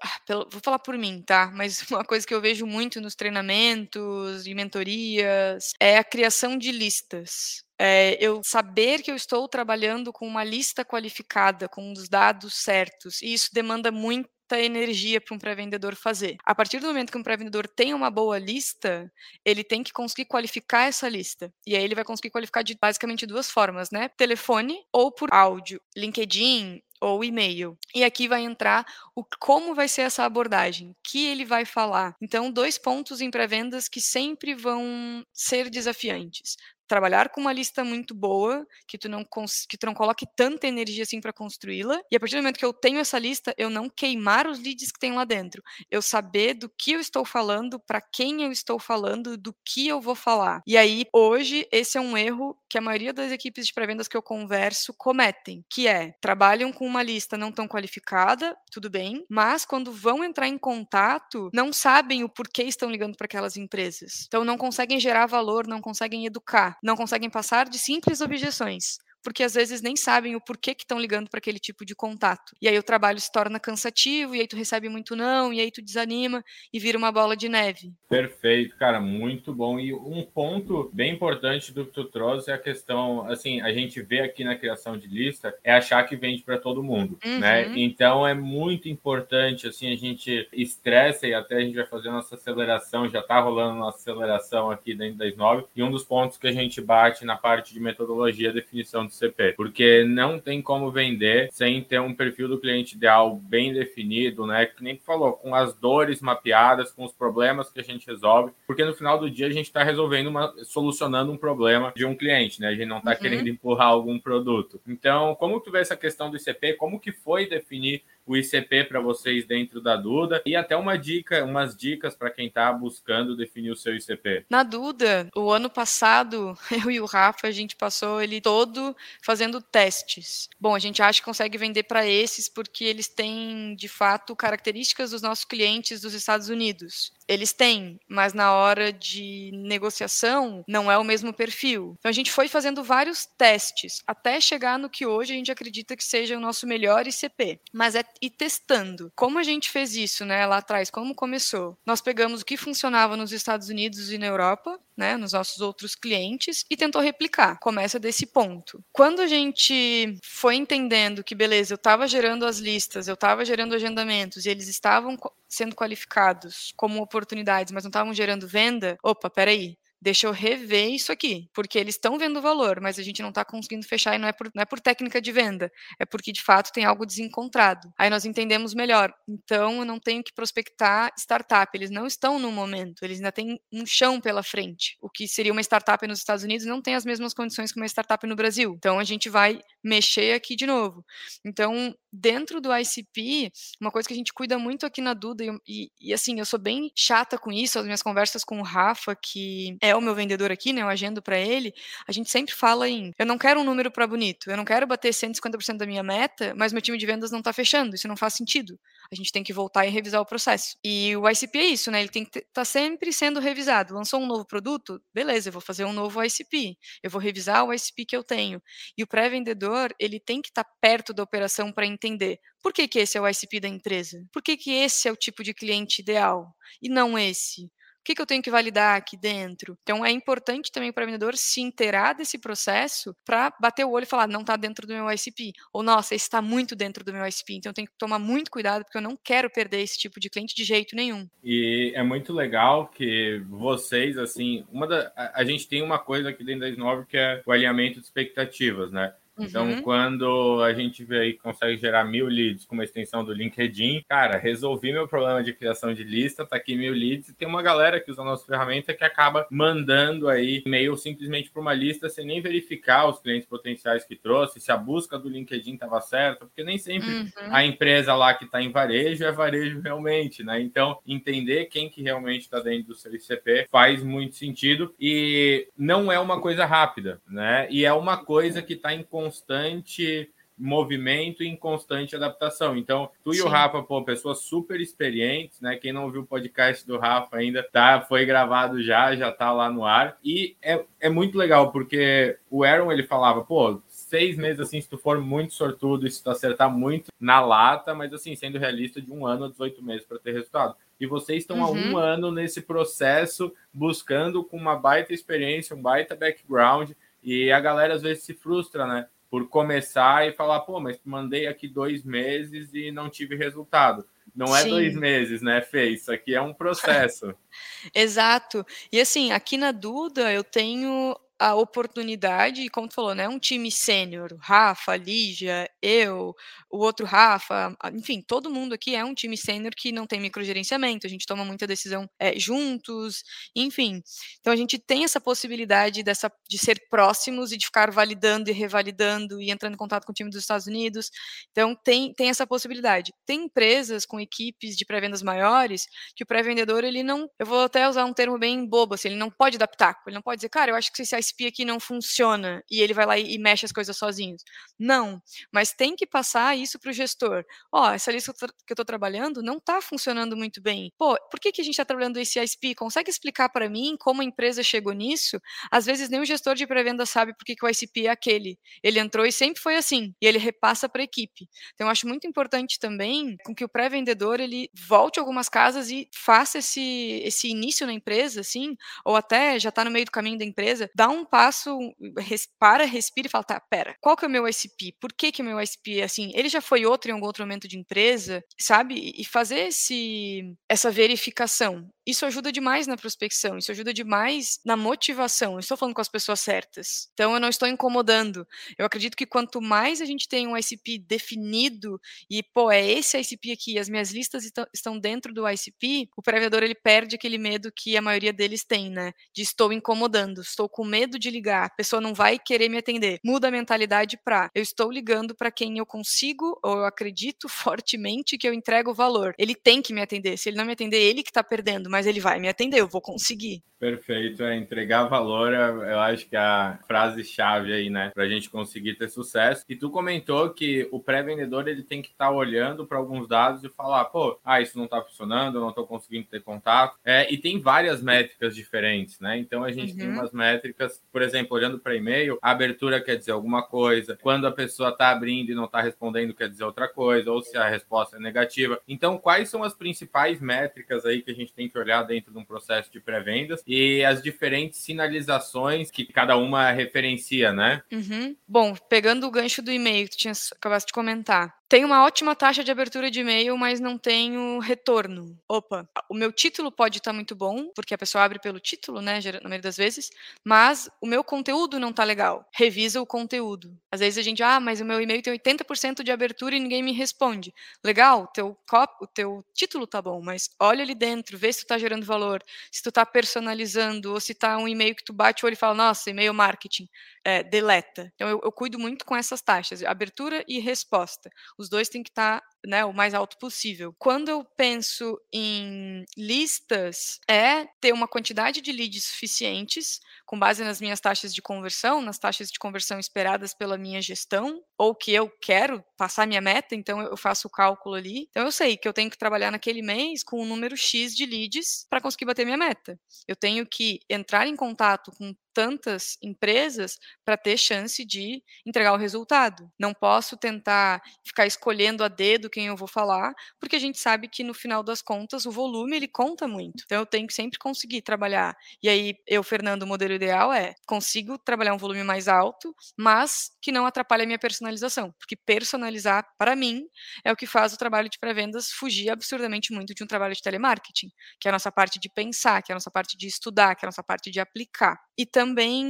ah, 0.04 0.20
vou 0.50 0.60
falar 0.64 0.80
por 0.80 0.98
mim, 0.98 1.22
tá? 1.22 1.52
Mas 1.54 1.82
uma 1.92 2.04
coisa 2.04 2.26
que 2.26 2.34
eu 2.34 2.42
vejo 2.42 2.66
muito 2.66 3.00
nos 3.00 3.16
treinamentos 3.16 4.48
e 4.48 4.54
mentorias 4.56 5.74
é 5.80 5.98
a 5.98 6.04
criação 6.04 6.58
de 6.58 6.72
listas. 6.72 7.64
É, 7.84 8.16
eu 8.24 8.42
saber 8.44 9.02
que 9.02 9.10
eu 9.10 9.16
estou 9.16 9.48
trabalhando 9.48 10.14
com 10.14 10.28
uma 10.28 10.44
lista 10.44 10.86
qualificada, 10.86 11.68
com 11.68 11.92
os 11.92 12.08
dados 12.08 12.54
certos, 12.54 13.24
e 13.24 13.34
isso 13.34 13.50
demanda 13.52 13.92
muito 13.92 14.30
energia 14.52 15.20
para 15.20 15.34
um 15.34 15.40
pré-vendedor 15.40 15.96
fazer. 15.96 16.38
A 16.46 16.54
partir 16.54 16.80
do 16.80 16.86
momento 16.86 17.12
que 17.12 17.18
um 17.18 17.24
pré-vendedor 17.24 17.68
tem 17.68 17.92
uma 17.92 18.12
boa 18.12 18.38
lista, 18.38 19.12
ele 19.44 19.64
tem 19.64 19.82
que 19.82 19.94
conseguir 19.94 20.26
qualificar 20.26 20.84
essa 20.90 21.10
lista. 21.10 21.52
E 21.66 21.76
aí 21.76 21.84
ele 21.84 21.96
vai 21.96 22.04
conseguir 22.04 22.30
qualificar 22.30 22.62
de 22.62 22.78
basicamente 22.80 23.26
duas 23.26 23.50
formas, 23.50 23.90
né? 23.90 24.10
Telefone 24.10 24.78
ou 24.94 25.12
por 25.12 25.34
áudio, 25.34 25.82
LinkedIn, 25.98 26.84
ou 27.02 27.24
e-mail. 27.24 27.76
E 27.96 28.04
aqui 28.04 28.28
vai 28.28 28.44
entrar 28.44 28.86
o 29.16 29.24
como 29.40 29.74
vai 29.74 29.88
ser 29.88 30.02
essa 30.02 30.24
abordagem, 30.24 30.96
que 31.04 31.26
ele 31.26 31.46
vai 31.46 31.66
falar. 31.66 32.16
Então, 32.22 32.52
dois 32.52 32.78
pontos 32.78 33.22
em 33.22 33.32
pré-vendas 33.32 33.88
que 33.88 34.00
sempre 34.00 34.54
vão 34.54 35.26
ser 35.34 35.70
desafiantes 35.70 36.58
trabalhar 36.92 37.30
com 37.30 37.40
uma 37.40 37.54
lista 37.54 37.86
muito 37.86 38.14
boa, 38.14 38.68
que 38.86 38.98
tu 38.98 39.08
não, 39.08 39.24
que 39.24 39.78
tu 39.78 39.86
não 39.86 39.94
coloque 39.94 40.28
tanta 40.36 40.68
energia 40.68 41.04
assim 41.04 41.22
para 41.22 41.32
construí-la, 41.32 42.02
e 42.12 42.18
a 42.18 42.20
partir 42.20 42.36
do 42.36 42.42
momento 42.42 42.60
que 42.60 42.66
eu 42.66 42.74
tenho 42.74 43.00
essa 43.00 43.18
lista, 43.18 43.56
eu 43.58 43.70
não 43.70 43.90
queimar 43.90 44.46
os 44.46 44.60
leads 44.60 44.92
que 44.92 45.00
tem 45.00 45.14
lá 45.14 45.24
dentro. 45.24 45.64
Eu 45.90 46.02
saber 46.02 46.54
do 46.54 46.68
que 46.68 46.92
eu 46.92 47.00
estou 47.00 47.24
falando, 47.24 47.80
para 47.80 48.02
quem 48.02 48.44
eu 48.44 48.52
estou 48.52 48.78
falando, 48.78 49.38
do 49.38 49.56
que 49.64 49.88
eu 49.88 50.02
vou 50.02 50.16
falar. 50.16 50.62
E 50.68 50.78
aí, 50.78 51.06
hoje, 51.14 51.66
esse 51.72 51.98
é 51.98 52.02
um 52.02 52.18
erro 52.18 52.58
que 52.70 52.78
a 52.78 52.82
maioria 52.82 53.14
das 53.14 53.32
equipes 53.32 53.68
de 53.68 53.74
pré-vendas 53.74 54.10
que 54.10 54.18
eu 54.18 54.22
converso 54.22 54.94
cometem, 54.98 55.64
que 55.70 55.88
é, 55.88 56.14
trabalham 56.20 56.74
com 56.74 56.86
uma 56.86 57.02
lista 57.02 57.38
não 57.38 57.54
tão 57.54 57.70
qualificada, 57.70 58.54
tudo 58.70 58.90
bem, 58.90 59.26
mas 59.30 59.64
quando 59.64 59.94
vão 59.94 60.26
entrar 60.26 60.50
em 60.50 60.58
contato, 60.58 61.50
não 61.54 61.72
sabem 61.72 62.26
o 62.26 62.30
porquê 62.30 62.64
estão 62.64 62.92
ligando 62.92 63.16
para 63.16 63.26
aquelas 63.26 63.56
empresas. 63.56 64.26
Então 64.28 64.44
não 64.44 64.58
conseguem 64.58 65.00
gerar 65.00 65.26
valor, 65.26 65.68
não 65.68 65.80
conseguem 65.80 66.26
educar 66.26 66.78
não 66.82 66.96
conseguem 66.96 67.30
passar 67.30 67.70
de 67.70 67.78
simples 67.78 68.22
objeções 68.22 68.98
porque 69.24 69.44
às 69.44 69.54
vezes 69.54 69.82
nem 69.82 69.96
sabem 69.96 70.36
o 70.36 70.42
porquê 70.42 70.74
que 70.74 70.84
estão 70.84 71.00
ligando 71.00 71.30
para 71.30 71.38
aquele 71.38 71.60
tipo 71.60 71.86
de 71.86 71.96
contato. 71.96 72.54
E 72.62 72.68
aí 72.68 72.78
o 72.78 72.84
trabalho 72.84 73.20
se 73.20 73.32
torna 73.32 73.60
cansativo, 73.60 74.36
e 74.36 74.42
aí 74.42 74.48
tu 74.48 74.56
recebe 74.56 74.90
muito 74.90 75.16
não, 75.16 75.54
e 75.54 75.60
aí 75.60 75.72
tu 75.72 75.82
desanima 75.82 76.44
e 76.74 76.80
vira 76.80 76.98
uma 76.98 77.12
bola 77.12 77.36
de 77.36 77.48
neve. 77.48 77.94
Perfeito, 78.10 78.76
cara, 78.78 79.00
muito 79.00 79.54
bom. 79.54 79.80
E 79.80 79.94
um 79.94 80.24
ponto 80.24 80.90
bem 80.94 81.14
importante 81.14 81.74
do 81.74 81.86
que 81.86 81.94
tu 81.94 82.06
trouxe 82.06 82.52
é 82.52 82.54
a 82.54 82.58
questão, 82.58 83.30
assim, 83.30 83.62
a 83.62 83.72
gente 83.72 84.02
vê 84.02 84.22
aqui 84.22 84.44
na 84.44 84.56
criação 84.56 84.98
de 84.98 85.08
lista, 85.08 85.54
é 85.64 85.74
achar 85.74 86.04
que 86.04 86.16
vende 86.16 86.44
para 86.44 86.58
todo 86.58 86.84
mundo, 86.84 87.18
né? 87.24 87.34
uhum. 87.34 87.40
né? 87.40 87.74
Então 87.76 88.28
é 88.28 88.34
muito 88.34 88.90
importante, 88.90 89.68
assim, 89.68 89.92
a 89.92 89.96
gente 89.96 90.48
estressa 90.52 91.28
e 91.28 91.34
até 91.34 91.58
a 91.58 91.62
gente 91.62 91.76
vai 91.76 91.86
fazer 91.86 92.10
nossa 92.10 92.36
aceleração, 92.36 93.10
já 93.10 93.22
tá 93.22 93.40
rolando 93.40 93.80
nossa 93.80 93.98
aceleração 93.98 94.72
aqui 94.72 94.94
dentro 94.94 95.18
das 95.18 95.36
nove, 95.36 95.66
e 95.76 95.84
um 95.84 95.92
dos 95.92 96.04
pontos 96.04 96.38
que 96.38 96.48
a 96.48 96.52
gente 96.52 96.82
bate 96.82 97.26
na 97.26 97.38
parte 97.38 97.74
de 97.74 97.80
metodologia 97.80 98.52
definição 98.52 99.06
do 99.12 99.16
CP, 99.16 99.54
porque 99.56 100.04
não 100.06 100.40
tem 100.40 100.62
como 100.62 100.90
vender 100.90 101.50
sem 101.52 101.84
ter 101.84 102.00
um 102.00 102.14
perfil 102.14 102.48
do 102.48 102.60
cliente 102.60 102.96
ideal 102.96 103.36
bem 103.36 103.74
definido, 103.74 104.48
né? 104.48 104.66
Que 104.66 104.84
nem 104.84 104.98
falou, 104.98 105.34
com 105.34 105.54
as 105.54 105.76
dores 105.76 106.22
mapeadas, 106.22 106.92
com 106.92 107.04
os 107.04 107.12
problemas 107.12 107.70
que 107.70 107.80
a 107.80 107.84
gente 107.84 108.08
resolve, 108.08 108.54
porque 108.66 108.86
no 108.86 108.94
final 108.94 109.20
do 109.20 109.30
dia 109.30 109.48
a 109.48 109.52
gente 109.52 109.68
está 109.68 109.84
resolvendo 109.84 110.28
uma, 110.28 110.54
solucionando 110.64 111.32
um 111.32 111.38
problema 111.38 111.92
de 111.96 112.06
um 112.06 112.16
cliente, 112.16 112.62
né? 112.62 112.70
A 112.70 112.76
gente 112.76 112.88
não 112.88 112.98
está 112.98 113.12
uhum. 113.12 113.18
querendo 113.18 113.48
empurrar 113.48 113.88
algum 113.88 114.18
produto. 114.18 114.80
Então, 114.88 115.36
como 115.36 115.60
tu 115.60 115.72
vê 115.72 115.80
essa 115.80 115.98
questão 115.98 116.32
do 116.32 116.38
ICP? 116.38 116.74
Como 116.74 117.00
que 117.00 117.12
foi 117.12 117.48
definir 117.48 118.04
o 118.26 118.38
ICP 118.38 118.86
para 118.86 119.00
vocês 119.00 119.46
dentro 119.46 119.82
da 119.82 119.96
Duda 119.96 120.42
e 120.46 120.56
até 120.56 120.76
uma 120.76 120.98
dica, 120.98 121.44
umas 121.44 121.76
dicas 121.76 122.16
para 122.16 122.30
quem 122.30 122.48
está 122.48 122.72
buscando 122.72 123.36
definir 123.36 123.72
o 123.72 123.76
seu 123.76 123.96
ICP. 123.96 124.46
Na 124.50 124.64
Duda, 124.64 125.28
o 125.36 125.52
ano 125.52 125.70
passado, 125.70 126.58
eu 126.72 126.90
e 126.90 127.02
o 127.02 127.06
Rafa, 127.06 127.48
a 127.48 127.52
gente 127.52 127.76
passou 127.76 128.22
ele 128.22 128.40
todo 128.40 128.96
fazendo 129.22 129.62
testes. 129.62 130.50
Bom, 130.60 130.76
a 130.76 130.80
gente 130.80 131.02
acha 131.02 131.20
que 131.20 131.26
consegue 131.26 131.58
vender 131.58 131.84
para 131.84 132.06
esses 132.06 132.48
porque 132.50 132.84
eles 132.84 133.08
têm, 133.08 133.76
de 133.76 133.88
fato, 133.88 134.36
características 134.36 135.12
dos 135.12 135.22
nossos 135.22 135.46
clientes 135.46 136.02
dos 136.02 136.14
Estados 136.14 136.50
Unidos 136.50 137.12
eles 137.32 137.54
têm, 137.54 137.98
mas 138.10 138.34
na 138.34 138.54
hora 138.54 138.92
de 138.92 139.52
negociação 139.54 140.66
não 140.68 140.92
é 140.92 140.98
o 140.98 141.04
mesmo 141.04 141.32
perfil. 141.34 141.96
Então 141.98 142.10
a 142.10 142.14
gente 142.14 142.30
foi 142.30 142.50
fazendo 142.50 142.84
vários 142.84 143.26
testes 143.26 144.04
até 144.06 144.42
chegar 144.42 144.78
no 144.78 144.90
que 144.90 145.06
hoje 145.06 145.32
a 145.32 145.36
gente 145.38 145.52
acredita 145.52 145.96
que 145.96 146.04
seja 146.04 146.36
o 146.36 146.42
nosso 146.42 146.68
melhor 146.68 147.08
ICP. 147.08 147.62
Mas 147.72 147.96
é 147.96 148.04
ir 148.22 148.32
testando. 148.32 149.12
Como 149.16 149.40
a 149.40 149.44
gente 149.44 149.70
fez 149.70 149.96
isso, 149.96 150.26
né, 150.26 150.46
lá 150.46 150.58
atrás? 150.58 150.90
Como 150.90 151.16
começou? 151.16 151.78
Nós 151.86 152.02
pegamos 152.02 152.42
o 152.42 152.46
que 152.46 152.58
funcionava 152.58 153.16
nos 153.16 153.32
Estados 153.32 153.70
Unidos 153.70 154.12
e 154.12 154.18
na 154.18 154.26
Europa, 154.26 154.78
né, 154.98 155.16
nos 155.16 155.32
nossos 155.32 155.62
outros 155.62 155.96
clientes 155.96 156.66
e 156.70 156.76
tentou 156.76 157.02
replicar. 157.02 157.58
Começa 157.60 157.98
desse 157.98 158.26
ponto. 158.26 158.84
Quando 158.94 159.22
a 159.22 159.28
gente 159.28 160.18
foi 160.24 160.56
entendendo 160.56 161.24
que 161.24 161.34
beleza, 161.34 161.74
eu 161.74 161.76
estava 161.76 162.08
gerando 162.08 162.46
as 162.46 162.58
listas, 162.58 163.08
eu 163.08 163.14
estava 163.14 163.46
gerando 163.46 163.74
agendamentos 163.74 164.46
e 164.46 164.50
eles 164.50 164.68
estavam 164.68 165.18
sendo 165.48 165.74
qualificados 165.76 166.74
como 166.76 167.02
oportunidades, 167.02 167.72
mas 167.72 167.84
não 167.86 167.90
estavam 167.90 168.14
gerando 168.14 168.48
venda, 168.48 168.98
opa, 169.02 169.30
peraí, 169.30 169.78
deixa 170.02 170.26
eu 170.28 170.32
rever 170.32 170.90
isso 170.90 171.12
aqui, 171.12 171.48
porque 171.54 171.78
eles 171.78 171.96
estão 171.96 172.18
vendo 172.18 172.40
o 172.40 172.42
valor, 172.42 172.82
mas 172.82 172.98
a 172.98 173.04
gente 173.04 173.22
não 173.22 173.30
está 173.30 173.46
conseguindo 173.46 173.86
fechar 173.86 174.16
e 174.16 174.18
não 174.18 174.28
é, 174.28 174.34
por, 174.34 174.50
não 174.56 174.64
é 174.64 174.66
por 174.66 174.80
técnica 174.80 175.22
de 175.22 175.32
venda, 175.32 175.72
é 176.00 176.06
porque 176.06 176.32
de 176.32 176.42
fato 176.42 176.72
tem 176.72 176.86
algo 176.86 177.06
desencontrado. 177.06 177.92
Aí 177.98 178.10
nós 178.10 178.26
entendemos 178.26 178.74
melhor. 178.74 179.14
Então 179.28 179.80
eu 179.80 179.86
não 179.86 180.00
tenho 180.00 180.24
que 180.24 180.34
prospectar 180.34 181.12
startup, 181.18 181.70
eles 181.78 181.92
não 181.92 182.08
estão 182.08 182.40
no 182.40 182.52
momento, 182.52 183.04
eles 183.04 183.18
ainda 183.18 183.32
têm 183.32 183.60
um 183.72 183.86
chão 183.86 184.20
pela 184.20 184.42
frente. 184.42 184.98
O 185.02 185.10
que 185.10 185.28
seria 185.28 185.52
uma 185.52 185.62
startup 185.62 186.06
nos 186.08 186.20
Estados 186.20 186.44
Unidos 186.44 186.66
não 186.66 186.82
tem 186.82 186.96
as 186.96 187.06
mesmas 187.06 187.34
condições 187.34 187.72
que 187.72 187.80
uma 187.80 187.86
startup 187.86 188.26
no 188.26 188.36
Brasil. 188.36 188.74
Então 188.78 188.98
a 189.00 189.04
gente 189.04 189.30
vai 189.30 189.62
mexer 189.84 190.34
aqui 190.34 190.56
de 190.56 190.66
novo. 190.66 191.06
Então, 191.46 191.96
dentro 192.12 192.60
do 192.60 192.70
ICP, 192.76 193.52
uma 193.80 193.92
coisa 193.92 194.08
que 194.08 194.14
a 194.14 194.18
gente 194.18 194.34
cuida 194.34 194.58
muito 194.58 194.86
aqui 194.86 195.02
na 195.02 195.14
Duda, 195.14 195.44
e, 195.44 195.50
e, 195.68 195.92
e 196.02 196.14
assim, 196.14 196.40
eu 196.40 196.46
sou 196.46 196.60
bem 196.60 196.92
chata 196.96 197.38
com 197.38 197.52
isso, 197.52 197.80
as 197.80 197.86
minhas 197.86 198.04
conversas 198.04 198.44
com 198.44 198.60
o 198.60 198.64
Rafa, 198.64 199.16
que 199.16 199.78
é 199.82 199.96
o 199.96 200.02
meu 200.02 200.14
vendedor 200.16 200.52
aqui, 200.52 200.74
né? 200.74 200.82
Eu 200.82 200.88
agendo 200.90 201.22
para 201.22 201.38
ele, 201.40 201.74
a 202.08 202.12
gente 202.12 202.30
sempre 202.30 202.54
fala 202.54 202.90
em 202.90 203.12
eu 203.18 203.26
não 203.26 203.38
quero 203.38 203.60
um 203.60 203.64
número 203.64 203.92
para 203.92 204.08
bonito, 204.08 204.50
eu 204.50 204.58
não 204.58 204.66
quero 204.66 204.88
bater 204.88 205.14
150% 205.14 205.78
da 205.78 205.86
minha 205.86 206.04
meta, 206.04 206.54
mas 206.56 206.74
meu 206.74 206.82
time 206.82 206.98
de 206.98 207.06
vendas 207.06 207.32
não 207.32 207.40
está 207.40 207.54
fechando, 207.54 207.96
isso 207.96 208.08
não 208.08 208.18
faz 208.18 208.34
sentido. 208.34 208.80
A 209.12 209.16
gente 209.16 209.32
tem 209.32 209.44
que 209.44 209.52
voltar 209.52 209.86
e 209.86 209.90
revisar 209.90 210.22
o 210.22 210.26
processo. 210.26 210.78
E 210.84 211.16
o 211.18 211.30
ICP 211.30 211.58
é 211.58 211.66
isso, 211.66 211.92
né? 211.92 212.00
Ele 212.00 212.10
tem 212.10 212.24
que 212.24 212.40
estar 212.40 212.50
tá 212.54 212.66
sempre 212.66 213.12
sendo 213.12 213.40
revisado. 213.40 213.94
Lançou 213.94 214.22
um 214.22 214.26
novo 214.26 214.46
produto? 214.46 215.02
Beleza, 215.14 215.50
eu 215.50 215.54
vou 215.54 215.62
fazer 215.62 215.84
um 215.84 215.92
novo 215.92 216.24
ICP. 216.24 216.78
Eu 217.04 217.10
vou 217.10 217.20
revisar 217.20 217.66
o 217.66 217.74
ICP 217.74 218.06
que 218.06 218.16
eu 218.16 218.24
tenho. 218.24 218.62
E 218.98 219.04
o 219.04 219.08
pré-vendedor, 219.08 219.94
ele 220.00 220.20
tem 220.20 220.42
que 220.42 220.50
estar 220.50 220.64
tá 220.64 220.72
perto 220.80 221.14
da 221.14 221.24
operação 221.24 221.72
para 221.74 221.86
entender 221.86 222.40
por 222.62 222.72
que, 222.72 222.88
que 222.88 223.00
esse 223.00 223.18
é 223.18 223.22
o 223.22 223.28
ICP 223.28 223.60
da 223.60 223.68
empresa? 223.68 224.24
Por 224.32 224.42
que, 224.42 224.56
que 224.56 224.72
esse 224.72 225.08
é 225.08 225.12
o 225.12 225.16
tipo 225.16 225.44
de 225.44 225.54
cliente 225.54 226.02
ideal 226.02 226.54
e 226.82 226.90
não 226.90 227.18
esse? 227.18 227.72
O 228.02 228.04
que, 228.04 228.16
que 228.16 228.22
eu 228.22 228.26
tenho 228.26 228.42
que 228.42 228.50
validar 228.50 228.98
aqui 228.98 229.16
dentro? 229.16 229.78
Então, 229.84 230.04
é 230.04 230.10
importante 230.10 230.72
também 230.72 230.92
para 230.92 231.04
o 231.04 231.06
vendedor 231.06 231.38
se 231.38 231.62
inteirar 231.62 232.14
desse 232.14 232.40
processo 232.40 233.16
para 233.24 233.54
bater 233.62 233.86
o 233.86 233.92
olho 233.92 234.04
e 234.04 234.08
falar, 234.08 234.28
não 234.28 234.42
está 234.42 234.58
dentro 234.58 234.88
do 234.88 234.94
meu 234.94 235.08
ICP. 235.12 235.54
Ou, 235.72 235.84
nossa, 235.84 236.16
esse 236.16 236.26
está 236.26 236.42
muito 236.42 236.76
dentro 236.76 237.04
do 237.04 237.14
meu 237.14 237.24
ICP. 237.24 237.54
Então, 237.54 237.70
eu 237.70 237.74
tenho 237.76 237.88
que 237.88 237.94
tomar 238.00 238.18
muito 238.18 238.50
cuidado, 238.50 238.84
porque 238.84 238.98
eu 238.98 239.04
não 239.04 239.16
quero 239.24 239.52
perder 239.52 239.82
esse 239.82 240.00
tipo 240.00 240.20
de 240.20 240.32
cliente 240.32 240.56
de 240.56 240.64
jeito 240.64 240.96
nenhum. 240.96 241.28
E 241.44 241.94
é 241.96 242.02
muito 242.02 242.34
legal 242.34 242.88
que 242.88 243.44
vocês, 243.48 244.18
assim, 244.18 244.66
uma 244.72 244.88
da, 244.88 245.12
a, 245.16 245.42
a 245.42 245.44
gente 245.44 245.68
tem 245.68 245.84
uma 245.84 246.00
coisa 246.00 246.30
aqui 246.30 246.44
dentro 246.44 246.62
da 246.62 246.70
Snove 246.70 247.06
que 247.06 247.18
é 247.18 247.44
o 247.46 247.52
alinhamento 247.52 248.00
de 248.00 248.06
expectativas, 248.06 248.92
né? 248.92 249.14
Então, 249.44 249.68
uhum. 249.68 249.82
quando 249.82 250.62
a 250.64 250.74
gente 250.74 251.04
vê 251.04 251.20
aí 251.20 251.34
consegue 251.34 251.78
gerar 251.78 252.04
mil 252.04 252.28
leads 252.28 252.66
com 252.66 252.76
uma 252.76 252.84
extensão 252.84 253.24
do 253.24 253.34
LinkedIn, 253.34 254.04
cara, 254.08 254.38
resolvi 254.38 254.92
meu 254.92 255.08
problema 255.08 255.44
de 255.44 255.54
criação 255.54 255.94
de 255.94 256.04
lista, 256.04 256.46
tá 256.46 256.56
aqui 256.56 256.76
mil 256.76 256.94
leads 256.94 257.30
e 257.30 257.34
tem 257.34 257.48
uma 257.48 257.62
galera 257.62 258.00
que 258.00 258.12
usa 258.12 258.22
a 258.22 258.26
nossa 258.26 258.46
ferramenta 258.46 258.94
que 258.94 259.04
acaba 259.04 259.48
mandando 259.50 260.28
aí 260.28 260.62
e-mail 260.66 260.96
simplesmente 260.98 261.50
para 261.50 261.62
uma 261.62 261.74
lista 261.74 262.10
sem 262.10 262.26
nem 262.26 262.42
verificar 262.42 263.08
os 263.08 263.20
clientes 263.20 263.48
potenciais 263.48 264.04
que 264.04 264.16
trouxe, 264.16 264.60
se 264.60 264.72
a 264.72 264.78
busca 264.78 265.18
do 265.18 265.30
LinkedIn 265.30 265.74
estava 265.74 266.02
certa, 266.02 266.46
porque 266.46 266.64
nem 266.64 266.78
sempre 266.78 267.10
uhum. 267.10 267.30
a 267.38 267.66
empresa 267.66 268.16
lá 268.16 268.34
que 268.34 268.46
está 268.46 268.62
em 268.62 268.72
varejo 268.72 269.24
é 269.24 269.32
varejo 269.32 269.82
realmente, 269.82 270.44
né? 270.44 270.62
Então, 270.62 271.00
entender 271.06 271.66
quem 271.66 271.90
que 271.90 272.02
realmente 272.02 272.42
está 272.42 272.60
dentro 272.60 272.90
do 272.90 272.96
seu 272.96 273.14
ICP 273.14 273.68
faz 273.70 274.04
muito 274.04 274.36
sentido 274.36 274.94
e 275.00 275.68
não 275.78 276.12
é 276.12 276.20
uma 276.20 276.40
coisa 276.40 276.66
rápida, 276.66 277.22
né? 277.28 277.68
E 277.70 277.86
é 277.86 277.94
uma 277.94 278.18
coisa 278.18 278.62
que 278.62 278.74
está 278.74 278.94
em 278.94 279.04
constante 279.32 280.30
movimento 280.58 281.42
e 281.42 281.48
em 281.48 281.56
constante 281.56 282.16
adaptação. 282.16 282.78
Então, 282.78 283.10
tu 283.24 283.34
Sim. 283.34 283.40
e 283.40 283.42
o 283.42 283.48
Rafa, 283.48 283.82
pô, 283.82 284.04
pessoas 284.04 284.42
super 284.42 284.80
experientes, 284.80 285.60
né? 285.60 285.76
Quem 285.76 285.92
não 285.92 286.12
viu 286.12 286.22
o 286.22 286.26
podcast 286.26 286.86
do 286.86 287.00
Rafa 287.00 287.38
ainda, 287.38 287.64
tá, 287.64 288.02
foi 288.02 288.26
gravado 288.26 288.84
já, 288.84 289.16
já 289.16 289.32
tá 289.32 289.52
lá 289.52 289.72
no 289.72 289.84
ar. 289.84 290.18
E 290.24 290.56
é, 290.62 290.86
é 291.00 291.10
muito 291.10 291.36
legal, 291.36 291.72
porque 291.72 292.38
o 292.48 292.64
Aaron, 292.64 292.92
ele 292.92 293.02
falava, 293.02 293.44
pô, 293.44 293.82
seis 293.88 294.38
meses, 294.38 294.60
assim, 294.60 294.80
se 294.80 294.88
tu 294.88 295.00
for 295.00 295.20
muito 295.20 295.54
sortudo 295.54 296.06
e 296.06 296.12
se 296.12 296.24
tu 296.24 296.30
acertar 296.30 296.70
muito 296.70 297.12
na 297.20 297.40
lata, 297.40 297.96
mas 297.96 298.14
assim, 298.14 298.36
sendo 298.36 298.60
realista, 298.60 299.02
de 299.02 299.12
um 299.12 299.26
ano 299.26 299.46
a 299.46 299.50
18 299.50 299.82
meses 299.82 300.06
para 300.06 300.20
ter 300.20 300.34
resultado. 300.34 300.76
E 301.00 301.08
vocês 301.08 301.40
estão 301.40 301.58
uhum. 301.58 301.64
há 301.64 301.72
um 301.72 301.92
uhum. 301.94 301.98
ano 301.98 302.32
nesse 302.32 302.62
processo, 302.62 303.52
buscando 303.74 304.44
com 304.44 304.58
uma 304.58 304.76
baita 304.76 305.12
experiência, 305.12 305.76
um 305.76 305.82
baita 305.82 306.16
background, 306.16 306.92
e 307.24 307.52
a 307.52 307.60
galera 307.60 307.96
às 307.96 308.04
vezes 308.04 308.24
se 308.24 308.34
frustra, 308.36 308.86
né? 308.86 309.08
Por 309.32 309.48
começar 309.48 310.28
e 310.28 310.34
falar, 310.34 310.60
pô, 310.60 310.80
mas 310.80 311.00
mandei 311.04 311.48
aqui 311.48 311.68
dois 311.68 312.04
meses 312.04 312.72
e 312.74 312.92
não 312.92 313.10
tive 313.10 313.36
resultado. 313.36 314.06
Não 314.36 314.56
é 314.56 314.64
Sim. 314.64 314.70
dois 314.70 314.96
meses, 314.96 315.42
né, 315.42 315.62
Fê? 315.62 315.90
Isso 315.90 316.12
aqui 316.12 316.36
é 316.36 316.42
um 316.42 316.54
processo. 316.54 317.34
Exato. 317.96 318.64
E 318.92 319.00
assim, 319.00 319.32
aqui 319.32 319.58
na 319.58 319.72
Duda 319.72 320.32
eu 320.32 320.44
tenho 320.44 321.18
a 321.42 321.56
oportunidade, 321.56 322.62
e 322.62 322.70
como 322.70 322.88
tu 322.88 322.94
falou, 322.94 323.16
né, 323.16 323.28
um 323.28 323.40
time 323.40 323.72
sênior, 323.72 324.30
Rafa, 324.40 324.96
Lígia, 324.96 325.68
eu, 325.82 326.36
o 326.70 326.78
outro 326.78 327.04
Rafa, 327.04 327.76
enfim, 327.94 328.22
todo 328.22 328.48
mundo 328.48 328.74
aqui 328.74 328.96
é 328.96 329.04
um 329.04 329.16
time 329.16 329.36
sênior 329.36 329.74
que 329.76 329.92
não 329.92 330.06
tem 330.06 330.20
microgerenciamento, 330.20 331.08
a 331.08 331.10
gente 331.10 331.26
toma 331.26 331.44
muita 331.44 331.66
decisão 331.66 332.08
é, 332.20 332.38
juntos, 332.38 333.24
enfim. 333.56 334.04
Então 334.40 334.54
a 334.54 334.56
gente 334.56 334.78
tem 334.78 335.04
essa 335.04 335.20
possibilidade 335.20 336.04
dessa, 336.04 336.32
de 336.48 336.60
ser 336.60 336.80
próximos 336.92 337.52
e 337.52 337.58
de 337.58 337.66
ficar 337.66 337.90
validando 337.90 338.52
e 338.52 338.54
revalidando 338.54 339.42
e 339.42 339.50
entrando 339.50 339.74
em 339.74 339.78
contato 339.78 340.06
com 340.06 340.12
o 340.12 340.16
time 340.16 340.30
dos 340.30 340.42
Estados 340.42 340.68
Unidos. 340.68 341.10
Então 341.50 341.76
tem, 341.84 342.14
tem 342.14 342.30
essa 342.30 342.46
possibilidade. 342.46 343.12
Tem 343.26 343.46
empresas 343.46 344.06
com 344.06 344.20
equipes 344.20 344.78
de 344.78 344.86
pré-vendas 344.86 345.24
maiores 345.24 345.88
que 346.16 346.24
o 346.24 346.28
pré-vendedor, 346.28 346.84
ele 346.84 347.02
não, 347.02 347.28
eu 347.40 347.48
vou 347.48 347.64
até 347.64 347.90
usar 347.90 348.06
um 348.06 348.14
termo 348.14 348.38
bem 348.38 348.64
bobo, 348.64 348.94
assim, 348.94 349.08
ele 349.08 349.18
não 349.18 349.32
pode 349.32 349.58
pitaco, 349.58 350.02
ele 350.08 350.16
não 350.16 350.22
pode 350.22 350.38
dizer, 350.38 350.50
cara, 350.50 350.72
eu 350.72 350.76
acho 350.76 350.92
que 350.92 351.04
se 351.04 351.16
ISP 351.32 351.48
aqui 351.48 351.66
não 351.66 351.80
funciona 351.80 352.64
e 352.70 352.82
ele 352.82 352.94
vai 352.94 353.06
lá 353.06 353.18
e, 353.18 353.38
mexe 353.38 353.66
as 353.66 353.72
coisas 353.72 353.96
sozinho. 353.98 354.36
Não, 354.78 355.22
mas 355.52 355.74
tem 355.74 355.96
que 355.96 356.06
passar 356.06 356.58
isso 356.58 356.80
para 356.80 356.92
o 356.92 356.94
gestor. 356.94 357.44
Ó, 357.72 357.90
oh, 357.90 357.92
essa 357.92 358.12
lista 358.12 358.34
que 358.34 358.46
eu 358.46 358.74
estou 358.74 358.86
trabalhando 358.86 359.42
não 359.42 359.58
está 359.58 359.82
funcionando 359.82 360.36
muito 360.36 360.62
bem. 360.62 360.92
Pô, 360.98 361.18
por 361.30 361.40
que, 361.40 361.52
que 361.52 361.62
a 361.62 361.64
gente 361.64 361.74
está 361.74 361.86
trabalhando 361.86 362.18
esse 362.18 362.40
ISP? 362.40 362.76
Consegue 362.76 363.10
explicar 363.10 363.50
para 363.50 363.70
mim 363.70 363.96
como 364.00 364.22
a 364.22 364.26
empresa 364.26 364.62
chegou 364.62 364.94
nisso? 364.94 365.40
Às 365.72 365.86
vezes 365.86 366.10
nem 366.10 366.20
o 366.20 366.26
gestor 366.26 366.56
de 366.56 366.68
pré-venda 366.68 367.06
sabe 367.06 367.34
por 367.34 367.46
que, 367.46 367.56
que 367.56 367.66
o 367.66 367.70
ICP 367.70 368.08
é 368.08 368.10
aquele. 368.10 368.60
Ele 368.84 369.00
entrou 369.00 369.26
e 369.26 369.32
sempre 369.32 369.62
foi 369.62 369.76
assim, 369.76 370.14
e 370.22 370.28
ele 370.28 370.38
repassa 370.38 370.90
para 370.90 371.02
a 371.02 371.04
equipe. 371.04 371.48
Então, 371.74 371.88
eu 371.88 371.92
acho 371.92 372.08
muito 372.08 372.28
importante 372.28 372.80
também 372.80 373.38
com 373.44 373.56
que 373.56 373.64
o 373.64 373.70
pré-vendedor 373.70 374.40
ele 374.40 374.70
volte 374.88 375.20
a 375.20 375.22
algumas 375.22 375.50
casas 375.50 375.90
e 375.90 376.08
faça 376.14 376.60
esse, 376.60 377.22
esse 377.24 377.48
início 377.48 377.86
na 377.86 377.94
empresa, 377.94 378.42
assim, 378.42 378.76
ou 379.06 379.16
até 379.16 379.60
já 379.60 379.70
está 379.70 379.84
no 379.84 379.92
meio 379.92 380.06
do 380.06 380.12
caminho 380.12 380.38
da 380.38 380.46
empresa, 380.46 380.90
dá 380.96 381.08
um 381.10 381.21
passo, 381.26 381.78
res, 382.18 382.48
para, 382.60 382.86
respira 382.86 383.28
e 383.28 383.30
fala, 383.30 383.44
tá, 383.44 383.60
pera, 383.60 383.96
qual 384.02 384.16
que 384.16 384.26
é 384.26 384.28
o 384.28 384.32
meu 384.32 384.48
ICP? 384.48 384.96
Por 385.00 385.14
que 385.14 385.32
que 385.32 385.42
o 385.42 385.46
meu 385.46 385.60
ICP 385.60 386.00
é 386.00 386.04
assim? 386.04 386.32
Ele 386.36 386.50
já 386.50 386.62
foi 386.62 386.86
outro 386.86 387.10
em 387.10 387.14
algum 387.14 387.26
outro 387.26 387.44
momento 387.44 387.68
de 387.68 387.78
empresa, 387.78 388.44
sabe? 388.60 389.14
E 389.16 389.26
fazer 389.26 389.68
esse, 389.68 390.56
essa 390.70 390.92
verificação. 390.92 391.90
Isso 392.06 392.26
ajuda 392.26 392.52
demais 392.52 392.88
na 392.88 392.98
prospecção, 392.98 393.58
isso 393.58 393.72
ajuda 393.72 393.94
demais 393.94 394.60
na 394.66 394.76
motivação. 394.76 395.54
Eu 395.54 395.60
estou 395.60 395.78
falando 395.78 395.94
com 395.94 396.02
as 396.02 396.10
pessoas 396.10 396.40
certas. 396.40 397.08
Então 397.14 397.34
eu 397.34 397.40
não 397.40 397.50
estou 397.50 397.68
incomodando. 397.68 398.46
Eu 398.78 398.86
acredito 398.86 399.16
que 399.16 399.26
quanto 399.26 399.62
mais 399.62 400.02
a 400.02 400.06
gente 400.06 400.28
tem 400.28 400.48
um 400.48 400.58
ICP 400.58 401.00
definido 401.08 402.00
e, 402.30 402.42
pô, 402.42 402.72
é 402.72 402.84
esse 402.84 403.18
ICP 403.20 403.52
aqui, 403.52 403.80
as 403.80 403.88
minhas 403.88 404.12
listas 404.12 404.52
estão 404.74 405.00
dentro 405.00 405.34
do 405.34 405.48
ICP, 405.48 406.10
o 406.18 406.22
prevedor 406.22 406.64
ele 406.64 406.76
perde 406.76 407.16
aquele 407.16 407.38
medo 407.38 407.72
que 407.72 407.96
a 407.96 408.02
maioria 408.02 408.34
deles 408.34 408.64
tem, 408.64 408.90
né? 408.90 409.14
De 409.34 409.42
estou 409.42 409.72
incomodando, 409.72 410.42
estou 410.42 410.68
com 410.68 410.84
medo 410.84 411.01
medo 411.02 411.18
de 411.18 411.32
ligar, 411.32 411.66
a 411.66 411.70
pessoa 411.70 412.00
não 412.00 412.14
vai 412.14 412.38
querer 412.38 412.70
me 412.70 412.78
atender. 412.78 413.20
Muda 413.26 413.48
a 413.48 413.52
mentalidade 413.52 414.20
para 414.24 414.52
eu 414.54 414.62
estou 414.62 414.92
ligando 414.92 415.34
para 415.34 415.50
quem 415.50 415.80
eu 415.80 415.86
consigo 415.86 416.60
ou 416.64 416.78
eu 416.78 416.86
acredito 416.86 417.50
fortemente 417.50 418.38
que 418.38 418.48
eu 418.48 418.54
entrego 418.54 418.94
valor. 418.94 419.34
Ele 419.38 419.56
tem 419.56 419.82
que 419.82 419.94
me 419.94 420.02
atender. 420.02 420.38
Se 420.38 420.50
ele 420.50 420.58
não 420.58 420.66
me 420.66 420.74
atender, 420.74 421.02
ele 421.02 421.24
que 421.24 421.32
está 421.32 421.44
perdendo, 421.44 421.90
mas 421.90 422.06
ele 422.06 422.20
vai 422.20 422.40
me 422.40 422.48
atender, 422.48 422.80
eu 422.80 422.88
vou 422.88 423.02
conseguir. 423.02 423.64
Perfeito, 423.82 424.44
é 424.44 424.56
entregar 424.56 425.06
valor, 425.06 425.52
eu 425.54 426.00
acho 426.02 426.30
que 426.30 426.36
é 426.36 426.40
a 426.40 426.78
frase-chave 426.86 427.74
aí, 427.74 427.90
né, 427.90 428.12
para 428.14 428.26
a 428.26 428.30
gente 428.30 428.48
conseguir 428.48 428.94
ter 428.94 429.10
sucesso. 429.10 429.66
E 429.68 429.76
tu 429.76 429.90
comentou 429.90 430.52
que 430.52 430.88
o 430.92 431.00
pré-vendedor 431.00 431.68
ele 431.68 431.82
tem 431.82 432.00
que 432.00 432.10
estar 432.10 432.28
tá 432.28 432.32
olhando 432.32 432.86
para 432.86 433.00
alguns 433.00 433.28
dados 433.28 433.64
e 433.64 433.70
falar, 433.70 434.06
pô, 434.06 434.40
ah, 434.46 434.62
isso 434.62 434.78
não 434.78 434.86
está 434.86 435.02
funcionando, 435.02 435.56
eu 435.56 435.62
não 435.62 435.70
estou 435.70 435.88
conseguindo 435.88 436.28
ter 436.28 436.44
contato. 436.44 436.96
É, 437.04 437.34
e 437.34 437.40
tem 437.40 437.60
várias 437.60 438.04
métricas 438.04 438.54
diferentes, 438.54 439.20
né? 439.20 439.40
Então 439.40 439.64
a 439.64 439.72
gente 439.72 439.94
uhum. 439.94 439.98
tem 439.98 440.10
umas 440.10 440.32
métricas, 440.32 440.91
por 441.12 441.22
exemplo, 441.22 441.56
olhando 441.56 441.80
para 441.80 441.96
e-mail, 441.96 442.38
a 442.42 442.52
abertura 442.52 443.02
quer 443.02 443.16
dizer 443.16 443.32
alguma 443.32 443.64
coisa, 443.64 444.18
quando 444.22 444.48
a 444.48 444.52
pessoa 444.52 444.90
está 444.90 445.10
abrindo 445.10 445.52
e 445.52 445.56
não 445.56 445.66
está 445.66 445.82
respondendo 445.82 446.34
quer 446.34 446.50
dizer 446.50 446.64
outra 446.64 446.88
coisa, 446.88 447.32
ou 447.32 447.42
se 447.42 447.58
a 447.58 447.68
resposta 447.68 448.18
é 448.18 448.20
negativa. 448.20 448.80
Então, 448.88 449.18
quais 449.18 449.50
são 449.50 449.64
as 449.64 449.74
principais 449.74 450.40
métricas 450.42 451.06
aí 451.06 451.22
que 451.22 451.32
a 451.32 451.36
gente 451.36 451.54
tem 451.54 451.70
que 451.70 451.78
olhar 451.78 452.04
dentro 452.04 452.32
de 452.32 452.38
um 452.38 452.46
processo 452.46 452.92
de 452.92 453.00
pré-vendas 453.00 453.64
e 453.66 454.04
as 454.04 454.22
diferentes 454.22 454.80
sinalizações 454.80 455.92
que 455.92 456.06
cada 456.06 456.38
uma 456.38 456.72
referencia, 456.72 457.54
né? 457.54 457.82
Uhum. 457.92 458.36
Bom, 458.48 458.76
pegando 458.90 459.28
o 459.28 459.32
gancho 459.32 459.62
do 459.62 459.72
e-mail 459.72 460.06
que 460.06 460.12
tu 460.12 460.18
tinha 460.18 460.34
acabaste 460.58 460.88
de 460.88 460.94
comentar, 460.94 461.61
tenho 461.72 461.88
uma 461.88 462.04
ótima 462.04 462.36
taxa 462.36 462.66
de 462.66 462.70
abertura 462.70 463.10
de 463.10 463.22
e-mail, 463.22 463.58
mas 463.58 463.80
não 463.80 463.98
tenho 463.98 464.60
retorno. 464.60 465.40
Opa, 465.48 465.88
o 466.10 466.14
meu 466.14 466.30
título 466.30 466.70
pode 466.70 466.98
estar 466.98 467.14
muito 467.14 467.34
bom, 467.34 467.72
porque 467.74 467.94
a 467.94 467.98
pessoa 467.98 468.26
abre 468.26 468.40
pelo 468.40 468.60
título, 468.60 469.00
né, 469.00 469.22
na 469.22 469.40
maioria 469.44 469.62
das 469.62 469.78
vezes, 469.78 470.10
mas 470.44 470.90
o 471.00 471.08
meu 471.08 471.24
conteúdo 471.24 471.80
não 471.80 471.94
tá 471.94 472.04
legal. 472.04 472.46
Revisa 472.54 473.02
o 473.02 473.06
conteúdo. 473.06 473.74
Às 473.90 474.02
vezes 474.02 474.18
a 474.18 474.22
gente, 474.22 474.44
ah, 474.44 474.60
mas 474.60 474.82
o 474.82 474.86
meu 474.86 475.00
e-mail 475.00 475.22
tem 475.22 475.32
80% 475.32 476.04
de 476.04 476.12
abertura 476.12 476.58
e 476.58 476.60
ninguém 476.60 476.84
me 476.84 476.92
responde. 476.92 477.54
Legal, 477.82 478.28
teu 478.28 478.54
cop, 478.70 478.94
o 479.02 479.08
teu 479.08 479.42
título 479.54 479.88
tá 479.88 480.02
bom, 480.02 480.22
mas 480.22 480.50
olha 480.60 480.84
ali 480.84 480.94
dentro, 480.94 481.38
vê 481.38 481.54
se 481.54 481.62
tu 481.62 481.68
tá 481.68 481.78
gerando 481.78 482.06
valor, 482.06 482.44
se 482.70 482.84
tu 482.84 482.92
tá 482.92 483.06
personalizando, 483.06 484.12
ou 484.12 484.20
se 484.20 484.34
tá 484.34 484.58
um 484.58 484.68
e-mail 484.68 484.94
que 484.94 485.06
tu 485.06 485.14
bate 485.14 485.46
o 485.46 485.48
olho 485.48 485.54
e 485.54 485.56
fala, 485.56 485.74
nossa, 485.74 486.10
e-mail 486.10 486.34
marketing, 486.34 486.90
é, 487.24 487.42
deleta. 487.44 488.12
Então 488.16 488.28
eu, 488.28 488.42
eu 488.44 488.52
cuido 488.52 488.78
muito 488.78 489.06
com 489.06 489.16
essas 489.16 489.42
taxas, 489.42 489.82
abertura 489.84 490.44
e 490.50 490.60
resposta 490.60 491.32
os 491.62 491.70
dois 491.70 491.88
têm 491.88 492.04
que 492.04 492.10
estar 492.10 492.42
tá, 492.42 492.48
né, 492.66 492.84
o 492.86 492.94
mais 492.94 493.14
alto 493.14 493.38
possível. 493.38 493.96
Quando 493.98 494.30
eu 494.30 494.44
penso 494.58 495.18
em 495.34 496.04
listas, 496.18 497.20
é 497.30 497.66
ter 497.80 497.94
uma 497.94 498.08
quantidade 498.08 498.62
de 498.62 498.72
leads 498.72 499.06
suficientes, 499.06 500.00
com 500.26 500.38
base 500.38 500.64
nas 500.64 500.82
minhas 500.82 501.00
taxas 501.00 501.34
de 501.34 501.42
conversão, 501.42 502.02
nas 502.02 502.20
taxas 502.20 502.50
de 502.52 502.60
conversão 502.60 503.00
esperadas 503.00 503.54
pela 503.54 503.78
minha 503.78 504.02
gestão, 504.02 504.62
ou 504.78 504.96
que 504.96 505.12
eu 505.12 505.30
quero 505.42 505.84
passar 505.98 506.28
minha 506.28 506.42
meta, 506.42 506.76
então 506.76 507.02
eu 507.02 507.18
faço 507.18 507.48
o 507.48 507.52
cálculo 507.52 507.96
ali. 507.96 508.28
Então 508.30 508.44
eu 508.44 508.52
sei 508.52 508.78
que 508.78 508.88
eu 508.88 508.94
tenho 508.94 509.10
que 509.10 509.18
trabalhar 509.18 509.52
naquele 509.52 509.82
mês 509.82 510.24
com 510.24 510.42
um 510.42 510.46
número 510.46 510.76
X 510.76 511.16
de 511.16 511.26
leads 511.26 511.86
para 511.90 512.02
conseguir 512.02 512.26
bater 512.26 512.46
minha 512.46 512.58
meta. 512.58 513.00
Eu 513.28 513.36
tenho 513.36 513.66
que 513.66 514.00
entrar 514.10 514.48
em 514.48 514.56
contato 514.56 515.12
com 515.18 515.34
tantas 515.54 516.18
empresas 516.22 516.98
para 517.26 517.38
ter 517.38 517.58
chance 517.58 518.06
de 518.06 518.42
entregar 518.66 518.94
o 518.94 518.98
resultado. 518.98 519.70
Não 519.80 519.94
posso 519.94 520.38
tentar 520.38 521.02
ficar 521.26 521.46
escolhendo 521.46 522.04
a 522.04 522.08
dedo 522.08 522.50
quem 522.50 522.68
eu 522.68 522.76
vou 522.76 522.88
falar, 522.88 523.34
porque 523.60 523.76
a 523.76 523.80
gente 523.80 524.00
sabe 524.00 524.28
que 524.28 524.44
no 524.44 524.54
final 524.54 524.84
das 524.84 525.02
contas 525.02 525.46
o 525.46 525.52
volume 525.52 525.96
ele 525.96 526.08
conta 526.08 526.48
muito. 526.48 526.84
Então 526.86 527.00
eu 527.00 527.06
tenho 527.06 527.28
que 527.28 527.34
sempre 527.34 527.60
conseguir 527.60 528.02
trabalhar. 528.02 528.56
E 528.82 528.90
aí 528.90 529.16
eu, 529.28 529.44
Fernando, 529.44 529.84
o 529.84 529.88
modelo 529.88 530.14
ideal 530.14 530.52
é 530.54 530.74
consigo 530.86 531.38
trabalhar 531.38 531.74
um 531.74 531.78
volume 531.78 532.04
mais 532.04 532.28
alto, 532.28 532.76
mas 532.98 533.52
que 533.62 533.72
não 533.72 533.86
atrapalhe 533.86 534.24
a 534.24 534.26
minha 534.26 534.40
personalização, 534.40 535.14
porque 535.20 535.36
personalizar 535.36 536.26
para 536.38 536.56
mim 536.56 536.84
é 537.24 537.32
o 537.32 537.36
que 537.36 537.46
faz 537.46 537.74
o 537.74 537.78
trabalho 537.78 538.10
de 538.10 538.20
pré-vendas 538.20 538.72
fugir 538.72 539.10
absurdamente 539.10 539.74
muito 539.74 539.94
de 539.94 540.04
um 540.04 540.08
trabalho 540.08 540.34
de 540.34 540.42
telemarketing, 540.42 541.10
que 541.40 541.48
é 541.48 541.50
a 541.50 541.52
nossa 541.54 541.72
parte 541.72 542.00
de 542.00 542.10
pensar, 542.10 542.62
que 542.62 542.72
é 542.72 542.74
a 542.74 542.78
nossa 542.78 542.92
parte 542.92 543.18
de 543.18 543.28
estudar, 543.28 543.76
que 543.76 543.86
é 543.86 543.88
a 543.88 543.90
nossa 543.90 544.04
parte 544.04 544.32
de 544.32 544.40
aplicar. 544.40 544.98
E 545.18 545.26
também, 545.26 545.41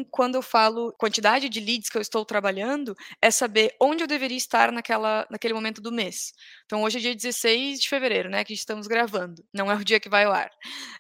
quando 0.10 0.36
eu 0.36 0.42
falo 0.42 0.94
quantidade 0.98 1.50
de 1.50 1.60
leads 1.60 1.90
que 1.90 1.98
eu 1.98 2.02
estou 2.02 2.26
trabalhando, 2.26 2.96
é 3.22 3.32
saber 3.32 3.76
onde 3.82 4.04
eu 4.04 4.08
deveria 4.08 4.38
estar 4.38 4.72
naquela, 4.72 5.26
naquele 5.30 5.54
momento 5.54 5.82
do 5.82 5.92
mês. 5.92 6.32
Então, 6.66 6.84
hoje 6.84 6.98
é 6.98 7.02
dia 7.02 7.16
16 7.16 7.80
de 7.80 7.90
fevereiro, 7.90 8.30
né, 8.30 8.44
que 8.44 8.54
estamos 8.54 8.88
gravando. 8.88 9.44
Não 9.54 9.72
é 9.72 9.76
o 9.76 9.84
dia 9.84 10.00
que 10.00 10.10
vai 10.10 10.26
ao 10.26 10.34
ar. 10.34 10.50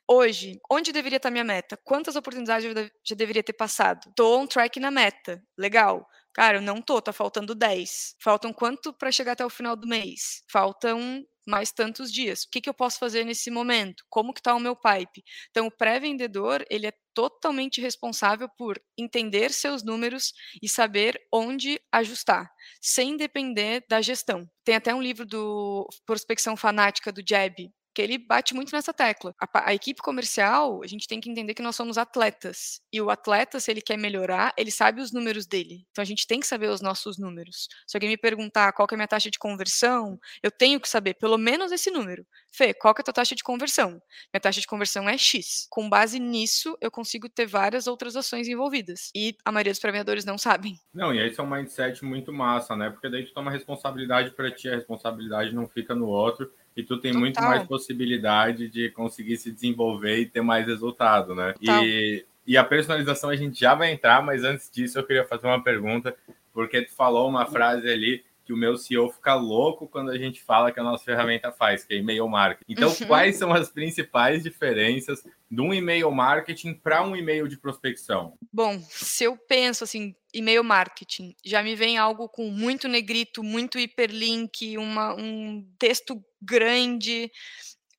Hoje, 0.07 0.59
onde 0.69 0.91
deveria 0.91 1.17
estar 1.17 1.31
minha 1.31 1.43
meta? 1.43 1.77
Quantas 1.83 2.15
oportunidades 2.15 2.65
eu 2.65 2.89
já 3.03 3.15
deveria 3.15 3.43
ter 3.43 3.53
passado? 3.53 4.09
Estou 4.09 4.39
on 4.39 4.47
track 4.47 4.79
na 4.79 4.91
meta. 4.91 5.41
Legal. 5.57 6.05
Cara, 6.33 6.57
eu 6.57 6.61
não 6.61 6.81
tô, 6.81 7.01
tá 7.01 7.11
faltando 7.11 7.53
10. 7.53 8.15
Faltam 8.21 8.53
quanto 8.53 8.93
para 8.93 9.11
chegar 9.11 9.33
até 9.33 9.45
o 9.45 9.49
final 9.49 9.75
do 9.75 9.87
mês? 9.87 10.43
Faltam 10.49 11.25
mais 11.45 11.71
tantos 11.71 12.11
dias. 12.11 12.43
O 12.43 12.49
que, 12.49 12.61
que 12.61 12.69
eu 12.69 12.73
posso 12.73 12.99
fazer 12.99 13.23
nesse 13.23 13.49
momento? 13.49 14.03
Como 14.09 14.33
que 14.33 14.39
está 14.39 14.55
o 14.55 14.59
meu 14.59 14.75
pipe? 14.75 15.23
Então, 15.49 15.67
o 15.67 15.71
pré-vendedor, 15.71 16.65
ele 16.69 16.87
é 16.87 16.93
totalmente 17.13 17.81
responsável 17.81 18.47
por 18.57 18.81
entender 18.97 19.51
seus 19.51 19.83
números 19.83 20.33
e 20.61 20.69
saber 20.69 21.19
onde 21.31 21.79
ajustar, 21.91 22.49
sem 22.81 23.17
depender 23.17 23.83
da 23.89 24.01
gestão. 24.01 24.49
Tem 24.63 24.75
até 24.75 24.93
um 24.93 25.01
livro 25.01 25.25
do 25.25 25.87
Prospecção 26.05 26.55
Fanática 26.55 27.11
do 27.11 27.21
Jeb, 27.27 27.69
que 27.93 28.01
ele 28.01 28.17
bate 28.17 28.53
muito 28.53 28.73
nessa 28.73 28.93
tecla. 28.93 29.33
A, 29.39 29.69
a, 29.69 29.73
equipe 29.73 30.01
comercial, 30.01 30.81
a 30.83 30.87
gente 30.87 31.07
tem 31.07 31.19
que 31.19 31.29
entender 31.29 31.53
que 31.53 31.61
nós 31.61 31.75
somos 31.75 31.97
atletas. 31.97 32.81
E 32.91 33.01
o 33.01 33.09
atleta, 33.09 33.59
se 33.59 33.71
ele 33.71 33.81
quer 33.81 33.97
melhorar, 33.97 34.53
ele 34.57 34.71
sabe 34.71 35.01
os 35.01 35.11
números 35.11 35.45
dele. 35.45 35.85
Então 35.91 36.01
a 36.01 36.05
gente 36.05 36.25
tem 36.25 36.39
que 36.39 36.47
saber 36.47 36.69
os 36.69 36.81
nossos 36.81 37.17
números. 37.17 37.67
Se 37.87 37.97
alguém 37.97 38.09
me 38.09 38.17
perguntar 38.17 38.71
qual 38.73 38.87
é 38.89 38.93
a 38.93 38.97
minha 38.97 39.07
taxa 39.07 39.29
de 39.29 39.39
conversão, 39.39 40.19
eu 40.41 40.51
tenho 40.51 40.79
que 40.79 40.87
saber 40.87 41.15
pelo 41.15 41.37
menos 41.37 41.71
esse 41.71 41.91
número. 41.91 42.25
Fê, 42.53 42.73
qual 42.73 42.93
é 42.97 43.01
a 43.01 43.03
tua 43.03 43.13
taxa 43.13 43.35
de 43.35 43.43
conversão? 43.43 43.91
Minha 44.33 44.41
taxa 44.41 44.61
de 44.61 44.67
conversão 44.67 45.07
é 45.09 45.17
X. 45.17 45.67
Com 45.69 45.89
base 45.89 46.19
nisso, 46.19 46.77
eu 46.81 46.91
consigo 46.91 47.29
ter 47.29 47.45
várias 47.45 47.87
outras 47.87 48.15
ações 48.15 48.47
envolvidas. 48.47 49.09
E 49.15 49.35
a 49.45 49.51
maioria 49.51 49.71
dos 49.71 49.79
pré-vendedores 49.79 50.25
não 50.25 50.37
sabem. 50.37 50.75
Não, 50.93 51.13
e 51.13 51.19
aí 51.19 51.33
é 51.35 51.41
um 51.41 51.49
mindset 51.49 52.03
muito 52.03 52.31
massa, 52.31 52.75
né? 52.75 52.89
Porque 52.89 53.09
daí 53.09 53.25
tu 53.25 53.33
toma 53.33 53.51
responsabilidade 53.51 54.31
para 54.31 54.51
ti, 54.51 54.69
a 54.69 54.75
responsabilidade 54.75 55.53
não 55.53 55.67
fica 55.67 55.95
no 55.95 56.07
outro 56.07 56.51
e 56.75 56.83
tu 56.83 56.97
tem 56.97 57.11
Total. 57.11 57.19
muito 57.19 57.41
mais 57.41 57.63
possibilidade 57.67 58.67
de 58.69 58.89
conseguir 58.89 59.37
se 59.37 59.51
desenvolver 59.51 60.19
e 60.19 60.25
ter 60.25 60.41
mais 60.41 60.65
resultado, 60.65 61.35
né? 61.35 61.53
E, 61.61 62.25
e 62.47 62.57
a 62.57 62.63
personalização 62.63 63.29
a 63.29 63.35
gente 63.35 63.59
já 63.59 63.75
vai 63.75 63.91
entrar, 63.91 64.23
mas 64.23 64.43
antes 64.43 64.69
disso 64.71 64.97
eu 64.97 65.05
queria 65.05 65.25
fazer 65.25 65.47
uma 65.47 65.63
pergunta, 65.63 66.15
porque 66.53 66.81
tu 66.81 66.93
falou 66.93 67.29
uma 67.29 67.45
frase 67.45 67.89
ali 67.89 68.23
que 68.51 68.53
o 68.53 68.57
meu 68.57 68.77
CEO 68.77 69.09
fica 69.09 69.33
louco 69.33 69.87
quando 69.87 70.11
a 70.11 70.17
gente 70.17 70.43
fala 70.43 70.73
que 70.73 70.79
a 70.79 70.83
nossa 70.83 71.05
ferramenta 71.05 71.53
faz, 71.53 71.85
que 71.85 71.93
é 71.93 71.97
e-mail 71.97 72.27
marketing. 72.27 72.65
Então, 72.69 72.89
uhum. 72.89 73.07
quais 73.07 73.37
são 73.37 73.53
as 73.53 73.69
principais 73.69 74.43
diferenças 74.43 75.23
de 75.49 75.61
um 75.61 75.73
e-mail 75.73 76.11
marketing 76.11 76.73
para 76.73 77.01
um 77.01 77.15
e-mail 77.15 77.47
de 77.47 77.57
prospecção? 77.57 78.33
Bom, 78.51 78.77
se 78.89 79.23
eu 79.23 79.37
penso 79.37 79.85
assim, 79.85 80.13
e-mail 80.33 80.65
marketing, 80.65 81.33
já 81.45 81.63
me 81.63 81.75
vem 81.75 81.97
algo 81.97 82.27
com 82.27 82.49
muito 82.49 82.89
negrito, 82.89 83.41
muito 83.41 83.79
hiperlink, 83.79 84.77
uma, 84.77 85.15
um 85.15 85.65
texto 85.79 86.21
grande, 86.41 87.31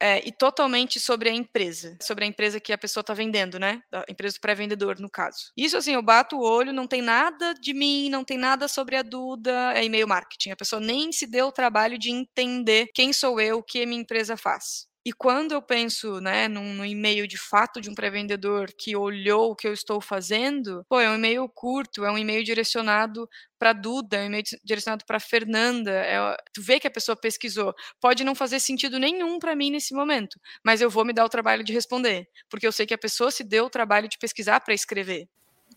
é, 0.03 0.21
e 0.27 0.33
totalmente 0.33 0.99
sobre 0.99 1.29
a 1.29 1.33
empresa, 1.33 1.97
sobre 2.03 2.25
a 2.25 2.27
empresa 2.27 2.59
que 2.59 2.73
a 2.73 2.79
pessoa 2.79 3.03
está 3.03 3.15
vendendo, 3.15 3.57
né? 3.57 3.81
A 3.93 4.05
empresa 4.11 4.35
do 4.35 4.41
pré-vendedor, 4.41 4.99
no 4.99 5.09
caso. 5.09 5.53
Isso, 5.57 5.77
assim, 5.77 5.95
eu 5.95 6.03
bato 6.03 6.37
o 6.37 6.43
olho, 6.43 6.73
não 6.73 6.89
tem 6.89 7.01
nada 7.01 7.55
de 7.55 7.73
mim, 7.73 8.11
não 8.11 8.25
tem 8.25 8.37
nada 8.37 8.67
sobre 8.67 8.97
a 8.97 9.03
Duda, 9.03 9.73
é 9.75 9.85
e-mail 9.85 10.09
marketing. 10.09 10.51
A 10.51 10.57
pessoa 10.57 10.81
nem 10.81 11.13
se 11.13 11.25
deu 11.25 11.47
o 11.47 11.53
trabalho 11.53 11.97
de 11.97 12.11
entender 12.11 12.89
quem 12.93 13.13
sou 13.13 13.41
eu, 13.41 13.59
o 13.59 13.63
que 13.63 13.83
a 13.83 13.87
minha 13.87 14.01
empresa 14.01 14.37
faz. 14.37 14.89
E 15.05 15.13
quando 15.13 15.51
eu 15.53 15.61
penso, 15.61 16.21
né, 16.21 16.47
num, 16.47 16.75
num 16.75 16.85
e-mail 16.85 17.27
de 17.27 17.37
fato 17.37 17.81
de 17.81 17.91
um 17.91 17.95
pré-vendedor 17.95 18.69
que 18.79 18.95
olhou 18.95 19.51
o 19.51 19.57
que 19.57 19.67
eu 19.67 19.73
estou 19.73 20.01
fazendo, 20.01 20.85
pô, 20.89 21.01
é 21.01 21.11
um 21.11 21.17
e-mail 21.17 21.49
curto, 21.49 22.05
é 22.05 22.11
um 22.11 22.17
e-mail 22.17 22.45
direcionado 22.45 23.29
para 23.59 23.73
Duda, 23.73 24.19
é 24.19 24.23
um 24.23 24.27
e-mail 24.27 24.45
direcionado 24.65 25.05
para 25.05 25.19
Fernanda. 25.19 25.91
É, 25.91 26.37
tu 26.55 26.63
vê 26.63 26.79
que 26.79 26.87
a 26.87 26.91
pessoa 26.91 27.17
pesquisou. 27.17 27.75
Pode 28.01 28.23
não 28.23 28.35
fazer 28.35 28.61
sentido 28.61 28.99
nenhum 28.99 29.41
para 29.41 29.57
mim 29.57 29.71
nesse 29.73 29.93
momento, 29.93 30.39
mas 30.65 30.81
eu 30.81 30.89
vou 30.89 31.05
me 31.05 31.13
dar 31.13 31.25
o 31.25 31.29
trabalho 31.29 31.65
de 31.65 31.73
responder, 31.73 32.29
porque 32.49 32.67
eu 32.67 32.73
sei 32.73 32.87
que 32.87 32.95
a 32.95 32.99
pessoa 32.99 33.31
se 33.33 33.43
deu 33.43 33.65
o 33.67 33.71
trabalho 33.71 34.09
de 34.09 34.19
pesquisar 34.19 34.61
para 34.61 34.75
escrever. 34.75 35.27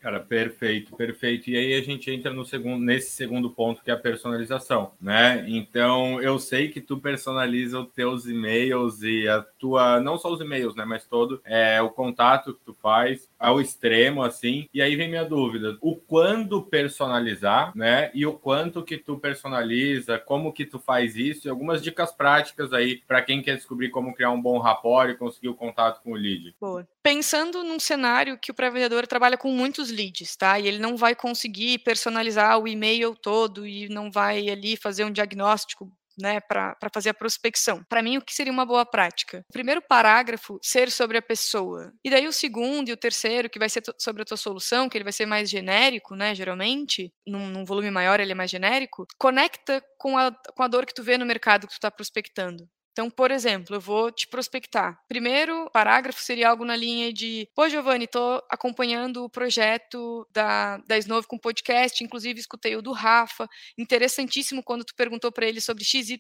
Cara, 0.06 0.20
perfeito, 0.20 0.96
perfeito. 0.96 1.50
E 1.50 1.58
aí 1.58 1.74
a 1.74 1.82
gente 1.82 2.12
entra 2.12 2.32
no 2.32 2.46
segundo, 2.46 2.80
nesse 2.86 3.10
segundo 3.10 3.50
ponto 3.50 3.82
que 3.82 3.90
é 3.90 3.94
a 3.96 3.98
personalização, 3.98 4.92
né? 5.02 5.44
Então 5.48 6.22
eu 6.22 6.38
sei 6.38 6.68
que 6.70 6.80
tu 6.80 7.00
personaliza 7.00 7.80
os 7.80 7.92
teus 7.92 8.28
e-mails 8.28 9.02
e 9.02 9.28
a 9.28 9.42
tua, 9.42 10.00
não 10.00 10.16
só 10.16 10.32
os 10.32 10.40
e-mails, 10.40 10.76
né, 10.76 10.86
mas 10.86 11.08
todo 11.08 11.42
é 11.44 11.82
o 11.82 11.90
contato 11.90 12.54
que 12.54 12.64
tu 12.64 12.76
faz 12.76 13.28
ao 13.40 13.60
extremo 13.60 14.24
assim. 14.24 14.68
E 14.74 14.82
aí 14.82 14.96
vem 14.96 15.10
minha 15.10 15.26
dúvida, 15.26 15.78
o 15.82 15.96
quando 15.96 16.62
personalizar, 16.62 17.72
né? 17.76 18.12
E 18.14 18.26
o 18.26 18.34
quanto 18.34 18.84
que 18.84 18.98
tu 18.98 19.18
personaliza, 19.18 20.18
como 20.18 20.54
que 20.54 20.66
tu 20.66 20.80
faz 20.80 21.16
isso 21.16 21.48
e 21.48 21.50
algumas 21.50 21.82
dicas 21.82 22.12
práticas 22.12 22.74
aí 22.74 23.02
para 23.08 23.22
quem 23.22 23.42
quer 23.42 23.56
descobrir 23.56 23.90
como 23.90 24.14
criar 24.14 24.32
um 24.32 24.42
bom 24.42 24.60
rapport 24.60 25.10
e 25.10 25.18
conseguir 25.18 25.50
o 25.50 25.56
contato 25.56 26.02
com 26.02 26.12
o 26.12 26.16
lead. 26.16 26.56
Boa. 26.60 26.88
Pensando 27.04 27.64
num 27.64 27.80
cenário 27.80 28.38
que 28.38 28.52
o 28.52 28.54
pré-vendedor 28.54 29.06
trabalha 29.06 29.38
com 29.38 29.52
muitos 29.52 29.92
leads, 29.92 30.36
tá? 30.36 30.60
E 30.60 30.68
ele 30.68 30.80
não 30.80 30.98
vai 30.98 31.16
conseguir 31.16 31.80
personalizar 31.80 32.60
o 32.60 32.68
e-mail 32.68 33.16
todo 33.16 33.68
e 33.68 33.88
não 33.90 34.12
vai 34.12 34.50
ali 34.50 34.76
fazer 34.76 35.06
um 35.06 35.12
diagnóstico 35.12 35.92
né, 36.18 36.40
para 36.40 36.76
fazer 36.94 37.10
a 37.10 37.14
prospecção. 37.14 37.84
Para 37.90 38.02
mim, 38.02 38.18
o 38.18 38.22
que 38.22 38.34
seria 38.34 38.52
uma 38.52 38.66
boa 38.66 38.86
prática? 38.86 39.44
O 39.50 39.54
primeiro 39.54 39.82
parágrafo 39.82 40.60
ser 40.62 40.92
sobre 40.92 41.18
a 41.18 41.22
pessoa. 41.22 41.92
E 42.04 42.10
daí 42.10 42.28
o 42.28 42.34
segundo 42.34 42.90
e 42.90 42.94
o 42.94 42.98
terceiro, 42.98 43.50
que 43.50 43.60
vai 43.60 43.70
ser 43.70 43.84
sobre 44.00 44.22
a 44.22 44.26
tua 44.26 44.38
solução, 44.38 44.90
que 44.90 44.98
ele 44.98 45.04
vai 45.04 45.14
ser 45.14 45.26
mais 45.26 45.50
genérico, 45.50 46.16
né, 46.16 46.34
geralmente, 46.34 47.12
num, 47.28 47.48
num 47.48 47.66
volume 47.66 47.92
maior 47.92 48.20
ele 48.20 48.32
é 48.32 48.36
mais 48.36 48.52
genérico, 48.52 49.06
conecta 49.18 49.84
com 49.98 50.18
a, 50.18 50.32
com 50.56 50.64
a 50.64 50.68
dor 50.68 50.86
que 50.86 50.94
tu 50.94 51.04
vê 51.04 51.18
no 51.18 51.26
mercado 51.26 51.68
que 51.68 51.74
tu 51.74 51.78
está 51.78 51.92
prospectando. 51.92 52.68
Então, 52.96 53.10
por 53.10 53.30
exemplo, 53.30 53.76
eu 53.76 53.82
vou 53.82 54.10
te 54.10 54.26
prospectar. 54.26 54.98
Primeiro 55.06 55.70
parágrafo 55.72 56.22
seria 56.22 56.48
algo 56.50 56.64
na 56.64 56.78
linha 56.78 57.12
de: 57.12 57.46
Pô, 57.54 57.68
Giovanni, 57.68 58.06
estou 58.06 58.42
acompanhando 58.50 59.26
o 59.26 59.30
projeto 59.30 60.26
da, 60.32 60.78
da 60.78 60.98
Snove 60.98 61.28
com 61.28 61.38
podcast, 61.38 62.02
inclusive 62.02 62.40
escutei 62.40 62.74
o 62.78 62.82
do 62.82 62.94
Rafa. 62.94 63.50
Interessantíssimo 63.78 64.64
quando 64.64 64.86
tu 64.86 64.96
perguntou 64.96 65.30
para 65.30 65.46
ele 65.46 65.60
sobre 65.60 65.84
XYZ. 65.84 66.18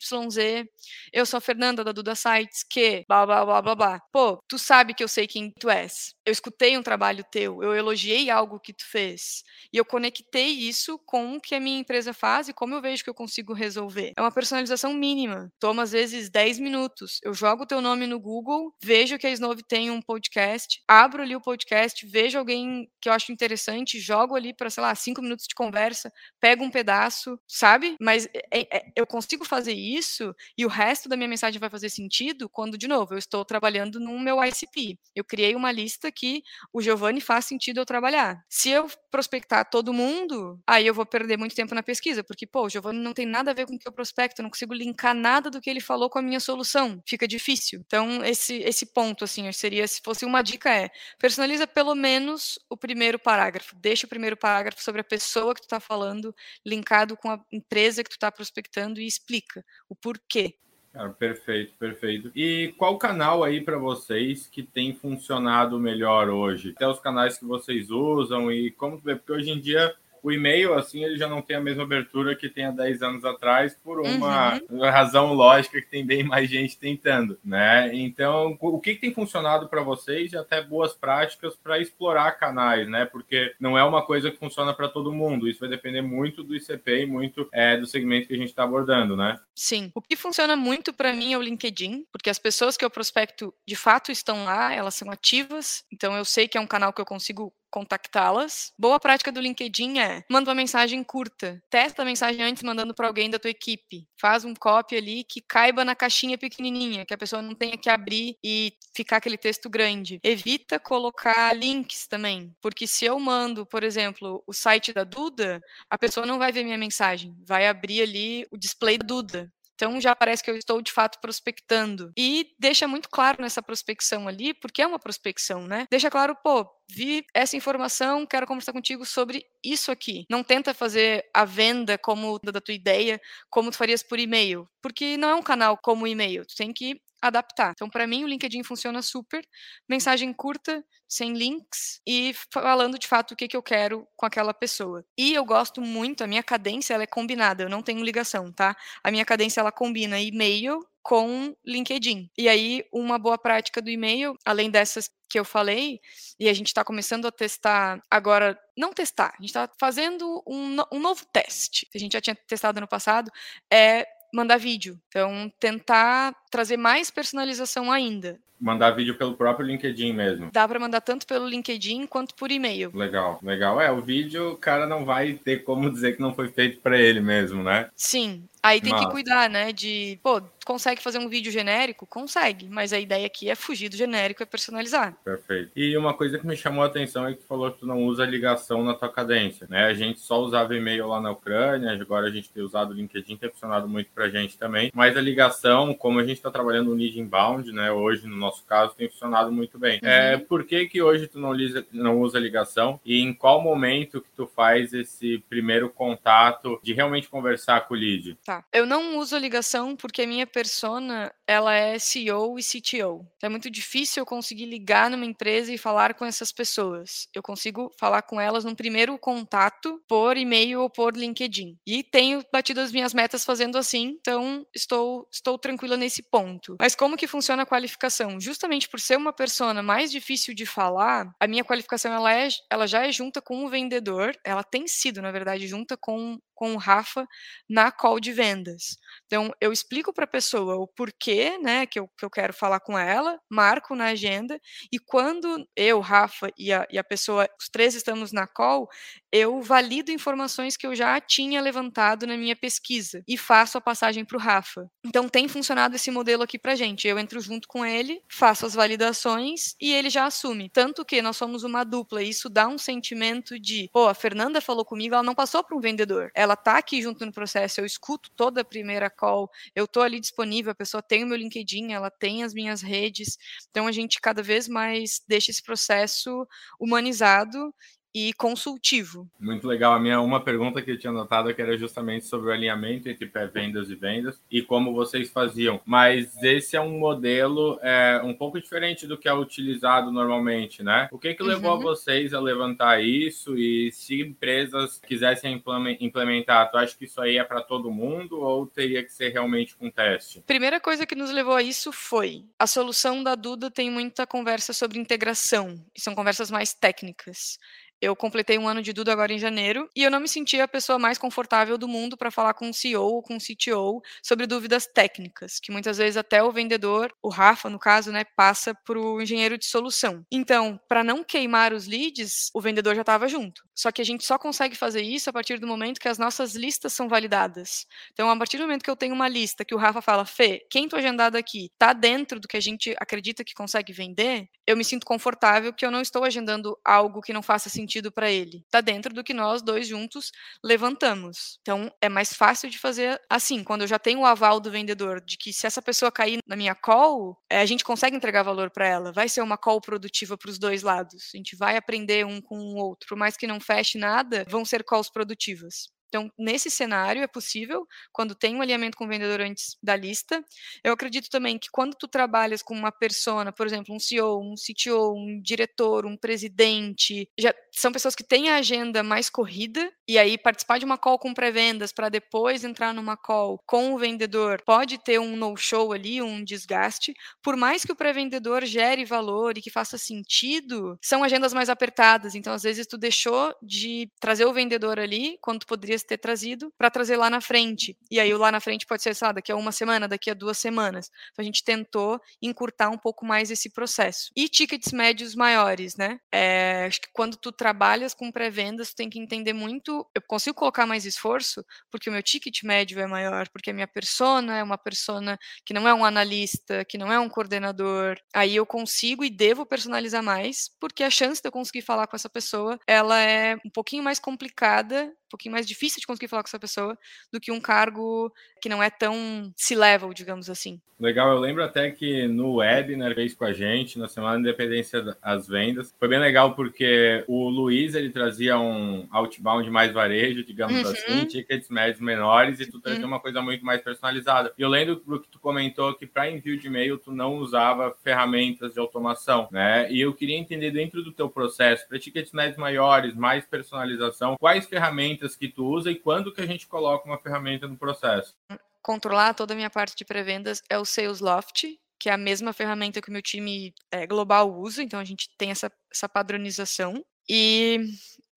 Eu 1.14 1.26
sou 1.26 1.38
a 1.38 1.42
Fernanda 1.42 1.82
da 1.82 1.94
Duda 1.94 2.14
Sites, 2.14 2.66
que 2.70 3.06
blá 3.08 3.26
blá 3.26 3.46
blá 3.46 3.62
blá 3.62 3.76
blá. 3.76 4.00
Pô, 4.12 4.44
tu 4.46 4.60
sabe 4.60 4.94
que 4.94 5.04
eu 5.04 5.08
sei 5.08 5.28
quem 5.28 5.54
tu 5.58 5.70
és. 5.70 6.15
Eu 6.26 6.32
escutei 6.32 6.78
um 6.78 6.84
trabalho 6.84 7.24
teu, 7.32 7.62
eu 7.62 7.76
elogiei 7.76 8.30
algo 8.30 8.60
que 8.60 8.74
tu 8.74 8.86
fez. 8.86 9.44
E 9.72 9.78
eu 9.78 9.86
conectei 9.86 10.48
isso 10.48 10.98
com 11.06 11.36
o 11.36 11.42
que 11.42 11.54
a 11.54 11.60
minha 11.60 11.80
empresa 11.80 12.14
faz 12.14 12.48
e 12.48 12.54
como 12.54 12.74
eu 12.74 12.82
vejo 12.82 13.04
que 13.04 13.10
eu 13.10 13.14
consigo 13.14 13.54
resolver. 13.54 14.14
É 14.18 14.22
uma 14.22 14.32
personalização 14.32 14.94
mínima. 14.94 15.52
Toma 15.60 15.84
às 15.84 15.92
vezes 15.92 16.30
10 16.30 16.60
minutos. 16.60 17.20
Eu 17.24 17.34
jogo 17.34 17.64
o 17.64 17.66
teu 17.68 17.82
nome 17.82 18.08
no 18.08 18.20
Google, 18.20 18.74
vejo 18.84 19.18
que 19.18 19.28
a 19.28 19.32
Snove 19.32 19.64
tem 19.68 19.92
um 19.92 20.02
podcast, 20.02 20.82
abro 20.88 21.22
ali 21.22 21.36
o 21.36 21.42
podcast, 21.42 22.06
vejo 22.08 22.40
alguém 22.40 22.90
que 23.00 23.08
eu 23.08 23.14
acho 23.14 23.32
interessante, 23.32 24.00
jogo 24.00 24.36
ali 24.36 24.54
para, 24.54 24.70
sei 24.70 24.82
lá, 24.82 24.96
cinco 24.96 25.22
minutos 25.22 25.46
de 25.48 25.54
conversa, 25.54 26.12
pego 26.40 26.64
um 26.64 26.72
pedaço, 26.72 27.40
sabe? 27.48 27.96
Mas 28.02 28.26
é, 28.52 28.78
é, 28.78 28.92
eu 28.96 29.06
consigo 29.06 29.46
fazer 29.46 29.74
isso 29.74 30.34
e 30.58 30.66
o 30.66 30.70
resto 30.70 31.08
da 31.08 31.16
minha 31.16 31.30
mensagem 31.30 31.60
vai 31.60 31.70
fazer 31.70 31.90
sentido 31.90 32.50
quando, 32.50 32.78
de 32.78 32.88
novo, 32.88 33.14
eu 33.14 33.18
estou 33.18 33.46
trabalhando 33.46 34.00
no 34.00 34.20
meu 34.20 34.44
ICP. 34.44 34.98
Eu 35.16 35.24
criei 35.24 35.56
uma 35.56 35.72
lista 35.72 36.12
que 36.16 36.44
o 36.72 36.82
Giovanni 36.82 37.22
faz 37.22 37.46
sentido 37.46 37.80
eu 37.80 37.86
trabalhar. 37.86 38.44
Se 38.50 38.70
eu 38.70 38.88
prospectar 39.12 39.70
todo 39.70 39.94
mundo, 39.94 40.60
aí 40.68 40.88
eu 40.88 40.94
vou 40.94 41.06
perder 41.06 41.38
muito 41.38 41.56
tempo 41.56 41.76
na 41.76 41.84
pesquisa, 41.84 42.24
porque, 42.24 42.46
pô, 42.48 42.66
o 42.66 42.70
Giovanni 42.70 43.00
não 43.00 43.14
tem 43.14 43.26
nada 43.26 43.52
a 43.52 43.54
ver 43.54 43.66
com 43.66 43.76
o 43.76 43.80
que 43.80 43.88
eu 43.88 43.92
prospecto, 43.92 44.42
eu 44.42 44.44
não 44.44 44.50
consigo 44.50 44.74
linkar 44.74 45.14
nada 45.14 45.50
do 45.50 45.62
que 45.62 45.70
ele 45.70 45.82
falou 45.82 46.10
com 46.10 46.20
a 46.20 46.22
minha 46.22 46.40
solução 46.40 47.02
fica 47.06 47.28
difícil. 47.28 47.82
Então, 47.86 48.24
esse, 48.24 48.56
esse 48.60 48.86
ponto, 48.86 49.24
assim, 49.24 49.52
seria, 49.52 49.88
se 49.88 50.02
fosse 50.04 50.26
uma 50.26 50.42
dica, 50.42 50.70
é 50.70 50.90
personaliza 51.20 51.68
pelo 51.68 51.96
menos 51.96 52.60
o 52.70 52.78
primeiro 52.78 53.20
parágrafo. 53.20 53.76
Deixa 53.76 54.06
o 54.06 54.10
primeiro 54.10 54.38
parágrafo 54.38 54.82
sobre 54.84 55.02
a 55.02 55.04
pessoa 55.04 55.54
que 55.54 55.62
tu 55.62 55.66
está 55.66 55.80
falando, 55.80 56.36
linkado 56.66 57.18
com 57.18 57.30
a 57.30 57.40
empresa 57.52 58.04
que 58.04 58.10
tu 58.10 58.14
está 58.14 58.32
prospectando 58.32 59.00
e 59.00 59.08
explica 59.08 59.64
o 59.90 59.96
porquê. 59.96 60.58
Cara, 60.96 61.10
perfeito, 61.10 61.74
perfeito. 61.78 62.32
E 62.34 62.74
qual 62.78 62.98
canal 62.98 63.44
aí 63.44 63.60
para 63.60 63.78
vocês 63.78 64.48
que 64.48 64.64
tem 64.64 64.94
funcionado 64.94 65.78
melhor 65.78 66.30
hoje? 66.30 66.72
Até 66.74 66.88
os 66.88 67.02
canais 67.02 67.38
que 67.38 67.44
vocês 67.44 67.92
usam 67.92 68.50
e 68.50 68.72
como 68.72 69.02
porque 69.02 69.30
hoje 69.30 69.52
em 69.52 69.60
dia 69.60 69.94
o 70.26 70.32
e-mail, 70.32 70.74
assim, 70.74 71.04
ele 71.04 71.18
já 71.18 71.28
não 71.28 71.40
tem 71.40 71.56
a 71.56 71.62
mesma 71.62 71.84
abertura 71.84 72.36
que 72.36 72.50
tem 72.50 72.66
há 72.66 72.72
10 72.72 73.04
anos 73.04 73.24
atrás, 73.24 73.78
por 73.84 74.02
uma 74.02 74.60
uhum. 74.72 74.82
razão 74.82 75.34
lógica 75.34 75.80
que 75.80 75.88
tem 75.88 76.04
bem 76.04 76.24
mais 76.24 76.50
gente 76.50 76.80
tentando, 76.80 77.38
né? 77.46 77.92
Então, 77.94 78.58
o 78.60 78.80
que, 78.80 78.96
que 78.96 79.02
tem 79.02 79.14
funcionado 79.14 79.70
para 79.70 79.84
vocês 79.84 80.34
e 80.34 80.38
até 80.38 80.64
boas 80.64 80.96
práticas 80.96 81.56
para 81.56 81.78
explorar 81.78 82.40
canais, 82.40 82.88
né? 82.88 83.06
Porque 83.06 83.54
não 83.60 83.78
é 83.78 83.84
uma 83.84 84.04
coisa 84.04 84.32
que 84.32 84.40
funciona 84.40 84.74
para 84.74 84.90
todo 84.90 85.14
mundo, 85.14 85.48
isso 85.48 85.60
vai 85.60 85.70
depender 85.70 86.02
muito 86.02 86.44
do 86.44 86.56
ICP 86.56 87.04
e 87.04 87.06
muito 87.06 87.48
é, 87.54 87.78
do 87.78 87.86
segmento 87.86 88.28
que 88.28 88.34
a 88.34 88.38
gente 88.38 88.50
está 88.50 88.64
abordando, 88.64 89.16
né? 89.16 89.40
Sim. 89.54 89.92
O 89.94 90.02
que 90.02 90.16
funciona 90.16 90.56
muito 90.56 90.92
para 90.92 91.14
mim 91.14 91.34
é 91.34 91.38
o 91.38 91.42
LinkedIn, 91.42 92.04
porque 92.12 92.32
as 92.32 92.40
pessoas 92.40 92.76
que 92.76 92.84
eu 92.84 92.90
prospecto 92.90 93.54
de 93.64 93.76
fato 93.76 94.12
estão 94.12 94.44
lá, 94.44 94.74
elas 94.74 94.96
são 94.96 95.12
ativas, 95.12 95.86
então 95.94 96.18
eu 96.18 96.26
sei 96.26 96.48
que 96.48 96.58
é 96.58 96.62
um 96.62 96.66
canal 96.66 96.92
que 96.92 97.00
eu 97.00 97.06
consigo 97.06 97.54
contactá-las. 97.76 98.72
Boa 98.80 98.98
prática 98.98 99.34
do 99.34 99.42
LinkedIn 99.42 100.00
é 100.00 100.24
manda 100.30 100.50
uma 100.50 100.56
mensagem 100.56 101.04
curta. 101.04 101.62
Testa 101.70 102.04
a 102.04 102.06
mensagem 102.06 102.42
antes 102.42 102.64
mandando 102.64 102.96
para 102.96 103.06
alguém 103.06 103.30
da 103.30 103.38
tua 103.38 103.50
equipe. 103.50 104.08
Faz 104.18 104.46
um 104.46 104.54
copy 104.54 104.96
ali 104.96 105.26
que 105.26 105.42
caiba 105.42 105.84
na 105.84 105.94
caixinha 105.94 106.38
pequenininha, 106.38 107.06
que 107.06 107.14
a 107.14 107.18
pessoa 107.18 107.42
não 107.42 107.54
tenha 107.54 107.78
que 107.78 107.90
abrir 107.90 108.38
e 108.42 108.72
ficar 108.96 109.18
aquele 109.18 109.38
texto 109.38 109.70
grande. 109.70 110.22
Evita 110.24 110.80
colocar 110.80 111.52
links 111.54 112.08
também, 112.08 112.56
porque 112.62 112.88
se 112.88 113.04
eu 113.04 113.20
mando, 113.20 113.66
por 113.66 113.84
exemplo, 113.84 114.42
o 114.48 114.54
site 114.54 114.94
da 114.94 115.04
Duda, 115.04 115.62
a 115.90 115.98
pessoa 115.98 116.26
não 116.26 116.40
vai 116.40 116.54
ver 116.54 116.64
minha 116.64 116.78
mensagem, 116.78 117.36
vai 117.46 117.68
abrir 117.68 118.02
ali 118.02 118.48
o 118.52 118.58
display 118.58 118.98
da 118.98 119.06
Duda. 119.06 119.52
Então 119.76 120.00
já 120.02 120.16
parece 120.16 120.44
que 120.44 120.50
eu 120.50 120.58
estou 120.58 120.82
de 120.82 120.92
fato 120.92 121.20
prospectando. 121.22 122.12
E 122.18 122.48
deixa 122.60 122.88
muito 122.88 123.10
claro 123.10 123.42
nessa 123.42 123.62
prospecção 123.62 124.28
ali, 124.28 124.54
porque 124.54 124.82
é 124.82 124.88
uma 124.88 125.00
prospecção, 125.00 125.68
né? 125.68 125.86
Deixa 125.92 126.10
claro, 126.10 126.36
pô, 126.44 126.66
vi 126.90 127.26
essa 127.34 127.58
informação, 127.58 128.26
quero 128.26 128.48
conversar 128.48 128.74
contigo 128.74 129.06
sobre 129.06 129.44
isso 129.64 129.92
aqui. 129.92 130.26
Não 130.30 130.44
tenta 130.44 130.74
fazer 130.74 131.24
a 131.34 131.46
venda 131.46 131.98
como 131.98 132.40
da 132.40 132.62
tua 132.62 132.74
ideia, 132.74 133.20
como 133.50 133.72
tu 133.72 133.78
farias 133.78 134.04
por 134.04 134.20
e-mail, 134.20 134.68
porque 134.82 135.18
não 135.18 135.30
é 135.30 135.36
um 135.36 135.44
canal 135.44 135.78
como 135.78 136.08
e-mail. 136.08 136.46
Tu 136.46 136.56
tem 136.56 136.74
que 136.74 137.00
adaptar. 137.28 137.72
Então, 137.72 137.90
para 137.90 138.08
mim, 138.08 138.24
o 138.24 138.28
LinkedIn 138.28 138.64
funciona 138.64 139.02
super. 139.02 139.46
Mensagem 139.88 140.32
curta, 140.34 140.84
sem 141.08 141.34
links 141.34 142.02
e 142.06 142.34
falando 142.52 142.98
de 142.98 143.08
fato 143.08 143.32
o 143.32 143.36
que, 143.36 143.48
que 143.48 143.56
eu 143.56 143.64
quero 143.64 144.08
com 144.16 144.26
aquela 144.26 144.54
pessoa. 144.54 145.06
E 145.18 145.34
eu 145.34 145.46
gosto 145.46 145.82
muito, 145.82 146.24
a 146.24 146.28
minha 146.28 146.44
cadência 146.44 146.94
ela 146.94 147.04
é 147.04 147.08
combinada, 147.08 147.64
eu 147.64 147.70
não 147.70 147.82
tenho 147.82 148.04
ligação, 148.04 148.52
tá? 148.52 148.76
A 149.04 149.12
minha 149.12 149.26
cadência 149.26 149.60
ela 149.60 149.72
combina 149.72 150.20
e-mail 150.20 150.80
com 151.06 151.56
LinkedIn. 151.64 152.32
E 152.36 152.50
aí, 152.50 152.84
uma 152.92 153.20
boa 153.20 153.38
prática 153.38 153.80
do 153.80 153.92
e-mail, 153.92 154.36
além 154.44 154.72
dessas 154.72 155.08
que 155.30 155.38
eu 155.38 155.46
falei, 155.46 156.00
e 156.40 156.50
a 156.50 156.54
gente 156.54 156.68
está 156.68 156.84
começando 156.84 157.28
a 157.28 157.32
testar 157.32 158.02
agora, 158.10 158.60
não 158.76 158.92
testar, 158.92 159.34
a 159.38 159.42
gente 159.42 159.50
está 159.50 159.70
fazendo 159.80 160.44
um, 160.48 160.78
um 160.92 161.00
novo 161.00 161.24
teste, 161.32 161.88
que 161.92 161.98
a 161.98 162.00
gente 162.00 162.14
já 162.14 162.22
tinha 162.22 162.36
testado 162.36 162.82
no 162.82 162.88
passado, 162.88 163.32
é 163.72 164.08
mandar 164.34 164.58
vídeo. 164.58 165.00
Então, 165.08 165.52
tentar 165.60 166.36
trazer 166.56 166.78
mais 166.78 167.12
personalização 167.12 167.92
ainda. 167.92 168.40
Mandar 168.58 168.92
vídeo 168.92 169.18
pelo 169.18 169.36
próprio 169.36 169.68
LinkedIn 169.68 170.14
mesmo. 170.14 170.50
Dá 170.54 170.66
para 170.66 170.80
mandar 170.80 171.02
tanto 171.02 171.28
pelo 171.28 171.46
LinkedIn 171.46 172.08
quanto 172.08 172.34
por 172.36 172.50
e-mail. 172.50 172.90
Legal, 172.94 173.38
legal. 173.44 173.82
É, 173.82 173.92
o 173.92 174.02
vídeo 174.02 174.54
o 174.54 174.58
cara 174.58 174.88
não 174.88 175.04
vai 175.04 175.34
ter 175.34 175.66
como 175.66 175.92
dizer 175.92 176.16
que 176.16 176.22
não 176.22 176.34
foi 176.34 176.48
feito 176.48 176.80
para 176.80 176.98
ele 176.98 177.20
mesmo, 177.20 177.62
né? 177.62 177.90
Sim. 177.94 178.48
Aí 178.66 178.82
tem 178.82 178.92
Nossa. 178.92 179.06
que 179.06 179.12
cuidar, 179.12 179.48
né? 179.48 179.72
De, 179.72 180.18
pô, 180.24 180.42
consegue 180.66 181.00
fazer 181.00 181.20
um 181.20 181.30
vídeo 181.30 181.52
genérico? 181.52 182.08
Consegue, 182.08 182.68
mas 182.68 182.92
a 182.92 183.00
ideia 183.00 183.28
aqui 183.28 183.48
é 183.48 183.54
fugir 183.54 183.90
do 183.90 183.96
genérico 183.96 184.42
e 184.42 184.46
personalizar. 184.46 185.16
Perfeito. 185.24 185.72
E 185.76 185.96
uma 185.96 186.16
coisa 186.16 186.40
que 186.40 186.48
me 186.48 186.58
chamou 186.58 186.84
a 186.84 186.88
atenção 186.88 187.28
é 187.28 187.34
que 187.34 187.42
tu 187.42 187.46
falou 187.46 187.72
que 187.72 187.82
tu 187.82 187.86
não 187.86 188.02
usa 188.02 188.26
ligação 188.26 188.84
na 188.84 188.96
tua 188.96 189.10
cadência, 189.10 189.68
né? 189.70 189.86
A 189.86 189.94
gente 189.94 190.20
só 190.20 190.40
usava 190.40 190.76
e-mail 190.76 191.08
lá 191.08 191.22
na 191.22 191.30
Ucrânia, 191.30 191.92
agora 191.92 192.26
a 192.26 192.32
gente 192.32 192.50
tem 192.50 192.64
usado 192.64 192.90
o 192.90 192.94
LinkedIn, 192.96 193.38
tem 193.38 193.52
funcionado 193.52 193.88
muito 193.88 194.10
pra 194.16 194.30
gente 194.30 194.58
também, 194.58 194.92
mas 194.96 195.16
a 195.16 195.22
ligação, 195.22 195.94
como 195.94 196.20
a 196.20 196.24
gente 196.24 196.42
está 196.46 196.52
trabalhando 196.52 196.92
no 196.92 196.96
lead 196.96 197.20
inbound, 197.20 197.72
né? 197.72 197.92
Hoje, 197.92 198.28
no 198.28 198.36
nosso 198.36 198.64
caso, 198.66 198.96
tem 198.96 199.10
funcionado 199.10 199.52
muito 199.52 199.78
bem. 199.80 200.00
Uhum. 200.02 200.10
É, 200.10 200.38
por 200.38 200.64
que 200.64 200.88
que 200.88 201.02
hoje 201.02 201.28
tu 201.28 201.40
não, 201.40 201.52
lisa, 201.52 201.86
não 201.92 202.22
usa 202.22 202.40
ligação 202.40 203.00
e 203.06 203.20
em 203.20 203.34
qual 203.34 203.62
momento 203.62 204.22
que 204.22 204.30
tu 204.36 204.48
faz 204.48 204.94
esse 204.94 205.44
primeiro 205.50 205.90
contato 205.90 206.80
de 206.84 206.94
realmente 206.94 207.30
conversar 207.30 207.88
com 207.88 207.94
o 207.94 207.98
lead? 207.98 208.38
Tá. 208.46 208.64
Eu 208.72 208.86
não 208.86 209.18
uso 209.18 209.38
ligação 209.38 209.96
porque 209.96 210.22
a 210.22 210.28
minha 210.28 210.46
persona, 210.46 211.32
ela 211.48 211.74
é 211.74 212.00
CEO 212.00 212.58
e 212.58 212.64
CTO. 212.64 213.26
Então 213.38 213.48
é 213.48 213.50
muito 213.50 213.70
difícil 213.70 214.22
eu 214.22 214.26
conseguir 214.26 214.66
ligar 214.66 215.10
numa 215.10 215.26
empresa 215.26 215.72
e 215.72 215.78
falar 215.78 216.14
com 216.14 216.26
essas 216.26 216.52
pessoas. 216.52 217.28
Eu 217.34 217.44
consigo 217.44 217.92
falar 218.00 218.22
com 218.24 218.40
elas 218.40 218.64
num 218.64 218.76
primeiro 218.76 219.18
contato 219.18 220.02
por 220.08 220.38
e-mail 220.38 220.82
ou 220.82 220.90
por 220.90 221.16
LinkedIn. 221.16 221.78
E 221.86 222.04
tenho 222.04 222.44
batido 222.52 222.82
as 222.82 222.92
minhas 222.92 223.14
metas 223.14 223.46
fazendo 223.46 223.78
assim, 223.78 224.18
então 224.20 224.66
estou, 224.74 225.28
estou 225.32 225.58
tranquila 225.58 225.98
nesse 225.98 226.24
ponto. 226.24 226.76
Mas 226.80 226.96
como 226.96 227.18
que 227.18 227.28
funciona 227.28 227.64
a 227.64 227.66
qualificação? 227.66 228.40
Justamente 228.40 228.90
por 228.90 229.00
ser 229.00 229.18
uma 229.18 229.34
persona 229.34 229.84
mais 229.84 230.12
difícil 230.12 230.54
de 230.54 230.66
falar, 230.66 231.30
a 231.40 231.48
minha 231.48 231.64
qualificação 231.64 232.12
ela, 232.14 232.34
é, 232.34 232.48
ela 232.70 232.88
já 232.88 233.06
é 233.06 233.12
junta 233.12 233.42
com 233.42 233.66
o 233.66 233.70
vendedor, 233.70 234.36
ela 234.44 234.64
tem 234.64 234.88
sido, 234.88 235.22
na 235.22 235.32
verdade, 235.32 235.68
junta 235.68 235.96
com 235.98 236.40
com 236.56 236.74
o 236.74 236.78
Rafa 236.78 237.28
na 237.70 237.92
call 237.92 238.20
de 238.20 238.32
vendas. 238.32 238.98
Então, 239.26 239.52
eu 239.60 239.74
explico 239.74 240.14
para 240.14 240.24
a 240.24 240.28
pessoa 240.28 240.78
o 240.78 240.88
porquê 240.88 241.35
né, 241.62 241.86
que 241.86 242.00
eu, 242.00 242.08
que 242.18 242.26
eu 242.26 242.30
quero 242.30 242.54
falar 242.54 242.80
com 242.80 242.98
ela, 242.98 243.40
marco 243.50 243.96
na 243.96 244.06
agenda, 244.06 244.60
e 244.92 245.00
quando 245.00 245.68
eu, 245.76 246.00
Rafa 246.00 246.50
e 246.58 246.72
a, 246.72 246.86
e 246.92 246.98
a 246.98 247.04
pessoa, 247.04 247.48
os 247.60 247.70
três 247.70 247.96
estamos 247.96 248.32
na 248.32 248.48
call, 248.48 248.90
eu 249.32 249.62
valido 249.62 250.12
informações 250.12 250.78
que 250.78 250.88
eu 250.88 250.96
já 250.96 251.20
tinha 251.20 251.60
levantado 251.60 252.26
na 252.26 252.38
minha 252.38 252.56
pesquisa 252.56 253.22
e 253.28 253.38
faço 253.38 253.78
a 253.78 253.82
passagem 253.82 254.24
para 254.24 254.38
o 254.38 254.40
Rafa. 254.40 254.90
Então 255.06 255.28
tem 255.28 255.46
funcionado 255.50 255.94
esse 255.94 256.10
modelo 256.10 256.44
aqui 256.44 256.58
para 256.58 256.74
gente. 256.74 257.06
Eu 257.06 257.20
entro 257.20 257.42
junto 257.42 257.68
com 257.68 257.86
ele, 257.86 258.22
faço 258.30 258.66
as 258.66 258.74
validações 258.74 259.76
e 259.82 259.92
ele 259.92 260.10
já 260.10 260.26
assume. 260.26 260.70
Tanto 260.70 261.04
que 261.04 261.22
nós 261.22 261.36
somos 261.36 261.66
uma 261.66 261.84
dupla 261.84 262.24
e 262.24 262.30
isso 262.30 262.50
dá 262.50 262.66
um 262.66 262.78
sentimento 262.78 263.60
de, 263.60 263.90
pô, 263.92 264.08
a 264.08 264.14
Fernanda 264.14 264.62
falou 264.62 264.86
comigo, 264.86 265.14
ela 265.16 265.24
não 265.24 265.36
passou 265.36 265.62
para 265.62 265.76
um 265.76 265.82
vendedor. 265.82 266.32
Ela 266.34 266.56
tá 266.56 266.78
aqui 266.78 267.02
junto 267.02 267.26
no 267.26 267.34
processo, 267.34 267.82
eu 267.82 267.86
escuto 267.86 268.32
toda 268.38 268.62
a 268.62 268.66
primeira 268.66 269.10
call, 269.10 269.52
eu 269.76 269.86
tô 269.86 270.02
ali 270.02 270.22
disponível, 270.22 270.72
a 270.72 270.76
pessoa 270.76 271.04
tem 271.04 271.25
o 271.26 271.30
meu 271.30 271.38
LinkedIn, 271.38 271.92
ela 271.94 272.10
tem 272.10 272.44
as 272.44 272.54
minhas 272.54 272.82
redes. 272.82 273.38
Então 273.70 273.88
a 273.88 273.92
gente 273.92 274.20
cada 274.22 274.42
vez 274.44 274.68
mais 274.68 275.22
deixa 275.28 275.52
esse 275.52 275.64
processo 275.64 276.48
humanizado 276.80 277.74
e 278.16 278.32
consultivo. 278.34 279.30
Muito 279.38 279.68
legal. 279.68 279.92
A 279.92 280.00
minha 280.00 280.22
uma 280.22 280.40
pergunta 280.40 280.82
que 280.82 280.90
eu 280.90 280.98
tinha 280.98 281.12
notado 281.12 281.54
que 281.54 281.62
era 281.62 281.78
justamente 281.78 282.26
sobre 282.26 282.50
o 282.50 282.54
alinhamento 282.54 283.10
entre 283.10 283.26
pré-vendas 283.26 283.90
e 283.90 283.96
vendas 283.96 284.42
e 284.50 284.62
como 284.62 284.94
vocês 284.94 285.30
faziam. 285.30 285.82
Mas 285.86 286.42
esse 286.42 286.78
é 286.78 286.82
um 286.82 286.98
modelo 286.98 287.78
é, 287.82 288.22
um 288.24 288.34
pouco 288.34 288.62
diferente 288.62 289.06
do 289.06 289.18
que 289.18 289.28
é 289.28 289.34
utilizado 289.34 290.14
normalmente, 290.14 290.82
né? 290.82 291.10
O 291.12 291.20
que 291.20 291.34
que 291.34 291.44
levou 291.44 291.72
uhum. 291.72 291.78
a 291.78 291.82
vocês 291.82 292.34
a 292.34 292.40
levantar 292.40 293.04
isso 293.04 293.58
e 293.58 293.92
se 293.92 294.22
empresas 294.22 295.02
quisessem 295.06 295.62
implementar, 296.00 296.72
tu 296.72 296.78
acha 296.78 296.96
que 296.96 297.04
isso 297.04 297.20
aí 297.20 297.38
é 297.38 297.44
para 297.44 297.62
todo 297.62 297.92
mundo 297.92 298.40
ou 298.40 298.66
teria 298.66 299.04
que 299.04 299.12
ser 299.12 299.34
realmente 299.34 299.76
com 299.76 299.92
teste? 299.92 300.42
Primeira 300.48 300.80
coisa 300.80 301.06
que 301.06 301.16
nos 301.16 301.32
levou 301.32 301.56
a 301.56 301.62
isso 301.62 301.92
foi 301.92 302.46
a 302.58 302.66
solução 302.66 303.22
da 303.22 303.36
Duda 303.36 303.70
tem 303.70 303.92
muita 303.92 304.26
conversa 304.26 304.72
sobre 304.72 305.00
integração 305.00 305.84
e 305.94 306.00
são 306.00 306.16
conversas 306.16 306.50
mais 306.50 306.74
técnicas. 306.74 307.60
Eu 308.02 308.16
completei 308.16 308.58
um 308.58 308.68
ano 308.68 308.82
de 308.82 308.92
Duda 308.92 309.14
agora 309.14 309.32
em 309.32 309.40
janeiro 309.40 309.90
e 309.96 310.04
eu 310.04 310.12
não 310.12 310.20
me 310.20 310.28
sentia 310.28 310.66
a 310.66 310.68
pessoa 310.68 311.00
mais 311.00 311.18
confortável 311.18 311.78
do 311.78 311.88
mundo 311.88 312.18
para 312.18 312.30
falar 312.30 312.54
com 312.54 312.70
o 312.70 312.74
CEO 312.74 313.04
ou 313.04 313.24
com 313.24 313.38
o 313.38 313.40
CTO 313.40 314.02
sobre 314.22 314.46
dúvidas 314.46 314.86
técnicas, 314.86 315.60
que 315.62 315.72
muitas 315.72 315.98
vezes 315.98 316.18
até 316.18 316.44
o 316.44 316.52
vendedor, 316.52 317.14
o 317.24 317.30
Rafa, 317.30 317.70
no 317.70 317.80
caso, 317.80 318.12
né, 318.12 318.26
passa 318.36 318.76
para 318.76 319.00
o 319.00 319.22
engenheiro 319.22 319.58
de 319.58 319.66
solução. 319.66 320.26
Então, 320.30 320.80
para 320.90 321.04
não 321.04 321.24
queimar 321.24 321.74
os 321.74 321.88
leads, 321.88 322.50
o 322.54 322.62
vendedor 322.62 322.96
já 322.96 323.02
estava 323.02 323.28
junto. 323.28 323.64
Só 323.74 323.92
que 323.92 324.02
a 324.02 324.06
gente 324.06 324.26
só 324.26 324.38
consegue 324.38 324.76
fazer 324.76 325.02
isso 325.02 325.30
a 325.30 325.34
partir 325.34 325.58
do 325.58 325.68
momento 325.68 326.00
que 326.00 326.10
as 326.10 326.18
nossas 326.18 326.54
listas 326.54 326.94
são 326.94 327.08
validadas. 327.08 327.86
Então, 328.12 328.30
a 328.30 328.38
partir 328.38 328.58
do 328.58 328.64
momento 328.64 328.84
que 328.84 328.90
eu 328.90 328.96
tenho 328.96 329.16
uma 329.16 329.28
lista 329.28 329.64
que 329.64 329.74
o 329.74 329.78
Rafa 329.78 330.02
fala, 330.02 330.26
Fê, 330.26 330.66
quem 330.70 330.90
tô 330.90 330.98
agendado 330.98 331.38
aqui 331.38 331.72
tá 331.78 331.94
dentro 331.94 332.40
do 332.40 332.48
que 332.48 332.58
a 332.58 332.62
gente 332.62 332.94
acredita 333.00 333.44
que 333.44 333.54
consegue 333.54 333.94
vender, 333.94 334.50
eu 334.68 334.76
me 334.76 334.84
sinto 334.84 335.06
confortável 335.06 335.74
que 335.74 335.86
eu 335.86 335.92
não 335.92 336.02
estou 336.02 336.24
agendando 336.24 336.78
algo 336.84 337.22
que 337.22 337.34
não 337.34 337.42
faça 337.42 337.70
sentido 337.70 337.85
sentido 337.86 338.12
para 338.12 338.32
ele. 338.32 338.64
Está 338.66 338.82
dentro 338.82 339.14
do 339.14 339.24
que 339.24 339.34
nós 339.34 339.62
dois 339.62 339.88
juntos 339.88 340.32
levantamos. 340.64 341.60
Então 341.62 341.92
é 342.02 342.10
mais 342.10 342.34
fácil 342.34 342.70
de 342.70 342.80
fazer 342.80 343.22
assim, 343.30 343.64
quando 343.64 343.82
eu 343.82 343.88
já 343.88 344.00
tenho 344.00 344.22
o 344.22 344.26
aval 344.26 344.60
do 344.60 344.72
vendedor 344.72 345.22
de 345.22 345.38
que 345.38 345.54
se 345.54 345.68
essa 345.68 345.82
pessoa 345.82 346.12
cair 346.12 346.40
na 346.48 346.56
minha 346.56 346.76
call, 346.76 347.38
é, 347.50 347.60
a 347.60 347.66
gente 347.66 347.84
consegue 347.84 348.16
entregar 348.16 348.44
valor 348.44 348.72
para 348.72 348.88
ela. 348.88 349.12
Vai 349.12 349.30
ser 349.30 349.42
uma 349.42 349.58
call 349.58 349.80
produtiva 349.80 350.38
para 350.38 350.50
os 350.50 350.58
dois 350.58 350.82
lados. 350.82 351.30
A 351.34 351.38
gente 351.38 351.56
vai 351.56 351.78
aprender 351.78 352.26
um 352.26 352.42
com 352.42 352.58
o 352.58 352.76
outro. 352.78 353.08
Por 353.08 353.18
mais 353.18 353.38
que 353.38 353.48
não 353.48 353.60
feche 353.60 353.98
nada, 353.98 354.46
vão 354.50 354.66
ser 354.66 354.84
calls 354.84 355.10
produtivas. 355.10 355.95
Então, 356.16 356.32
nesse 356.40 356.72
cenário 356.72 357.22
é 357.22 357.28
possível, 357.28 357.86
quando 358.14 358.34
tem 358.34 358.56
um 358.56 358.62
alinhamento 358.62 358.96
com 358.96 359.04
o 359.04 359.08
vendedor 359.08 359.42
antes 359.42 359.78
da 359.84 359.98
lista. 359.98 360.42
Eu 360.82 360.94
acredito 360.94 361.30
também 361.30 361.60
que 361.60 361.68
quando 361.70 361.94
tu 361.94 362.08
trabalhas 362.08 362.64
com 362.64 362.74
uma 362.74 362.90
persona, 362.90 363.52
por 363.52 363.68
exemplo, 363.68 363.94
um 363.94 364.00
CEO, 364.00 364.40
um 364.40 364.56
CTO, 364.56 365.14
um 365.14 365.42
diretor, 365.42 366.06
um 366.06 366.16
presidente, 366.16 367.30
já 367.38 367.54
são 367.70 367.92
pessoas 367.92 368.16
que 368.16 368.24
têm 368.24 368.50
a 368.50 368.56
agenda 368.56 369.04
mais 369.04 369.30
corrida, 369.30 369.92
e 370.08 370.18
aí 370.18 370.38
participar 370.38 370.78
de 370.78 370.86
uma 370.86 370.98
call 370.98 371.18
com 371.20 371.34
pré-vendas 371.34 371.92
para 371.92 372.10
depois 372.10 372.64
entrar 372.64 372.94
numa 372.94 373.18
call 373.18 373.60
com 373.66 373.94
o 373.94 373.98
vendedor 373.98 374.62
pode 374.66 374.98
ter 374.98 375.20
um 375.20 375.36
no-show 375.36 375.92
ali, 375.92 376.22
um 376.22 376.44
desgaste. 376.44 377.14
Por 377.42 377.56
mais 377.56 377.84
que 377.84 377.92
o 377.92 377.96
pré-vendedor 377.96 378.66
gere 378.66 379.06
valor 379.06 379.58
e 379.58 379.62
que 379.62 379.70
faça 379.70 379.98
sentido, 379.98 380.98
são 381.02 381.24
agendas 381.24 381.54
mais 381.54 381.70
apertadas. 381.70 382.36
Então, 382.36 382.54
às 382.54 382.64
vezes, 382.64 382.88
tu 382.88 382.98
deixou 382.98 383.54
de 383.62 384.10
trazer 384.20 384.46
o 384.46 384.54
vendedor 384.54 385.00
ali, 385.00 385.38
quando 385.42 385.60
tu 385.60 385.68
poderia 385.68 385.98
ter 386.00 386.18
trazido 386.18 386.72
para 386.78 386.90
trazer 386.90 387.18
lá 387.18 387.30
na 387.30 387.42
frente. 387.42 387.98
E 388.10 388.20
aí 388.20 388.34
o 388.34 388.38
lá 388.38 388.52
na 388.52 388.60
frente 388.60 388.86
pode 388.86 389.04
ser, 389.04 389.16
sabe, 389.16 389.36
daqui 389.36 389.52
a 389.52 389.56
uma 389.56 389.72
semana, 389.72 390.08
daqui 390.08 390.30
a 390.30 390.34
duas 390.34 390.58
semanas. 390.58 391.10
Então 391.32 391.44
a 391.44 391.46
gente 391.46 391.64
tentou 391.64 392.20
encurtar 392.42 392.90
um 392.90 392.98
pouco 392.98 393.26
mais 393.26 393.52
esse 393.52 393.70
processo. 393.70 394.32
E 394.36 394.48
tickets 394.50 394.92
médios 394.92 395.36
maiores, 395.36 395.96
né? 395.96 396.20
É, 396.32 396.86
acho 396.88 397.02
que 397.02 397.10
quando 397.14 397.38
tu 397.38 397.52
trabalhas 397.52 398.14
com 398.14 398.32
pré-vendas, 398.32 398.90
tu 398.90 398.96
tem 398.96 399.10
que 399.10 399.20
entender 399.20 399.54
muito. 399.54 399.95
Eu 400.14 400.22
consigo 400.28 400.56
colocar 400.56 400.86
mais 400.86 401.06
esforço 401.06 401.64
porque 401.92 402.10
o 402.10 402.14
meu 402.14 402.24
ticket 402.24 402.64
médio 402.64 403.00
é 403.00 403.08
maior, 403.08 403.48
porque 403.50 403.70
a 403.70 403.74
minha 403.74 403.88
persona 403.88 404.58
é 404.58 404.64
uma 404.64 404.78
persona 404.78 405.38
que 405.66 405.74
não 405.74 405.88
é 405.88 405.94
um 405.94 406.04
analista, 406.04 406.84
que 406.86 406.98
não 406.98 407.12
é 407.12 407.20
um 407.20 407.30
coordenador. 407.30 408.18
Aí 408.34 408.56
eu 408.56 408.66
consigo 408.66 409.24
e 409.24 409.30
devo 409.30 409.66
personalizar 409.66 410.24
mais, 410.24 410.70
porque 410.80 411.04
a 411.04 411.10
chance 411.10 411.42
de 411.42 411.48
eu 411.48 411.52
conseguir 411.52 411.82
falar 411.82 412.08
com 412.08 412.16
essa 412.16 412.30
pessoa, 412.30 412.80
ela 412.88 413.22
é 413.22 413.56
um 413.66 413.70
pouquinho 413.70 414.04
mais 414.04 414.20
complicada 414.20 415.12
um 415.26 415.30
pouquinho 415.30 415.54
mais 415.54 415.66
difícil 415.66 416.00
de 416.00 416.08
conseguir 416.08 416.28
falar 416.28 416.44
com 416.44 416.48
essa 416.48 416.60
pessoa 416.60 416.98
do 417.32 417.40
que 417.40 417.52
um 417.52 417.60
cargo 417.60 418.32
que 418.62 418.70
não 418.70 418.82
é 418.82 418.90
tão 418.90 419.52
C-level, 419.56 420.14
digamos 420.14 420.50
assim. 420.50 420.80
Legal, 420.98 421.30
eu 421.32 421.40
lembro 421.40 421.62
até 421.62 421.92
que 421.92 422.26
no 422.28 422.56
webinar 422.56 423.14
fez 423.14 423.34
com 423.34 423.44
a 423.44 423.52
gente, 423.52 424.00
na 424.00 424.08
Semana 424.08 424.36
da 424.36 424.40
Independência 424.40 425.02
das 425.02 425.46
Vendas, 425.46 425.94
foi 426.00 426.08
bem 426.08 426.20
legal 426.20 426.56
porque 426.56 427.24
o 427.28 427.50
Luiz, 427.50 427.96
ele 427.96 428.10
trazia 428.10 428.58
um 428.58 429.06
outbound 429.12 429.70
mais 429.70 429.85
varejo, 429.94 430.44
digamos 430.44 430.84
uhum. 430.84 430.92
assim, 430.92 431.26
tickets 431.26 431.70
médios 431.70 432.00
menores, 432.00 432.60
e 432.60 432.66
tu 432.66 432.80
trazia 432.80 433.02
uhum. 433.02 433.08
uma 433.08 433.20
coisa 433.20 433.42
muito 433.42 433.66
mais 433.66 433.82
personalizada. 433.82 434.54
E 434.58 434.62
eu 434.62 434.70
lembro 434.70 434.96
do 434.96 435.20
que 435.20 435.30
tu 435.30 435.40
comentou 435.40 435.94
que 435.94 436.06
para 436.06 436.30
envio 436.30 436.60
de 436.60 436.68
e-mail 436.68 436.98
tu 436.98 437.12
não 437.12 437.38
usava 437.38 437.96
ferramentas 438.04 438.74
de 438.74 438.80
automação, 438.80 439.48
né? 439.52 439.92
E 439.92 440.00
eu 440.02 440.14
queria 440.14 440.38
entender 440.38 440.72
dentro 440.72 441.04
do 441.04 441.12
teu 441.12 441.30
processo, 441.30 441.88
para 441.88 442.00
tickets 442.00 442.32
médios 442.32 442.58
maiores, 442.58 443.16
mais 443.16 443.46
personalização, 443.46 444.36
quais 444.40 444.66
ferramentas 444.66 445.36
que 445.36 445.48
tu 445.48 445.66
usa 445.66 445.92
e 445.92 445.96
quando 445.96 446.34
que 446.34 446.42
a 446.42 446.46
gente 446.46 446.68
coloca 446.68 447.08
uma 447.08 447.18
ferramenta 447.18 447.68
no 447.68 447.78
processo? 447.78 448.36
Controlar 448.82 449.34
toda 449.34 449.54
a 449.54 449.56
minha 449.56 449.70
parte 449.70 449.96
de 449.96 450.06
pré-vendas 450.06 450.62
é 450.70 450.78
o 450.78 450.86
Salesloft, 450.86 451.78
que 452.00 452.10
é 452.10 452.14
a 452.14 452.18
mesma 452.18 452.54
ferramenta 452.54 453.02
que 453.02 453.10
o 453.10 453.12
meu 453.12 453.22
time 453.22 453.74
é, 453.92 454.06
global 454.06 454.54
usa, 454.54 454.84
então 454.84 455.00
a 455.00 455.04
gente 455.04 455.30
tem 455.38 455.52
essa, 455.52 455.72
essa 455.92 456.08
padronização. 456.08 457.04
E 457.30 457.80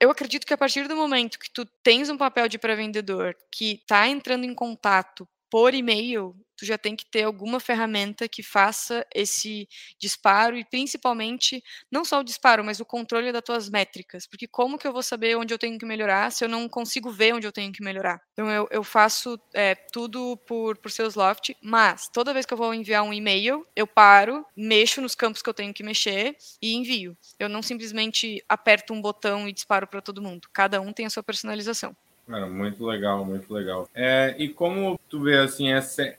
eu 0.00 0.10
acredito 0.10 0.46
que 0.46 0.54
a 0.54 0.58
partir 0.58 0.86
do 0.86 0.96
momento 0.96 1.38
que 1.38 1.50
tu 1.50 1.66
tens 1.82 2.08
um 2.08 2.16
papel 2.16 2.48
de 2.48 2.58
pré-vendedor 2.58 3.36
que 3.50 3.72
está 3.74 4.08
entrando 4.08 4.44
em 4.44 4.54
contato 4.54 5.28
por 5.50 5.74
e-mail, 5.74 6.34
tu 6.58 6.66
já 6.66 6.76
tem 6.76 6.96
que 6.96 7.06
ter 7.06 7.22
alguma 7.22 7.60
ferramenta 7.60 8.28
que 8.28 8.42
faça 8.42 9.06
esse 9.14 9.68
disparo 9.98 10.58
e 10.58 10.64
principalmente 10.64 11.62
não 11.90 12.04
só 12.04 12.18
o 12.18 12.24
disparo, 12.24 12.64
mas 12.64 12.80
o 12.80 12.84
controle 12.84 13.30
das 13.30 13.42
tuas 13.42 13.70
métricas, 13.70 14.26
porque 14.26 14.48
como 14.48 14.76
que 14.76 14.86
eu 14.86 14.92
vou 14.92 15.02
saber 15.02 15.36
onde 15.36 15.54
eu 15.54 15.58
tenho 15.58 15.78
que 15.78 15.86
melhorar 15.86 16.32
se 16.32 16.44
eu 16.44 16.48
não 16.48 16.68
consigo 16.68 17.10
ver 17.10 17.34
onde 17.34 17.46
eu 17.46 17.52
tenho 17.52 17.72
que 17.72 17.82
melhorar? 17.82 18.20
Então 18.32 18.50
eu, 18.50 18.66
eu 18.72 18.82
faço 18.82 19.40
é, 19.54 19.76
tudo 19.76 20.36
por, 20.38 20.76
por 20.78 20.90
seus 20.90 21.14
loft, 21.14 21.54
mas 21.62 22.08
toda 22.08 22.34
vez 22.34 22.44
que 22.44 22.52
eu 22.52 22.58
vou 22.58 22.74
enviar 22.74 23.04
um 23.04 23.12
e-mail, 23.12 23.64
eu 23.76 23.86
paro, 23.86 24.44
mexo 24.56 25.00
nos 25.00 25.14
campos 25.14 25.40
que 25.40 25.48
eu 25.48 25.54
tenho 25.54 25.72
que 25.72 25.84
mexer 25.84 26.36
e 26.60 26.74
envio. 26.74 27.16
Eu 27.38 27.48
não 27.48 27.62
simplesmente 27.62 28.42
aperto 28.48 28.92
um 28.92 29.00
botão 29.00 29.48
e 29.48 29.52
disparo 29.52 29.86
para 29.86 30.02
todo 30.02 30.20
mundo. 30.20 30.48
Cada 30.52 30.80
um 30.80 30.92
tem 30.92 31.06
a 31.06 31.10
sua 31.10 31.22
personalização. 31.22 31.96
Cara, 32.28 32.46
muito 32.46 32.84
legal, 32.84 33.24
muito 33.24 33.52
legal. 33.52 33.88
É, 33.94 34.34
e 34.38 34.50
como 34.50 35.00
tu 35.08 35.22
vê 35.22 35.38
assim, 35.38 35.68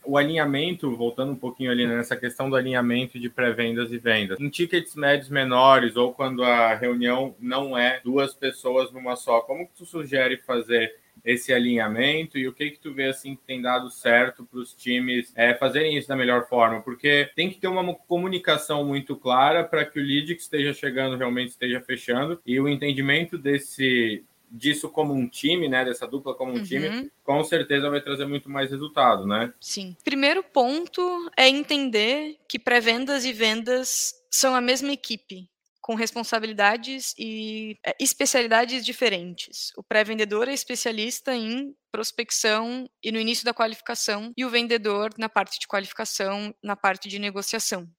o 0.03 0.17
alinhamento, 0.17 0.95
voltando 0.95 1.31
um 1.31 1.35
pouquinho 1.35 1.69
ali 1.69 1.85
nessa 1.85 2.17
questão 2.17 2.49
do 2.49 2.55
alinhamento 2.55 3.19
de 3.19 3.29
pré-vendas 3.29 3.91
e 3.91 3.99
vendas, 3.99 4.39
em 4.39 4.49
tickets 4.49 4.95
médios 4.95 5.29
menores 5.29 5.95
ou 5.95 6.11
quando 6.11 6.43
a 6.43 6.73
reunião 6.73 7.35
não 7.39 7.77
é 7.77 8.01
duas 8.03 8.33
pessoas 8.33 8.91
numa 8.91 9.15
só, 9.15 9.41
como 9.41 9.67
que 9.67 9.73
tu 9.77 9.85
sugere 9.85 10.37
fazer 10.37 10.95
esse 11.23 11.53
alinhamento 11.53 12.37
e 12.37 12.47
o 12.47 12.53
que 12.53 12.71
que 12.71 12.79
tu 12.79 12.93
vê 12.93 13.07
assim 13.07 13.35
que 13.35 13.43
tem 13.43 13.61
dado 13.61 13.89
certo 13.91 14.45
para 14.45 14.59
os 14.59 14.73
times 14.73 15.31
é, 15.35 15.53
fazerem 15.53 15.97
isso 15.97 16.07
da 16.07 16.15
melhor 16.15 16.47
forma? 16.47 16.81
Porque 16.81 17.29
tem 17.35 17.49
que 17.49 17.59
ter 17.59 17.67
uma 17.67 17.93
comunicação 17.93 18.83
muito 18.83 19.15
clara 19.15 19.63
para 19.63 19.85
que 19.85 19.99
o 19.99 20.03
lead 20.03 20.33
que 20.33 20.41
esteja 20.41 20.73
chegando 20.73 21.17
realmente 21.17 21.49
esteja 21.49 21.81
fechando 21.81 22.39
e 22.45 22.59
o 22.59 22.67
entendimento 22.67 23.37
desse 23.37 24.23
disso 24.49 24.89
como 24.89 25.13
um 25.13 25.27
time, 25.27 25.67
né? 25.67 25.85
Dessa 25.85 26.07
dupla 26.07 26.33
como 26.33 26.51
um 26.51 26.57
uhum. 26.57 26.63
time, 26.63 27.12
com 27.23 27.43
certeza 27.43 27.89
vai 27.89 28.01
trazer 28.01 28.25
muito 28.25 28.49
mais 28.49 28.71
resultado, 28.71 29.25
né? 29.25 29.53
Sim. 29.59 29.95
Primeiro 30.03 30.43
ponto 30.43 31.31
é 31.38 31.47
entender 31.47 32.38
que 32.47 32.59
pré-vendas 32.59 33.25
e 33.25 33.33
vendas 33.33 34.13
são 34.31 34.55
a 34.55 34.62
mesma 34.62 34.91
equipe 34.91 35.49
com 35.89 35.95
responsabilidades 35.95 37.15
e 37.17 37.75
é, 37.83 37.95
especialidades 37.99 38.85
diferentes. 38.85 39.71
O 39.75 39.81
pré-vendedor 39.81 40.47
é 40.47 40.53
especialista 40.53 41.33
em 41.33 41.73
prospecção 41.91 42.88
e 43.03 43.12
no 43.12 43.19
início 43.19 43.43
da 43.43 43.55
qualificação, 43.55 44.31
e 44.38 44.45
o 44.45 44.51
vendedor 44.51 45.09
na 45.17 45.27
parte 45.27 45.59
de 45.59 45.67
qualificação, 45.67 46.53
na 46.62 46.75
parte 46.75 47.09
de 47.09 47.17
negociação. 47.17 47.89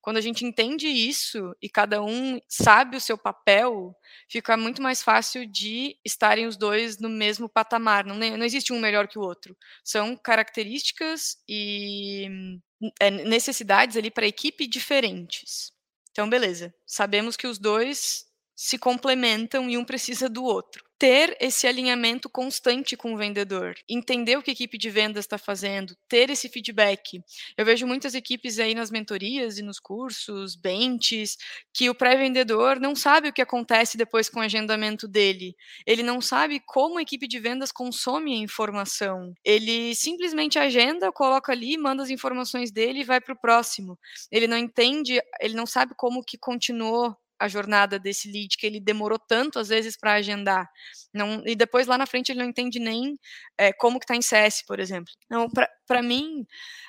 Quando 0.00 0.16
a 0.16 0.20
gente 0.20 0.44
entende 0.44 0.86
isso 0.86 1.54
e 1.60 1.68
cada 1.68 2.02
um 2.02 2.40
sabe 2.48 2.96
o 2.96 3.00
seu 3.00 3.18
papel, 3.18 3.94
fica 4.28 4.56
muito 4.56 4.82
mais 4.82 5.02
fácil 5.02 5.46
de 5.46 5.96
estarem 6.04 6.46
os 6.46 6.56
dois 6.56 6.98
no 6.98 7.08
mesmo 7.08 7.48
patamar. 7.48 8.04
Não, 8.04 8.16
não 8.16 8.44
existe 8.44 8.72
um 8.72 8.80
melhor 8.80 9.08
que 9.08 9.18
o 9.18 9.22
outro. 9.22 9.56
São 9.84 10.16
características 10.16 11.36
e 11.48 12.58
é, 13.00 13.10
necessidades 13.10 13.96
ali 13.96 14.10
para 14.10 14.24
a 14.24 14.28
equipe 14.28 14.66
diferentes. 14.66 15.72
Então, 16.10 16.28
beleza. 16.28 16.74
Sabemos 16.86 17.36
que 17.36 17.46
os 17.46 17.58
dois 17.58 18.24
se 18.56 18.78
complementam 18.78 19.70
e 19.70 19.78
um 19.78 19.84
precisa 19.84 20.28
do 20.28 20.42
outro 20.42 20.87
ter 20.98 21.36
esse 21.40 21.66
alinhamento 21.66 22.28
constante 22.28 22.96
com 22.96 23.14
o 23.14 23.16
vendedor, 23.16 23.76
entender 23.88 24.36
o 24.36 24.42
que 24.42 24.50
a 24.50 24.52
equipe 24.52 24.76
de 24.76 24.90
vendas 24.90 25.24
está 25.24 25.38
fazendo, 25.38 25.94
ter 26.08 26.28
esse 26.28 26.48
feedback. 26.48 27.22
Eu 27.56 27.64
vejo 27.64 27.86
muitas 27.86 28.14
equipes 28.14 28.58
aí 28.58 28.74
nas 28.74 28.90
mentorias 28.90 29.58
e 29.58 29.62
nos 29.62 29.78
cursos, 29.78 30.56
benches, 30.56 31.36
que 31.72 31.88
o 31.88 31.94
pré-vendedor 31.94 32.80
não 32.80 32.96
sabe 32.96 33.28
o 33.28 33.32
que 33.32 33.40
acontece 33.40 33.96
depois 33.96 34.28
com 34.28 34.40
o 34.40 34.42
agendamento 34.42 35.06
dele. 35.06 35.54
Ele 35.86 36.02
não 36.02 36.20
sabe 36.20 36.60
como 36.66 36.98
a 36.98 37.02
equipe 37.02 37.28
de 37.28 37.38
vendas 37.38 37.70
consome 37.70 38.32
a 38.34 38.38
informação. 38.38 39.32
Ele 39.44 39.94
simplesmente 39.94 40.58
agenda, 40.58 41.12
coloca 41.12 41.52
ali, 41.52 41.78
manda 41.78 42.02
as 42.02 42.10
informações 42.10 42.72
dele 42.72 43.00
e 43.00 43.04
vai 43.04 43.20
para 43.20 43.34
o 43.34 43.40
próximo. 43.40 43.96
Ele 44.32 44.48
não 44.48 44.58
entende, 44.58 45.20
ele 45.40 45.54
não 45.54 45.66
sabe 45.66 45.94
como 45.96 46.24
que 46.24 46.36
continuou 46.36 47.16
a 47.38 47.48
jornada 47.48 47.98
desse 47.98 48.30
lead 48.30 48.56
que 48.56 48.66
ele 48.66 48.80
demorou 48.80 49.18
tanto 49.18 49.58
às 49.58 49.68
vezes 49.68 49.96
para 49.96 50.14
agendar. 50.14 50.68
Não, 51.12 51.42
e 51.46 51.54
depois 51.54 51.86
lá 51.86 51.96
na 51.96 52.06
frente 52.06 52.30
ele 52.30 52.40
não 52.40 52.48
entende 52.48 52.78
nem 52.78 53.18
é, 53.56 53.72
como 53.72 53.98
que 53.98 54.04
está 54.04 54.16
em 54.16 54.22
CS, 54.22 54.64
por 54.66 54.80
exemplo. 54.80 55.12
Então, 55.26 55.48
para 55.86 56.02
mim, 56.02 56.46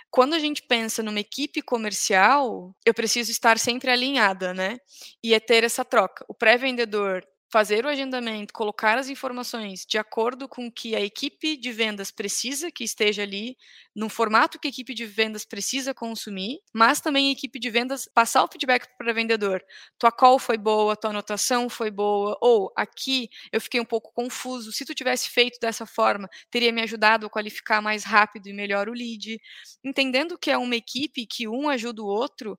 quando 0.10 0.34
a 0.34 0.40
gente 0.40 0.64
pensa 0.64 1.04
numa 1.04 1.20
equipe 1.20 1.62
comercial, 1.62 2.76
eu 2.86 2.94
preciso 2.94 3.32
estar 3.32 3.60
sempre 3.60 3.92
alinhada, 3.92 4.54
né? 4.54 4.78
E 5.24 5.34
é 5.34 5.40
ter 5.40 5.64
essa 5.64 5.86
troca. 5.86 6.26
O 6.28 6.34
pré-vendedor 6.34 7.24
fazer 7.52 7.86
o 7.86 7.90
agendamento, 7.90 8.54
colocar 8.54 8.98
as 8.98 9.10
informações 9.10 9.86
de 9.88 9.98
acordo 9.98 10.48
com 10.48 10.68
o 10.68 10.72
que 10.72 10.96
a 10.96 11.02
equipe 11.02 11.58
de 11.58 11.72
vendas 11.72 12.12
precisa 12.12 12.72
que 12.72 12.84
esteja 12.84 13.24
ali, 13.24 13.58
no 13.96 14.08
formato 14.08 14.60
que 14.60 14.68
a 14.68 14.70
equipe 14.70 14.94
de 14.94 15.06
vendas 15.06 15.46
precisa 15.46 15.94
consumir, 15.94 16.60
mas 16.74 17.02
também 17.02 17.30
a 17.30 17.32
equipe 17.32 17.60
de 17.60 17.70
vendas 17.70 18.08
passar 18.14 18.44
o 18.44 18.48
feedback 18.52 18.88
para 18.98 19.12
o 19.12 19.14
vendedor. 19.16 19.64
Tua 19.98 20.12
call 20.12 20.38
foi 20.40 20.58
boa, 20.58 20.96
tua 20.96 21.10
anotação 21.10 21.70
foi 21.70 21.90
boa, 21.92 22.38
ou 22.42 22.72
aqui 22.76 23.30
eu 23.52 23.60
fiquei 23.60 23.80
um 23.82 23.86
pouco 23.86 24.12
confuso. 24.14 24.72
Se 24.72 24.86
tu 24.86 24.94
tivesse 24.94 25.30
feito 25.30 25.60
dessa 25.60 25.86
forma, 25.86 26.30
teria 26.52 26.72
me 26.72 26.82
ajudado 26.82 27.26
a 27.26 27.30
qualificar 27.30 27.82
mais 27.82 28.04
rápido 28.04 28.48
e 28.48 28.54
melhor 28.54 28.88
o 28.88 28.94
lead. 28.94 29.40
Entendendo 29.84 30.38
que 30.38 30.52
é 30.52 30.58
uma 30.58 30.76
equipe 30.76 31.26
que 31.26 31.48
um 31.48 31.68
ajuda 31.70 32.02
o 32.02 32.06
outro, 32.06 32.58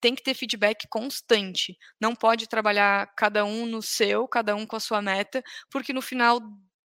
tem 0.00 0.14
que 0.14 0.22
ter 0.22 0.34
feedback 0.34 0.86
constante. 0.88 1.76
Não 2.00 2.14
pode 2.14 2.48
trabalhar 2.48 3.12
cada 3.16 3.44
um 3.44 3.66
no 3.66 3.82
seu, 3.82 4.26
cada 4.28 4.54
um 4.54 4.66
com 4.66 4.76
a 4.76 4.80
sua 4.80 5.02
meta, 5.02 5.42
porque 5.70 5.92
no 5.92 6.02
final 6.02 6.40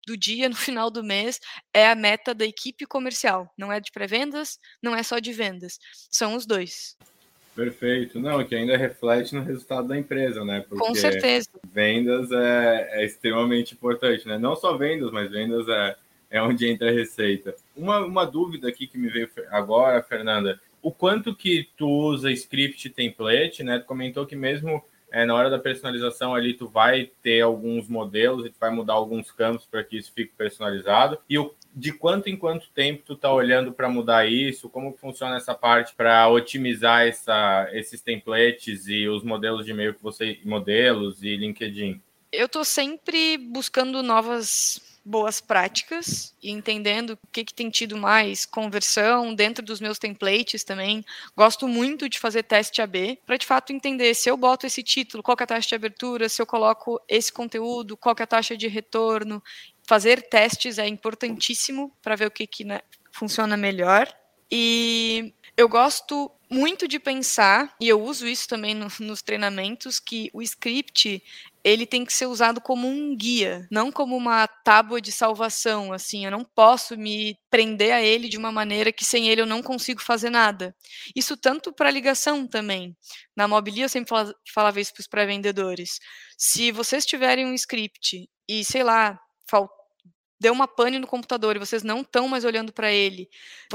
do 0.06 0.16
dia, 0.16 0.48
no 0.50 0.56
final 0.56 0.90
do 0.90 1.04
mês, 1.04 1.40
é 1.72 1.88
a 1.88 1.94
meta 1.94 2.34
da 2.34 2.44
equipe 2.44 2.86
comercial. 2.86 3.52
Não 3.56 3.72
é 3.72 3.80
de 3.80 3.90
pré-vendas, 3.92 4.58
não 4.82 4.94
é 4.94 5.02
só 5.02 5.18
de 5.18 5.32
vendas. 5.32 5.78
São 6.10 6.34
os 6.34 6.46
dois. 6.46 6.96
Perfeito. 7.54 8.18
Não, 8.18 8.42
que 8.44 8.54
ainda 8.54 8.76
reflete 8.76 9.34
no 9.34 9.42
resultado 9.42 9.88
da 9.88 9.98
empresa, 9.98 10.44
né? 10.44 10.64
Porque 10.66 10.84
Com 10.84 10.94
certeza. 10.94 11.48
Vendas 11.70 12.30
é, 12.32 13.02
é 13.02 13.04
extremamente 13.04 13.74
importante, 13.74 14.26
né? 14.26 14.38
Não 14.38 14.56
só 14.56 14.76
vendas, 14.76 15.10
mas 15.10 15.30
vendas 15.30 15.68
é, 15.68 15.96
é 16.30 16.42
onde 16.42 16.66
entra 16.66 16.88
a 16.88 16.92
receita. 16.92 17.54
Uma, 17.76 17.98
uma 18.00 18.24
dúvida 18.24 18.68
aqui 18.68 18.86
que 18.86 18.96
me 18.96 19.10
veio 19.10 19.28
agora, 19.50 20.02
Fernanda, 20.02 20.58
o 20.82 20.90
quanto 20.90 21.34
que 21.34 21.68
tu 21.76 21.88
usa 21.88 22.32
script 22.32 22.90
template, 22.90 23.62
né? 23.62 23.78
Tu 23.78 23.86
comentou 23.86 24.26
que 24.26 24.36
mesmo 24.36 24.84
é, 25.12 25.24
na 25.24 25.34
hora 25.34 25.50
da 25.50 25.58
personalização 25.58 26.34
ali 26.34 26.54
tu 26.54 26.66
vai 26.66 27.10
ter 27.22 27.42
alguns 27.42 27.86
modelos 27.86 28.46
e 28.46 28.50
tu 28.50 28.56
vai 28.58 28.70
mudar 28.70 28.94
alguns 28.94 29.30
campos 29.30 29.66
para 29.66 29.84
que 29.84 29.98
isso 29.98 30.10
fique 30.12 30.32
personalizado. 30.36 31.18
E 31.28 31.38
o, 31.38 31.54
de 31.74 31.92
quanto 31.92 32.28
em 32.28 32.36
quanto 32.36 32.68
tempo 32.70 33.02
tu 33.06 33.14
tá 33.14 33.32
olhando 33.32 33.72
para 33.72 33.88
mudar 33.88 34.26
isso? 34.26 34.68
Como 34.68 34.96
funciona 34.96 35.36
essa 35.36 35.54
parte 35.54 35.94
para 35.94 36.28
otimizar 36.28 37.06
essa, 37.06 37.68
esses 37.72 38.00
templates 38.00 38.88
e 38.88 39.06
os 39.06 39.22
modelos 39.22 39.66
de 39.66 39.70
e-mail 39.70 39.94
que 39.94 40.02
você 40.02 40.40
modelos 40.44 41.22
e 41.22 41.36
LinkedIn? 41.36 42.00
Eu 42.32 42.46
estou 42.46 42.64
sempre 42.64 43.36
buscando 43.36 44.02
novas 44.02 44.91
boas 45.04 45.40
práticas 45.40 46.34
e 46.42 46.50
entendendo 46.50 47.10
o 47.10 47.28
que, 47.32 47.44
que 47.44 47.54
tem 47.54 47.70
tido 47.70 47.96
mais 47.96 48.46
conversão 48.46 49.34
dentro 49.34 49.64
dos 49.64 49.80
meus 49.80 49.98
templates 49.98 50.62
também. 50.62 51.04
Gosto 51.36 51.66
muito 51.66 52.08
de 52.08 52.18
fazer 52.18 52.42
teste 52.44 52.80
AB 52.80 53.18
para 53.26 53.36
de 53.36 53.46
fato 53.46 53.72
entender 53.72 54.14
se 54.14 54.30
eu 54.30 54.36
boto 54.36 54.66
esse 54.66 54.82
título, 54.82 55.22
qual 55.22 55.36
é 55.38 55.42
a 55.42 55.46
taxa 55.46 55.68
de 55.68 55.74
abertura, 55.74 56.28
se 56.28 56.40
eu 56.40 56.46
coloco 56.46 57.00
esse 57.08 57.32
conteúdo, 57.32 57.96
qual 57.96 58.14
é 58.18 58.22
a 58.22 58.26
taxa 58.26 58.56
de 58.56 58.68
retorno. 58.68 59.42
Fazer 59.84 60.22
testes 60.22 60.78
é 60.78 60.86
importantíssimo 60.86 61.92
para 62.00 62.16
ver 62.16 62.26
o 62.28 62.30
que, 62.30 62.46
que 62.46 62.64
né, 62.64 62.80
funciona 63.10 63.56
melhor. 63.56 64.12
E 64.50 65.34
eu 65.56 65.68
gosto 65.68 66.30
muito 66.48 66.86
de 66.86 66.98
pensar, 66.98 67.74
e 67.80 67.88
eu 67.88 68.02
uso 68.02 68.26
isso 68.26 68.46
também 68.46 68.74
no, 68.74 68.86
nos 69.00 69.22
treinamentos, 69.22 69.98
que 69.98 70.30
o 70.34 70.42
script 70.42 71.22
ele 71.64 71.86
tem 71.86 72.04
que 72.04 72.12
ser 72.12 72.26
usado 72.26 72.60
como 72.60 72.88
um 72.88 73.16
guia, 73.16 73.66
não 73.70 73.92
como 73.92 74.16
uma 74.16 74.46
tábua 74.46 75.00
de 75.00 75.12
salvação, 75.12 75.92
assim, 75.92 76.24
eu 76.24 76.30
não 76.30 76.44
posso 76.44 76.96
me 76.96 77.38
prender 77.50 77.92
a 77.92 78.02
ele 78.02 78.28
de 78.28 78.36
uma 78.36 78.50
maneira 78.50 78.92
que 78.92 79.04
sem 79.04 79.28
ele 79.28 79.40
eu 79.40 79.46
não 79.46 79.62
consigo 79.62 80.02
fazer 80.02 80.30
nada. 80.30 80.74
Isso 81.14 81.36
tanto 81.36 81.72
para 81.72 81.90
ligação 81.90 82.46
também. 82.46 82.96
Na 83.36 83.46
Mobilia 83.46 83.84
eu 83.84 83.88
sempre 83.88 84.12
falava 84.52 84.80
isso 84.80 84.92
para 84.92 85.00
os 85.02 85.06
pré-vendedores. 85.06 86.00
Se 86.36 86.72
vocês 86.72 87.06
tiverem 87.06 87.46
um 87.46 87.54
script 87.54 88.28
e, 88.48 88.64
sei 88.64 88.82
lá, 88.82 89.18
deu 90.42 90.52
uma 90.52 90.66
pane 90.66 90.98
no 90.98 91.06
computador 91.06 91.54
e 91.54 91.60
vocês 91.60 91.84
não 91.84 92.00
estão 92.00 92.26
mais 92.26 92.44
olhando 92.44 92.72
para 92.72 92.90
ele, 92.90 93.28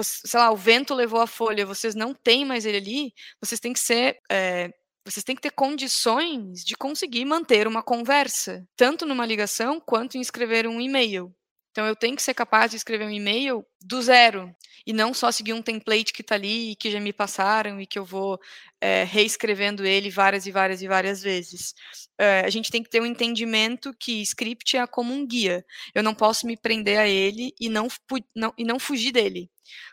sei 0.03 0.39
lá, 0.39 0.51
o 0.51 0.57
vento 0.57 0.93
levou 0.93 1.21
a 1.21 1.27
folha, 1.27 1.65
vocês 1.65 1.95
não 1.95 2.13
têm 2.13 2.43
mais 2.43 2.65
ele 2.65 2.77
ali, 2.77 3.13
vocês 3.41 3.61
têm 3.61 3.71
que 3.71 3.79
ser 3.79 4.17
é, 4.29 4.69
vocês 5.07 5.23
têm 5.23 5.35
que 5.35 5.41
ter 5.41 5.51
condições 5.51 6.65
de 6.65 6.75
conseguir 6.75 7.23
manter 7.23 7.65
uma 7.65 7.81
conversa, 7.81 8.67
tanto 8.75 9.05
numa 9.05 9.25
ligação 9.25 9.79
quanto 9.79 10.17
em 10.17 10.21
escrever 10.21 10.67
um 10.67 10.81
e-mail. 10.81 11.33
Então 11.71 11.85
eu 11.85 11.95
tenho 11.95 12.15
que 12.15 12.23
ser 12.23 12.33
capaz 12.33 12.71
de 12.71 12.77
escrever 12.77 13.05
um 13.05 13.11
e-mail 13.11 13.65
do 13.79 14.01
zero 14.01 14.53
e 14.85 14.91
não 14.91 15.13
só 15.13 15.31
seguir 15.31 15.53
um 15.53 15.61
template 15.61 16.11
que 16.11 16.21
está 16.21 16.35
ali 16.35 16.71
e 16.71 16.75
que 16.75 16.91
já 16.91 16.99
me 16.99 17.13
passaram 17.13 17.79
e 17.79 17.85
que 17.85 17.97
eu 17.97 18.03
vou 18.03 18.37
é, 18.81 19.05
reescrevendo 19.05 19.85
ele 19.85 20.09
várias 20.09 20.45
e 20.45 20.51
várias 20.51 20.81
e 20.81 20.87
várias 20.87 21.21
vezes. 21.21 21.73
É, 22.19 22.41
a 22.41 22.49
gente 22.49 22.69
tem 22.69 22.83
que 22.83 22.89
ter 22.89 23.01
um 23.01 23.05
entendimento 23.05 23.93
que 23.97 24.21
script 24.23 24.75
é 24.75 24.85
como 24.87 25.13
um 25.13 25.25
guia. 25.25 25.63
Eu 25.95 26.03
não 26.03 26.15
posso 26.15 26.45
me 26.47 26.57
prender 26.57 26.97
a 26.99 27.07
ele 27.07 27.53
e 27.61 27.69
não, 27.69 27.87
não, 28.35 28.53
e 28.57 28.65
não 28.65 28.79
fugir 28.79 29.13
dele. 29.13 29.49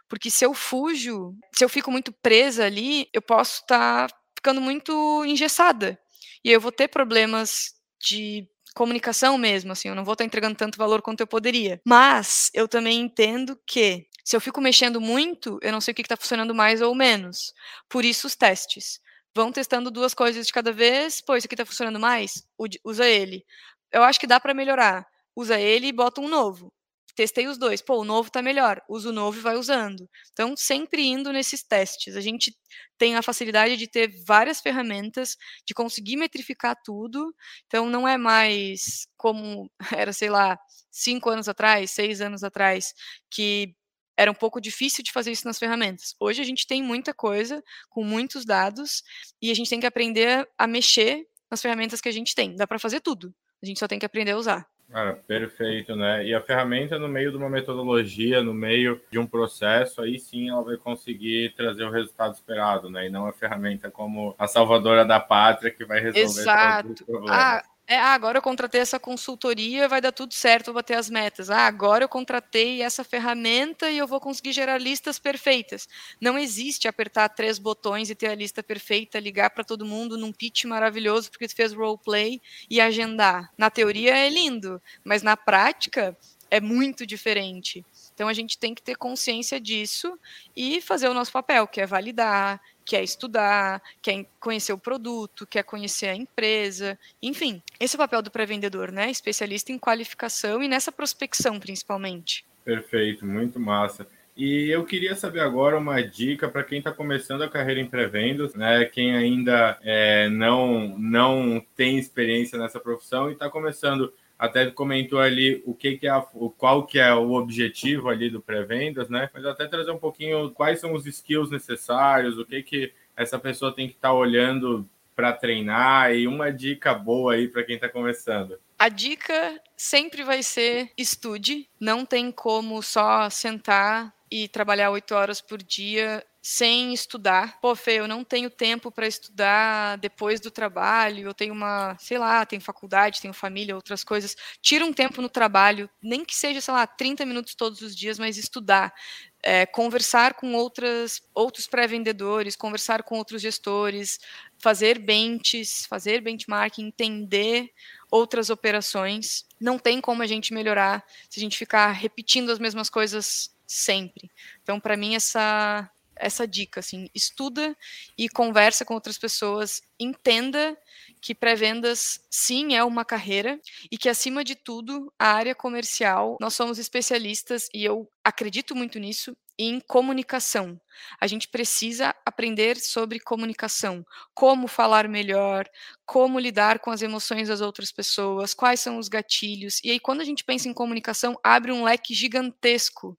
Porque 0.08 0.30
se 0.30 0.44
eu 0.44 0.54
fujo, 0.54 1.36
se 1.54 1.64
eu 1.64 1.68
fico 1.68 1.90
muito 1.90 2.12
presa 2.12 2.64
ali, 2.64 3.08
eu 3.12 3.22
posso 3.22 3.60
estar 3.60 4.08
tá 4.10 4.16
ficando 4.44 4.60
muito 4.60 5.24
engessada. 5.24 5.98
E 6.44 6.50
eu 6.50 6.60
vou 6.60 6.70
ter 6.70 6.88
problemas 6.88 7.72
de 7.98 8.46
comunicação 8.74 9.38
mesmo, 9.38 9.72
assim, 9.72 9.88
eu 9.88 9.94
não 9.94 10.04
vou 10.04 10.12
estar 10.12 10.24
entregando 10.24 10.54
tanto 10.56 10.76
valor 10.76 11.00
quanto 11.00 11.20
eu 11.20 11.26
poderia. 11.26 11.80
Mas 11.86 12.50
eu 12.52 12.68
também 12.68 13.00
entendo 13.00 13.58
que 13.66 14.06
se 14.22 14.36
eu 14.36 14.40
fico 14.40 14.60
mexendo 14.60 15.00
muito, 15.00 15.58
eu 15.62 15.72
não 15.72 15.80
sei 15.80 15.92
o 15.92 15.94
que 15.94 16.02
está 16.02 16.16
funcionando 16.16 16.54
mais 16.54 16.82
ou 16.82 16.94
menos. 16.94 17.54
Por 17.88 18.04
isso 18.04 18.26
os 18.26 18.34
testes. 18.36 19.00
Vão 19.34 19.50
testando 19.50 19.90
duas 19.90 20.12
coisas 20.12 20.46
de 20.46 20.52
cada 20.52 20.72
vez, 20.72 21.22
pô, 21.22 21.34
isso 21.36 21.46
aqui 21.46 21.54
está 21.54 21.64
funcionando 21.64 21.98
mais, 21.98 22.46
usa 22.84 23.08
ele. 23.08 23.44
Eu 23.90 24.02
acho 24.02 24.20
que 24.20 24.26
dá 24.26 24.38
para 24.38 24.52
melhorar. 24.52 25.06
Usa 25.34 25.58
ele 25.58 25.86
e 25.86 25.92
bota 25.92 26.20
um 26.20 26.28
novo 26.28 26.70
testei 27.14 27.46
os 27.46 27.58
dois. 27.58 27.80
Pô, 27.80 28.00
o 28.00 28.04
novo 28.04 28.30
tá 28.30 28.42
melhor. 28.42 28.82
Usa 28.88 29.10
o 29.10 29.12
novo 29.12 29.38
e 29.38 29.40
vai 29.40 29.56
usando. 29.56 30.08
Então, 30.32 30.56
sempre 30.56 31.06
indo 31.06 31.32
nesses 31.32 31.62
testes. 31.62 32.16
A 32.16 32.20
gente 32.20 32.56
tem 32.98 33.16
a 33.16 33.22
facilidade 33.22 33.76
de 33.76 33.86
ter 33.86 34.10
várias 34.26 34.60
ferramentas, 34.60 35.36
de 35.66 35.74
conseguir 35.74 36.16
metrificar 36.16 36.76
tudo. 36.84 37.34
Então, 37.66 37.88
não 37.88 38.06
é 38.06 38.16
mais 38.16 39.06
como 39.16 39.70
era, 39.96 40.12
sei 40.12 40.30
lá, 40.30 40.58
cinco 40.90 41.30
anos 41.30 41.48
atrás, 41.48 41.90
seis 41.90 42.20
anos 42.20 42.44
atrás, 42.44 42.92
que 43.30 43.74
era 44.16 44.30
um 44.30 44.34
pouco 44.34 44.60
difícil 44.60 45.02
de 45.02 45.12
fazer 45.12 45.32
isso 45.32 45.46
nas 45.46 45.58
ferramentas. 45.58 46.14
Hoje 46.20 46.40
a 46.40 46.44
gente 46.44 46.66
tem 46.66 46.82
muita 46.82 47.12
coisa, 47.12 47.62
com 47.90 48.04
muitos 48.04 48.44
dados, 48.44 49.02
e 49.42 49.50
a 49.50 49.54
gente 49.54 49.68
tem 49.68 49.80
que 49.80 49.86
aprender 49.86 50.48
a 50.56 50.66
mexer 50.66 51.26
nas 51.50 51.60
ferramentas 51.60 52.00
que 52.00 52.08
a 52.08 52.12
gente 52.12 52.34
tem. 52.34 52.54
Dá 52.54 52.66
para 52.66 52.78
fazer 52.78 53.00
tudo. 53.00 53.34
A 53.62 53.66
gente 53.66 53.80
só 53.80 53.88
tem 53.88 53.98
que 53.98 54.06
aprender 54.06 54.32
a 54.32 54.36
usar. 54.36 54.73
Cara, 54.90 55.14
perfeito, 55.14 55.96
né? 55.96 56.24
E 56.24 56.34
a 56.34 56.40
ferramenta 56.40 56.98
no 56.98 57.08
meio 57.08 57.30
de 57.30 57.36
uma 57.36 57.48
metodologia, 57.48 58.42
no 58.42 58.54
meio 58.54 59.00
de 59.10 59.18
um 59.18 59.26
processo, 59.26 60.00
aí 60.00 60.18
sim 60.18 60.50
ela 60.50 60.62
vai 60.62 60.76
conseguir 60.76 61.52
trazer 61.56 61.84
o 61.84 61.90
resultado 61.90 62.34
esperado, 62.34 62.88
né? 62.88 63.06
E 63.06 63.10
não 63.10 63.26
a 63.26 63.32
ferramenta 63.32 63.90
como 63.90 64.34
a 64.38 64.46
salvadora 64.46 65.04
da 65.04 65.18
pátria 65.18 65.70
que 65.70 65.84
vai 65.84 66.00
resolver 66.00 66.40
Exato. 66.42 66.88
todos 66.88 67.00
os 67.00 67.06
problemas. 67.06 67.36
Ah, 67.36 67.62
é, 67.86 67.98
ah, 67.98 68.14
agora 68.14 68.38
eu 68.38 68.42
contratei 68.42 68.80
essa 68.80 68.98
consultoria, 68.98 69.86
vai 69.86 70.00
dar 70.00 70.10
tudo 70.10 70.32
certo, 70.32 70.66
vou 70.66 70.74
bater 70.74 70.96
as 70.96 71.10
metas. 71.10 71.50
Ah, 71.50 71.66
agora 71.66 72.02
eu 72.02 72.08
contratei 72.08 72.80
essa 72.80 73.04
ferramenta 73.04 73.90
e 73.90 73.98
eu 73.98 74.06
vou 74.06 74.18
conseguir 74.18 74.52
gerar 74.52 74.78
listas 74.78 75.18
perfeitas. 75.18 75.86
Não 76.18 76.38
existe 76.38 76.88
apertar 76.88 77.28
três 77.28 77.58
botões 77.58 78.08
e 78.08 78.14
ter 78.14 78.28
a 78.28 78.34
lista 78.34 78.62
perfeita, 78.62 79.20
ligar 79.20 79.50
para 79.50 79.64
todo 79.64 79.84
mundo 79.84 80.16
num 80.16 80.32
pitch 80.32 80.64
maravilhoso 80.64 81.30
porque 81.30 81.46
tu 81.46 81.54
fez 81.54 81.74
roleplay 81.74 82.40
e 82.70 82.80
agendar. 82.80 83.52
Na 83.58 83.68
teoria 83.68 84.16
é 84.16 84.30
lindo, 84.30 84.80
mas 85.04 85.22
na 85.22 85.36
prática 85.36 86.16
é 86.50 86.60
muito 86.60 87.04
diferente. 87.04 87.84
Então 88.14 88.28
a 88.28 88.32
gente 88.32 88.56
tem 88.56 88.74
que 88.74 88.82
ter 88.82 88.96
consciência 88.96 89.60
disso 89.60 90.18
e 90.56 90.80
fazer 90.80 91.08
o 91.08 91.14
nosso 91.14 91.32
papel, 91.32 91.66
que 91.66 91.80
é 91.80 91.86
validar, 91.86 92.60
quer 92.84 93.02
estudar, 93.02 93.82
quer 94.02 94.26
conhecer 94.38 94.72
o 94.72 94.78
produto, 94.78 95.46
quer 95.46 95.62
conhecer 95.62 96.06
a 96.06 96.14
empresa, 96.14 96.98
enfim. 97.22 97.62
Esse 97.80 97.96
é 97.96 97.98
o 97.98 97.98
papel 97.98 98.22
do 98.22 98.30
pré-vendedor, 98.30 98.92
né? 98.92 99.10
Especialista 99.10 99.72
em 99.72 99.78
qualificação 99.78 100.62
e 100.62 100.68
nessa 100.68 100.92
prospecção, 100.92 101.58
principalmente. 101.58 102.44
Perfeito, 102.64 103.26
muito 103.26 103.58
massa. 103.60 104.06
E 104.36 104.68
eu 104.68 104.84
queria 104.84 105.14
saber 105.14 105.40
agora 105.40 105.78
uma 105.78 106.02
dica 106.02 106.48
para 106.48 106.64
quem 106.64 106.78
está 106.78 106.90
começando 106.90 107.42
a 107.42 107.48
carreira 107.48 107.80
em 107.80 107.86
pré-vendas, 107.86 108.54
né? 108.54 108.84
Quem 108.86 109.14
ainda 109.14 109.78
é, 109.82 110.28
não, 110.28 110.98
não 110.98 111.64
tem 111.76 111.98
experiência 111.98 112.58
nessa 112.58 112.80
profissão 112.80 113.30
e 113.30 113.34
está 113.34 113.48
começando 113.48 114.12
até 114.44 114.70
comentou 114.70 115.18
ali 115.18 115.62
o 115.64 115.74
que, 115.74 115.96
que 115.96 116.06
é 116.06 116.10
a, 116.10 116.24
o, 116.34 116.50
qual 116.50 116.86
que 116.86 116.98
é 116.98 117.12
o 117.14 117.32
objetivo 117.32 118.08
ali 118.08 118.28
do 118.28 118.40
pré-vendas, 118.40 119.08
né? 119.08 119.30
Mas 119.32 119.44
até 119.44 119.66
trazer 119.66 119.90
um 119.90 119.98
pouquinho 119.98 120.50
quais 120.50 120.80
são 120.80 120.92
os 120.92 121.06
skills 121.06 121.50
necessários, 121.50 122.38
o 122.38 122.44
que 122.44 122.62
que 122.62 122.92
essa 123.16 123.38
pessoa 123.38 123.74
tem 123.74 123.88
que 123.88 123.94
estar 123.94 124.08
tá 124.08 124.14
olhando 124.14 124.88
para 125.14 125.32
treinar 125.32 126.12
e 126.12 126.26
uma 126.26 126.52
dica 126.52 126.92
boa 126.92 127.34
aí 127.34 127.48
para 127.48 127.62
quem 127.62 127.76
está 127.76 127.88
começando. 127.88 128.58
A 128.78 128.88
dica 128.88 129.60
sempre 129.76 130.24
vai 130.24 130.42
ser 130.42 130.90
estude, 130.98 131.68
não 131.78 132.04
tem 132.04 132.32
como 132.32 132.82
só 132.82 133.30
sentar 133.30 134.12
e 134.34 134.48
trabalhar 134.48 134.90
oito 134.90 135.14
horas 135.14 135.40
por 135.40 135.62
dia 135.62 136.26
sem 136.42 136.92
estudar. 136.92 137.60
Pô, 137.60 137.76
Fê, 137.76 138.00
eu 138.00 138.08
não 138.08 138.24
tenho 138.24 138.50
tempo 138.50 138.90
para 138.90 139.06
estudar 139.06 139.96
depois 139.98 140.40
do 140.40 140.50
trabalho, 140.50 141.28
eu 141.28 141.32
tenho 141.32 141.54
uma, 141.54 141.96
sei 142.00 142.18
lá, 142.18 142.44
tenho 142.44 142.60
faculdade, 142.60 143.20
tenho 143.20 143.32
família, 143.32 143.76
outras 143.76 144.02
coisas. 144.02 144.34
Tira 144.60 144.84
um 144.84 144.92
tempo 144.92 145.22
no 145.22 145.28
trabalho, 145.28 145.88
nem 146.02 146.24
que 146.24 146.34
seja, 146.34 146.60
sei 146.60 146.74
lá, 146.74 146.84
30 146.84 147.24
minutos 147.24 147.54
todos 147.54 147.80
os 147.80 147.94
dias, 147.94 148.18
mas 148.18 148.36
estudar. 148.36 148.92
É, 149.40 149.66
conversar 149.66 150.34
com 150.34 150.52
outras, 150.54 151.22
outros 151.32 151.68
pré-vendedores, 151.68 152.56
conversar 152.56 153.04
com 153.04 153.16
outros 153.16 153.40
gestores, 153.40 154.18
fazer 154.58 154.98
benches, 154.98 155.86
fazer 155.86 156.20
benchmarking, 156.20 156.86
entender 156.86 157.70
outras 158.10 158.50
operações. 158.50 159.44
Não 159.60 159.78
tem 159.78 160.00
como 160.00 160.22
a 160.22 160.26
gente 160.26 160.52
melhorar 160.52 161.04
se 161.30 161.38
a 161.38 161.42
gente 161.42 161.56
ficar 161.56 161.92
repetindo 161.92 162.50
as 162.50 162.58
mesmas 162.58 162.90
coisas 162.90 163.53
sempre. 163.66 164.30
Então, 164.62 164.80
para 164.80 164.96
mim, 164.96 165.14
essa 165.14 165.90
essa 166.16 166.46
dica, 166.46 166.80
assim, 166.80 167.08
estuda 167.14 167.76
e 168.16 168.28
conversa 168.28 168.84
com 168.84 168.94
outras 168.94 169.18
pessoas, 169.18 169.82
entenda 169.98 170.76
que 171.20 171.34
pré-vendas 171.34 172.20
sim 172.30 172.74
é 172.74 172.84
uma 172.84 173.04
carreira 173.04 173.60
e 173.90 173.96
que 173.96 174.08
acima 174.08 174.44
de 174.44 174.54
tudo 174.54 175.12
a 175.18 175.32
área 175.32 175.54
comercial 175.54 176.36
nós 176.40 176.54
somos 176.54 176.78
especialistas 176.78 177.68
e 177.72 177.84
eu 177.84 178.08
acredito 178.22 178.74
muito 178.74 178.98
nisso 178.98 179.36
em 179.58 179.80
comunicação. 179.80 180.80
A 181.20 181.26
gente 181.26 181.48
precisa 181.48 182.14
aprender 182.26 182.76
sobre 182.76 183.20
comunicação, 183.20 184.04
como 184.34 184.66
falar 184.66 185.08
melhor, 185.08 185.64
como 186.04 186.40
lidar 186.40 186.80
com 186.80 186.90
as 186.90 187.02
emoções 187.02 187.48
das 187.48 187.60
outras 187.60 187.92
pessoas, 187.92 188.52
quais 188.52 188.80
são 188.80 188.98
os 188.98 189.08
gatilhos. 189.08 189.80
E 189.84 189.90
aí 189.90 190.00
quando 190.00 190.20
a 190.20 190.24
gente 190.24 190.44
pensa 190.44 190.68
em 190.68 190.74
comunicação, 190.74 191.38
abre 191.42 191.70
um 191.70 191.84
leque 191.84 192.14
gigantesco 192.14 193.16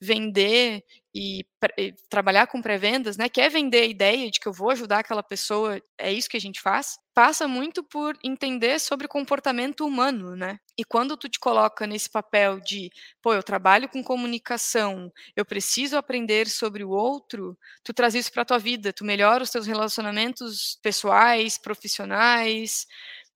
vender 0.00 0.82
e, 1.14 1.44
e 1.76 1.94
trabalhar 2.08 2.46
com 2.46 2.62
pré-vendas, 2.62 3.16
né, 3.16 3.28
quer 3.28 3.50
vender 3.50 3.82
a 3.82 3.86
ideia 3.86 4.30
de 4.30 4.38
que 4.38 4.46
eu 4.46 4.52
vou 4.52 4.70
ajudar 4.70 5.00
aquela 5.00 5.22
pessoa, 5.22 5.80
é 5.98 6.12
isso 6.12 6.28
que 6.28 6.36
a 6.36 6.40
gente 6.40 6.60
faz, 6.60 6.96
passa 7.14 7.48
muito 7.48 7.82
por 7.82 8.16
entender 8.22 8.78
sobre 8.78 9.08
comportamento 9.08 9.84
humano, 9.84 10.36
né? 10.36 10.58
E 10.78 10.84
quando 10.84 11.16
tu 11.16 11.28
te 11.28 11.40
coloca 11.40 11.86
nesse 11.86 12.08
papel 12.08 12.60
de, 12.60 12.90
pô, 13.20 13.34
eu 13.34 13.42
trabalho 13.42 13.88
com 13.88 14.04
comunicação, 14.04 15.10
eu 15.34 15.44
preciso 15.44 15.96
aprender 15.96 16.46
sobre 16.46 16.84
o 16.84 16.90
outro, 16.90 17.58
tu 17.82 17.92
traz 17.92 18.14
isso 18.14 18.32
para 18.32 18.44
tua 18.44 18.58
vida, 18.58 18.92
tu 18.92 19.04
melhora 19.04 19.42
os 19.42 19.50
teus 19.50 19.66
relacionamentos 19.66 20.78
pessoais, 20.80 21.58
profissionais. 21.58 22.86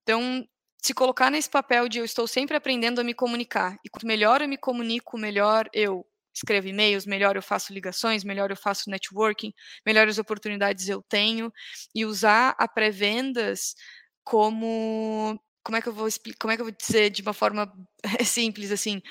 Então, 0.03 0.47
se 0.81 0.93
colocar 0.93 1.29
nesse 1.31 1.49
papel 1.49 1.87
de 1.87 1.99
eu 1.99 2.05
estou 2.05 2.27
sempre 2.27 2.57
aprendendo 2.57 2.99
a 2.99 3.03
me 3.03 3.13
comunicar. 3.13 3.77
E 3.85 3.89
quanto 3.89 4.05
melhor 4.05 4.41
eu 4.41 4.47
me 4.47 4.57
comunico, 4.57 5.17
melhor 5.17 5.69
eu 5.73 6.05
escrevo 6.33 6.67
e-mails, 6.67 7.05
melhor 7.05 7.35
eu 7.35 7.41
faço 7.41 7.73
ligações, 7.73 8.23
melhor 8.23 8.49
eu 8.49 8.57
faço 8.57 8.89
networking, 8.89 9.53
melhores 9.85 10.17
oportunidades 10.17 10.87
eu 10.89 11.01
tenho 11.03 11.51
e 11.93 12.05
usar 12.05 12.55
a 12.57 12.67
pré-vendas 12.67 13.75
como 14.23 15.39
como 15.63 15.77
é 15.77 15.81
que 15.81 15.87
eu 15.87 15.93
vou 15.93 16.07
como 16.39 16.51
é 16.51 16.55
que 16.55 16.61
eu 16.61 16.65
vou 16.65 16.75
dizer 16.75 17.09
de 17.09 17.21
uma 17.21 17.33
forma 17.33 17.71
simples 18.25 18.71
assim, 18.71 19.01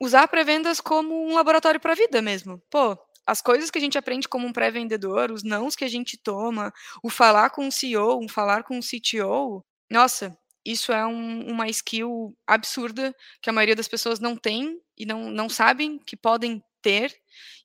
usar 0.00 0.26
pré-vendas 0.28 0.80
como 0.80 1.26
um 1.26 1.34
laboratório 1.34 1.80
para 1.80 1.92
a 1.92 1.96
vida 1.96 2.22
mesmo. 2.22 2.62
Pô, 2.70 2.96
as 3.26 3.42
coisas 3.42 3.70
que 3.70 3.78
a 3.78 3.80
gente 3.80 3.98
aprende 3.98 4.26
como 4.28 4.46
um 4.46 4.52
pré-vendedor, 4.52 5.30
os 5.30 5.42
nãos 5.42 5.76
que 5.76 5.84
a 5.84 5.88
gente 5.88 6.16
toma, 6.16 6.72
o 7.02 7.10
falar 7.10 7.50
com 7.50 7.66
um 7.66 7.70
CEO, 7.70 8.18
um 8.22 8.28
falar 8.28 8.64
com 8.64 8.78
um 8.78 8.80
CTO, 8.80 9.62
nossa, 9.90 10.36
isso 10.64 10.92
é 10.92 11.06
um, 11.06 11.50
uma 11.50 11.68
skill 11.68 12.34
absurda 12.46 13.14
que 13.42 13.50
a 13.50 13.52
maioria 13.52 13.76
das 13.76 13.88
pessoas 13.88 14.18
não 14.18 14.36
tem 14.36 14.80
e 14.96 15.04
não, 15.06 15.30
não 15.30 15.48
sabem 15.48 15.98
que 15.98 16.16
podem 16.16 16.62
ter. 16.82 17.12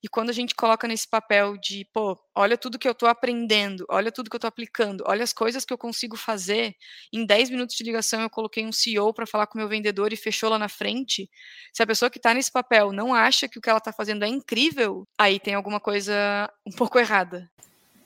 E 0.04 0.08
quando 0.10 0.30
a 0.30 0.34
gente 0.34 0.54
coloca 0.54 0.86
nesse 0.86 1.10
papel 1.10 1.56
de, 1.58 1.86
pô, 1.94 2.20
olha 2.36 2.58
tudo 2.58 2.78
que 2.78 2.88
eu 2.88 2.92
estou 2.92 3.08
aprendendo, 3.08 3.86
olha 3.90 4.12
tudo 4.12 4.30
que 4.30 4.36
eu 4.36 4.38
estou 4.38 4.50
aplicando, 4.50 5.04
olha 5.08 5.24
as 5.24 5.32
coisas 5.32 5.64
que 5.64 5.72
eu 5.74 5.78
consigo 5.78 6.18
fazer. 6.18 6.76
Em 7.12 7.26
10 7.26 7.50
minutos 7.50 7.76
de 7.76 7.84
ligação, 7.84 8.22
eu 8.22 8.30
coloquei 8.30 8.66
um 8.66 8.72
CEO 8.72 9.14
para 9.14 9.26
falar 9.26 9.48
com 9.48 9.58
o 9.58 9.62
meu 9.62 9.70
vendedor 9.70 10.12
e 10.12 10.18
fechou 10.18 10.50
lá 10.50 10.60
na 10.60 10.68
frente. 10.68 11.30
Se 11.72 11.82
a 11.82 11.88
pessoa 11.88 12.12
que 12.12 12.18
está 12.18 12.34
nesse 12.34 12.52
papel 12.52 12.92
não 12.92 13.14
acha 13.14 13.48
que 13.48 13.58
o 13.58 13.62
que 13.62 13.70
ela 13.70 13.78
está 13.78 13.94
fazendo 13.94 14.26
é 14.26 14.28
incrível, 14.28 15.08
aí 15.18 15.40
tem 15.40 15.54
alguma 15.54 15.80
coisa 15.80 16.14
um 16.68 16.72
pouco 16.72 17.00
errada. 17.00 17.50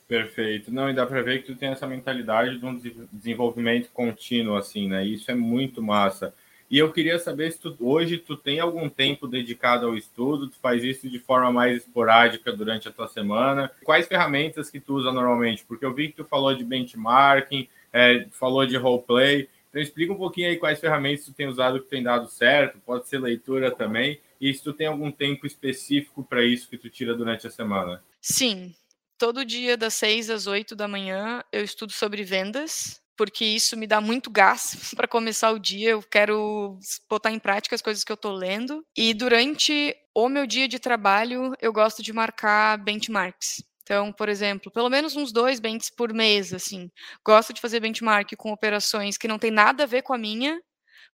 Perfeito. 0.07 0.71
Não, 0.71 0.89
e 0.89 0.93
dá 0.93 1.05
para 1.05 1.21
ver 1.21 1.41
que 1.41 1.47
tu 1.47 1.55
tem 1.55 1.69
essa 1.69 1.85
mentalidade 1.85 2.59
de 2.59 2.65
um 2.65 2.79
desenvolvimento 3.11 3.89
contínuo, 3.91 4.55
assim, 4.55 4.87
né? 4.87 5.05
Isso 5.05 5.29
é 5.29 5.35
muito 5.35 5.81
massa. 5.81 6.33
E 6.69 6.77
eu 6.77 6.91
queria 6.91 7.17
saber 7.17 7.51
se 7.51 7.59
tu, 7.59 7.75
hoje 7.79 8.17
tu 8.17 8.35
tem 8.35 8.59
algum 8.59 8.89
tempo 8.89 9.27
dedicado 9.27 9.85
ao 9.85 9.95
estudo, 9.95 10.49
tu 10.49 10.57
faz 10.61 10.83
isso 10.83 11.09
de 11.09 11.17
forma 11.17 11.51
mais 11.51 11.77
esporádica 11.77 12.51
durante 12.51 12.87
a 12.89 12.91
tua 12.91 13.07
semana. 13.07 13.71
Quais 13.83 14.07
ferramentas 14.07 14.69
que 14.69 14.79
tu 14.79 14.95
usa 14.95 15.11
normalmente? 15.11 15.63
Porque 15.65 15.85
eu 15.85 15.93
vi 15.93 16.09
que 16.09 16.17
tu 16.17 16.25
falou 16.25 16.53
de 16.53 16.65
benchmarking, 16.65 17.69
é, 17.93 18.27
falou 18.31 18.65
de 18.65 18.75
roleplay. 18.75 19.47
Então 19.69 19.81
explica 19.81 20.11
um 20.11 20.17
pouquinho 20.17 20.49
aí 20.49 20.57
quais 20.57 20.79
ferramentas 20.79 21.25
tu 21.25 21.33
tem 21.33 21.47
usado 21.47 21.81
que 21.81 21.89
tem 21.89 22.03
dado 22.03 22.27
certo, 22.29 22.79
pode 22.85 23.07
ser 23.07 23.19
leitura 23.19 23.71
também, 23.71 24.19
e 24.39 24.53
se 24.53 24.63
tu 24.63 24.73
tem 24.73 24.87
algum 24.87 25.11
tempo 25.11 25.45
específico 25.45 26.23
para 26.23 26.43
isso 26.43 26.69
que 26.69 26.77
tu 26.77 26.89
tira 26.89 27.13
durante 27.13 27.47
a 27.47 27.51
semana. 27.51 28.03
Sim, 28.21 28.73
todo 29.17 29.45
dia 29.45 29.77
das 29.77 29.93
6 29.95 30.29
às 30.29 30.47
8 30.47 30.75
da 30.75 30.87
manhã 30.87 31.43
eu 31.51 31.63
estudo 31.63 31.91
sobre 31.91 32.23
vendas, 32.23 33.01
porque 33.17 33.43
isso 33.43 33.75
me 33.75 33.87
dá 33.87 33.99
muito 33.99 34.29
gás 34.29 34.91
para 34.95 35.07
começar 35.07 35.51
o 35.51 35.59
dia. 35.59 35.89
Eu 35.89 36.03
quero 36.03 36.79
botar 37.09 37.31
em 37.31 37.39
prática 37.39 37.75
as 37.75 37.81
coisas 37.81 38.03
que 38.03 38.11
eu 38.11 38.15
estou 38.15 38.31
lendo. 38.31 38.85
E 38.95 39.13
durante 39.13 39.95
o 40.13 40.29
meu 40.29 40.45
dia 40.45 40.67
de 40.67 40.79
trabalho, 40.79 41.53
eu 41.61 41.73
gosto 41.73 42.01
de 42.01 42.13
marcar 42.13 42.77
benchmarks. 42.77 43.63
Então, 43.83 44.11
por 44.11 44.27
exemplo, 44.29 44.71
pelo 44.71 44.89
menos 44.89 45.15
uns 45.15 45.31
dois 45.31 45.59
benchs 45.59 45.89
por 45.89 46.13
mês, 46.13 46.53
assim. 46.53 46.91
Gosto 47.25 47.53
de 47.53 47.61
fazer 47.61 47.79
benchmark 47.79 48.35
com 48.37 48.51
operações 48.51 49.17
que 49.17 49.27
não 49.27 49.39
tem 49.39 49.49
nada 49.49 49.83
a 49.83 49.87
ver 49.87 50.01
com 50.01 50.13
a 50.13 50.17
minha, 50.17 50.61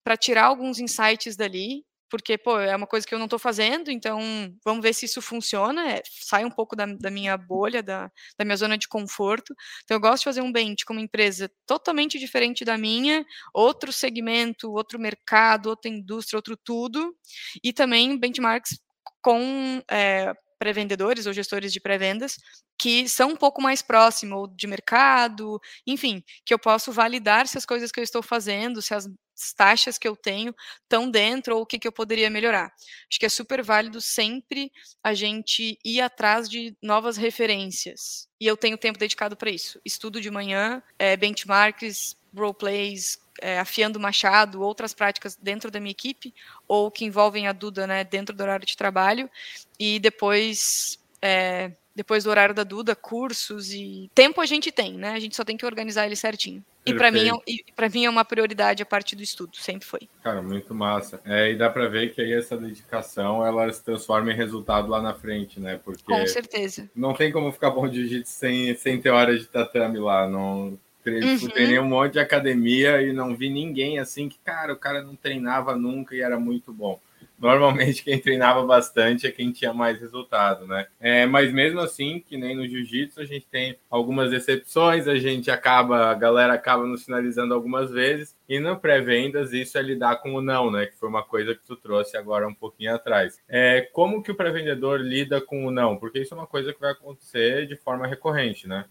para 0.03 0.16
tirar 0.16 0.44
alguns 0.44 0.78
insights 0.78 1.36
dali 1.36 1.84
porque, 2.12 2.36
pô, 2.36 2.60
é 2.60 2.76
uma 2.76 2.86
coisa 2.86 3.06
que 3.06 3.14
eu 3.14 3.18
não 3.18 3.24
estou 3.24 3.38
fazendo, 3.38 3.90
então 3.90 4.20
vamos 4.62 4.82
ver 4.82 4.92
se 4.92 5.06
isso 5.06 5.22
funciona, 5.22 5.92
é, 5.92 6.02
sai 6.04 6.44
um 6.44 6.50
pouco 6.50 6.76
da, 6.76 6.84
da 6.84 7.10
minha 7.10 7.34
bolha, 7.38 7.82
da, 7.82 8.10
da, 8.38 8.44
minha 8.44 8.56
zona 8.58 8.76
de 8.76 8.86
conforto. 8.86 9.54
Então, 9.82 9.96
eu 9.96 10.00
gosto 10.00 10.18
de 10.18 10.24
fazer 10.24 10.42
um 10.42 10.52
bench 10.52 10.84
com 10.84 10.92
uma 10.92 11.00
empresa 11.00 11.50
totalmente 11.66 12.18
diferente 12.18 12.66
da 12.66 12.76
minha, 12.76 13.24
outro 13.54 13.90
segmento, 13.90 14.70
outro 14.70 14.98
mercado, 14.98 15.70
outra 15.70 15.90
indústria, 15.90 16.36
outro 16.36 16.54
tudo, 16.54 17.16
e 17.64 17.72
também 17.72 18.20
benchmarks 18.20 18.78
com 19.22 19.82
é, 19.90 20.34
pré-vendedores 20.58 21.24
ou 21.24 21.32
gestores 21.32 21.72
de 21.72 21.80
pré-vendas 21.80 22.36
que 22.78 23.08
são 23.08 23.30
um 23.30 23.36
pouco 23.36 23.62
mais 23.62 23.80
próximos 23.80 24.50
de 24.56 24.66
mercado, 24.66 25.60
enfim, 25.86 26.20
que 26.44 26.52
eu 26.52 26.58
posso 26.58 26.90
validar 26.90 27.46
se 27.46 27.56
as 27.56 27.64
coisas 27.64 27.92
que 27.92 28.00
eu 28.00 28.04
estou 28.04 28.22
fazendo, 28.24 28.82
se 28.82 28.92
as 28.92 29.08
taxas 29.51 29.97
que 29.97 30.07
eu 30.07 30.14
tenho 30.14 30.55
estão 30.82 31.11
dentro 31.11 31.57
ou 31.57 31.62
o 31.62 31.66
que, 31.66 31.78
que 31.78 31.88
eu 31.88 31.93
poderia 31.93 32.28
melhorar. 32.28 32.70
Acho 33.09 33.18
que 33.18 33.24
é 33.24 33.30
super 33.30 33.62
válido 33.62 33.99
sempre 33.99 34.70
a 35.03 35.14
gente 35.14 35.78
ir 35.82 36.03
atrás 36.03 36.51
de 36.51 36.76
novas 36.82 37.16
referências. 37.16 38.28
E 38.38 38.47
eu 38.47 38.59
tenho 38.59 38.76
tempo 38.76 38.99
dedicado 38.99 39.34
para 39.34 39.51
isso. 39.51 39.80
Estudo 39.82 40.20
de 40.20 40.30
manhã, 40.30 40.82
é, 40.99 41.16
benchmarks, 41.16 42.14
roleplays, 42.36 43.18
é, 43.40 43.59
afiando 43.59 43.99
o 43.99 44.03
machado, 44.03 44.61
outras 44.61 44.93
práticas 44.93 45.36
dentro 45.36 45.70
da 45.70 45.80
minha 45.80 45.93
equipe, 45.93 46.34
ou 46.68 46.90
que 46.90 47.05
envolvem 47.05 47.47
a 47.47 47.53
Duda 47.53 47.86
né, 47.86 48.05
dentro 48.05 48.36
do 48.36 48.43
horário 48.43 48.66
de 48.66 48.76
trabalho, 48.76 49.30
e 49.78 49.99
depois 49.99 50.99
é, 51.20 51.72
depois 51.95 52.24
do 52.24 52.30
horário 52.30 52.55
da 52.55 52.64
Duda, 52.64 52.97
cursos 52.97 53.72
e 53.72 54.11
tempo 54.14 54.40
a 54.40 54.47
gente 54.47 54.72
tem, 54.72 54.95
né? 54.95 55.11
A 55.11 55.20
gente 55.20 55.36
só 55.36 55.45
tem 55.45 55.57
que 55.57 55.66
organizar 55.66 56.07
ele 56.07 56.16
certinho. 56.16 56.64
E 56.84 56.93
para 56.93 57.12
mim, 57.12 57.28
é, 57.28 57.72
para 57.76 57.88
mim 57.88 58.05
é 58.05 58.11
uma 58.11 58.24
prioridade 58.24 58.82
a 58.82 58.86
parte 58.86 59.14
do 59.14 59.22
estudo, 59.22 59.57
sempre 59.57 59.86
foi. 59.86 60.01
Cara, 60.22 60.43
muito 60.43 60.74
massa. 60.74 61.20
É, 61.24 61.53
e 61.53 61.57
dá 61.57 61.70
para 61.70 61.86
ver 61.88 62.12
que 62.12 62.20
aí 62.20 62.32
essa 62.32 62.57
dedicação 62.57 63.47
ela 63.47 63.72
se 63.72 63.84
transforma 63.84 64.32
em 64.32 64.36
resultado 64.36 64.88
lá 64.88 65.01
na 65.01 65.14
frente, 65.14 65.61
né? 65.61 65.78
Porque 65.84 66.03
Com 66.03 66.26
certeza. 66.26 66.90
Não 66.95 67.14
tem 67.14 67.30
como 67.30 67.53
ficar 67.53 67.70
bom 67.70 67.86
de 67.86 68.01
jiu-jitsu 68.01 68.32
sem, 68.32 68.74
sem 68.74 69.01
ter 69.01 69.11
hora 69.11 69.38
de 69.38 69.47
tatame 69.47 69.99
lá. 69.99 70.28
Não 70.28 70.76
uhum. 71.07 71.49
treinei 71.53 71.78
um 71.78 71.86
monte 71.86 72.14
de 72.14 72.18
academia 72.18 73.01
e 73.01 73.12
não 73.12 73.36
vi 73.36 73.49
ninguém 73.49 74.01
assim 74.01 74.28
que, 74.28 74.38
cara, 74.45 74.72
o 74.72 74.76
cara 74.76 75.03
não 75.03 75.14
treinava 75.14 75.76
nunca 75.76 76.16
e 76.16 76.20
era 76.20 76.38
muito 76.38 76.72
bom 76.72 76.99
normalmente 77.43 78.05
quem 78.05 78.20
treinava 78.20 78.64
bastante 78.64 79.26
é 79.26 79.32
quem 79.32 79.51
tinha 79.51 79.74
mais 79.74 80.01
resultado, 80.01 80.64
né? 80.64 80.86
É, 81.01 81.26
mas 81.26 81.53
mesmo 81.53 81.80
assim, 81.80 82.20
que 82.20 82.36
nem 82.36 82.55
no 82.55 82.66
jiu-jitsu, 82.66 83.20
a 83.20 83.24
gente 83.24 83.47
tem 83.47 83.76
algumas 83.90 84.32
exceções, 84.32 85.09
a 85.09 85.16
gente 85.16 85.51
acaba, 85.51 86.11
a 86.11 86.14
galera 86.14 86.55
acaba 86.55 86.86
nos 86.86 87.05
finalizando 87.05 87.53
algumas 87.53 87.90
vezes, 87.90 88.36
e 88.49 88.61
no 88.61 88.78
pré-vendas 88.78 89.53
isso 89.53 89.76
é 89.76 89.82
lidar 89.82 90.16
com 90.22 90.34
o 90.34 90.40
não, 90.40 90.70
né? 90.70 90.86
Que 90.86 90.97
foi 90.97 91.09
uma 91.09 91.24
coisa 91.24 91.53
que 91.53 91.66
tu 91.66 91.74
trouxe 91.74 92.16
agora 92.16 92.47
um 92.47 92.55
pouquinho 92.55 92.95
atrás. 92.95 93.40
É, 93.49 93.80
como 93.93 94.22
que 94.22 94.30
o 94.30 94.36
pré-vendedor 94.36 95.01
lida 95.01 95.40
com 95.40 95.66
o 95.66 95.70
não? 95.72 95.97
Porque 95.97 96.20
isso 96.20 96.34
é 96.34 96.36
uma 96.36 96.47
coisa 96.47 96.72
que 96.72 96.80
vai 96.80 96.93
acontecer 96.93 97.66
de 97.66 97.74
forma 97.74 98.07
recorrente, 98.07 98.68
né? 98.68 98.84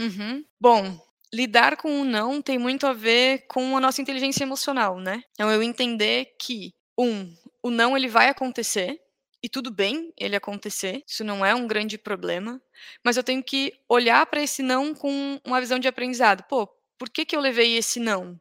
Uhum. 0.00 0.42
Bom, 0.58 0.98
lidar 1.30 1.76
com 1.76 2.00
o 2.00 2.04
não 2.04 2.40
tem 2.40 2.58
muito 2.58 2.86
a 2.86 2.94
ver 2.94 3.44
com 3.48 3.76
a 3.76 3.80
nossa 3.80 4.00
inteligência 4.00 4.44
emocional, 4.44 4.98
né? 4.98 5.22
Então 5.32 5.50
eu 5.50 5.62
entender 5.62 6.34
que 6.38 6.72
um, 6.96 7.32
o 7.68 7.70
não 7.70 7.96
ele 7.96 8.08
vai 8.08 8.28
acontecer 8.28 9.00
e 9.42 9.48
tudo 9.48 9.70
bem 9.70 10.12
ele 10.16 10.34
acontecer, 10.34 11.02
isso 11.06 11.22
não 11.22 11.44
é 11.44 11.54
um 11.54 11.66
grande 11.66 11.96
problema, 11.96 12.60
mas 13.04 13.16
eu 13.16 13.22
tenho 13.22 13.42
que 13.42 13.72
olhar 13.88 14.26
para 14.26 14.42
esse 14.42 14.62
não 14.62 14.94
com 14.94 15.40
uma 15.44 15.60
visão 15.60 15.78
de 15.78 15.86
aprendizado. 15.86 16.42
Pô, 16.48 16.66
por 16.98 17.08
que, 17.08 17.24
que 17.24 17.36
eu 17.36 17.40
levei 17.40 17.76
esse 17.76 18.00
não? 18.00 18.40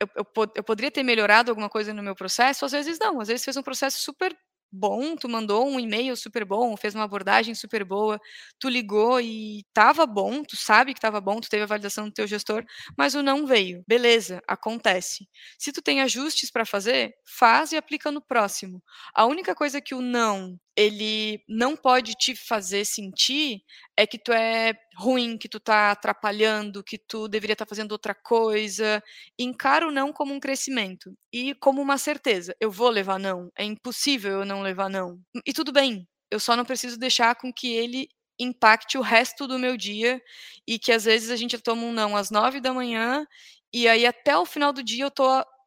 Eu, 0.00 0.08
eu, 0.16 0.26
eu, 0.56 0.64
poderia 0.64 0.90
ter 0.90 1.02
melhorado 1.02 1.50
alguma 1.50 1.70
coisa 1.70 1.94
no 1.94 2.02
meu 2.02 2.14
processo? 2.14 2.64
Às 2.64 2.72
vezes 2.72 2.98
não, 2.98 3.20
às 3.20 3.28
vezes 3.28 3.44
fez 3.44 3.56
um 3.56 3.62
processo 3.62 3.98
super 4.00 4.36
bom, 4.76 5.16
tu 5.16 5.28
mandou 5.28 5.66
um 5.68 5.80
e-mail 5.80 6.16
super 6.16 6.44
bom, 6.44 6.76
fez 6.76 6.94
uma 6.94 7.04
abordagem 7.04 7.54
super 7.54 7.84
boa, 7.84 8.20
tu 8.58 8.68
ligou 8.68 9.20
e 9.20 9.64
tava 9.72 10.06
bom, 10.06 10.42
tu 10.44 10.56
sabe 10.56 10.94
que 10.94 11.00
tava 11.00 11.20
bom, 11.20 11.40
tu 11.40 11.48
teve 11.48 11.62
a 11.62 11.66
validação 11.66 12.06
do 12.06 12.12
teu 12.12 12.26
gestor, 12.26 12.64
mas 12.96 13.14
o 13.14 13.22
não 13.22 13.46
veio. 13.46 13.82
Beleza, 13.88 14.42
acontece. 14.46 15.28
Se 15.58 15.72
tu 15.72 15.82
tem 15.82 16.00
ajustes 16.02 16.50
para 16.50 16.66
fazer, 16.66 17.14
faz 17.26 17.72
e 17.72 17.76
aplica 17.76 18.10
no 18.10 18.20
próximo. 18.20 18.82
A 19.14 19.24
única 19.26 19.54
coisa 19.54 19.80
que 19.80 19.94
o 19.94 20.00
não 20.02 20.58
ele 20.76 21.42
não 21.48 21.74
pode 21.74 22.14
te 22.14 22.36
fazer 22.36 22.84
sentir 22.84 23.62
é 23.96 24.06
que 24.06 24.18
tu 24.18 24.30
é 24.30 24.74
ruim, 24.96 25.36
que 25.38 25.48
tu 25.48 25.60
tá 25.60 25.90
atrapalhando, 25.92 26.82
que 26.82 26.98
tu 26.98 27.28
deveria 27.28 27.52
estar 27.52 27.66
tá 27.66 27.68
fazendo 27.68 27.92
outra 27.92 28.14
coisa. 28.14 29.02
Encara 29.38 29.86
o 29.86 29.92
não 29.92 30.12
como 30.12 30.34
um 30.34 30.40
crescimento 30.40 31.14
e 31.32 31.54
como 31.56 31.82
uma 31.82 31.98
certeza. 31.98 32.54
Eu 32.60 32.70
vou 32.70 32.88
levar 32.88 33.18
não. 33.18 33.50
É 33.56 33.64
impossível 33.64 34.40
eu 34.40 34.44
não 34.44 34.62
levar 34.62 34.88
não. 34.88 35.20
E 35.46 35.52
tudo 35.52 35.72
bem. 35.72 36.06
Eu 36.30 36.40
só 36.40 36.56
não 36.56 36.64
preciso 36.64 36.98
deixar 36.98 37.36
com 37.36 37.52
que 37.52 37.72
ele 37.72 38.08
impacte 38.38 38.98
o 38.98 39.02
resto 39.02 39.46
do 39.46 39.58
meu 39.58 39.76
dia 39.76 40.20
e 40.66 40.78
que 40.78 40.92
às 40.92 41.04
vezes 41.04 41.30
a 41.30 41.36
gente 41.36 41.58
toma 41.58 41.82
um 41.82 41.92
não 41.92 42.16
às 42.16 42.30
nove 42.30 42.60
da 42.60 42.72
manhã 42.72 43.26
e 43.72 43.88
aí 43.88 44.06
até 44.06 44.36
o 44.36 44.44
final 44.46 44.72
do 44.72 44.82
dia 44.82 45.04
eu 45.04 45.10
tô 45.10 45.24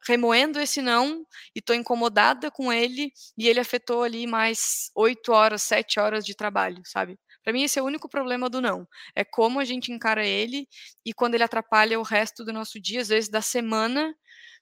remoendo 0.08 0.60
esse 0.60 0.82
não 0.82 1.26
e 1.56 1.60
estou 1.60 1.76
incomodada 1.76 2.52
com 2.52 2.72
ele 2.72 3.12
e 3.38 3.48
ele 3.48 3.60
afetou 3.60 4.04
ali 4.04 4.26
mais 4.28 4.92
oito 4.96 5.32
horas, 5.32 5.64
sete 5.64 6.00
horas 6.00 6.26
de 6.26 6.36
trabalho, 6.36 6.82
sabe? 6.86 7.18
Para 7.44 7.54
mim 7.54 7.64
esse 7.64 7.80
é 7.80 7.82
o 7.82 7.86
único 7.86 8.10
problema 8.10 8.50
do 8.50 8.62
não, 8.62 8.88
é 9.16 9.24
como 9.24 9.60
a 9.60 9.66
gente 9.66 9.92
encara 9.92 10.26
ele 10.26 10.68
e 11.06 11.14
quando 11.14 11.36
ele 11.36 11.44
atrapalha 11.44 12.00
o 12.00 12.04
resto 12.04 12.44
do 12.44 12.54
nosso 12.54 12.80
dia, 12.80 13.02
às 13.02 13.08
vezes 13.08 13.30
da 13.30 13.42
semana, 13.42 14.14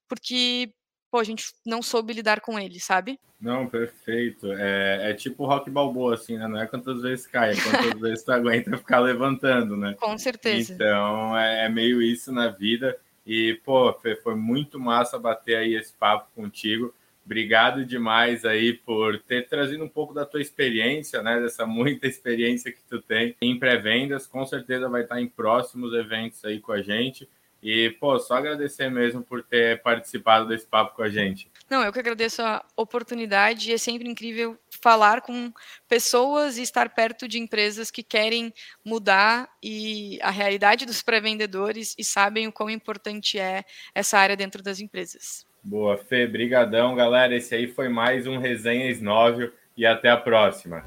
porque 0.07 0.71
pô, 1.11 1.19
a 1.19 1.23
gente 1.23 1.45
não 1.65 1.81
soube 1.81 2.13
lidar 2.13 2.41
com 2.41 2.59
ele, 2.59 2.79
sabe? 2.79 3.19
Não, 3.39 3.67
perfeito. 3.67 4.51
É, 4.53 5.11
é 5.11 5.13
tipo 5.13 5.45
rock 5.45 5.69
balboa, 5.69 6.15
assim, 6.15 6.37
né? 6.37 6.47
Não 6.47 6.59
é 6.59 6.65
quantas 6.65 7.01
vezes 7.01 7.27
cai, 7.27 7.51
é 7.51 7.55
quantas 7.55 7.99
vezes 8.01 8.23
tu 8.23 8.31
aguenta 8.31 8.75
ficar 8.77 8.99
levantando, 8.99 9.77
né? 9.77 9.95
Com 9.99 10.17
certeza. 10.17 10.73
Então, 10.73 11.37
é, 11.37 11.65
é 11.65 11.69
meio 11.69 12.01
isso 12.01 12.31
na 12.31 12.49
vida. 12.49 12.97
E, 13.25 13.59
pô, 13.63 13.93
Fê, 13.93 14.15
foi 14.15 14.35
muito 14.35 14.79
massa 14.79 15.19
bater 15.19 15.57
aí 15.57 15.75
esse 15.75 15.93
papo 15.93 16.29
contigo. 16.33 16.93
Obrigado 17.27 17.85
demais 17.85 18.45
aí 18.45 18.71
por 18.71 19.19
ter 19.19 19.49
trazido 19.49 19.83
um 19.83 19.89
pouco 19.89 20.13
da 20.13 20.25
tua 20.25 20.39
experiência, 20.39 21.21
né? 21.21 21.41
Dessa 21.41 21.65
muita 21.65 22.07
experiência 22.07 22.71
que 22.71 22.81
tu 22.89 23.01
tem 23.01 23.35
em 23.41 23.59
pré-vendas. 23.59 24.25
Com 24.25 24.45
certeza 24.45 24.87
vai 24.87 25.01
estar 25.01 25.19
em 25.19 25.27
próximos 25.27 25.93
eventos 25.93 26.43
aí 26.45 26.61
com 26.61 26.71
a 26.71 26.81
gente. 26.81 27.27
E, 27.61 27.89
pô, 27.99 28.17
só 28.17 28.35
agradecer 28.35 28.89
mesmo 28.89 29.21
por 29.21 29.43
ter 29.43 29.81
participado 29.81 30.47
desse 30.47 30.65
papo 30.65 30.95
com 30.95 31.01
a 31.01 31.09
gente. 31.09 31.51
Não, 31.69 31.83
eu 31.83 31.91
que 31.91 31.99
agradeço 31.99 32.41
a 32.41 32.63
oportunidade. 32.77 33.73
É 33.73 33.77
sempre 33.77 34.07
incrível 34.07 34.57
falar 34.81 35.19
com 35.21 35.51
pessoas 35.85 36.57
e 36.57 36.61
estar 36.61 36.87
perto 36.89 37.27
de 37.27 37.39
empresas 37.39 37.91
que 37.91 38.03
querem 38.03 38.53
mudar 38.85 39.49
e 39.61 40.17
a 40.21 40.31
realidade 40.31 40.85
dos 40.85 41.01
pré-vendedores 41.01 41.93
e 41.97 42.05
sabem 42.05 42.47
o 42.47 42.53
quão 42.53 42.69
importante 42.69 43.37
é 43.37 43.65
essa 43.93 44.17
área 44.17 44.37
dentro 44.37 44.63
das 44.63 44.79
empresas. 44.79 45.46
Boa, 45.69 45.97
Fê, 45.97 46.25
brigadão, 46.25 46.95
galera. 46.95 47.35
Esse 47.35 47.53
aí 47.53 47.67
foi 47.67 47.89
mais 47.89 48.25
um 48.25 48.37
Resenha 48.37 48.89
Esnóvel 48.89 49.51
e 49.75 49.85
até 49.85 50.09
a 50.09 50.15
próxima. 50.15 50.81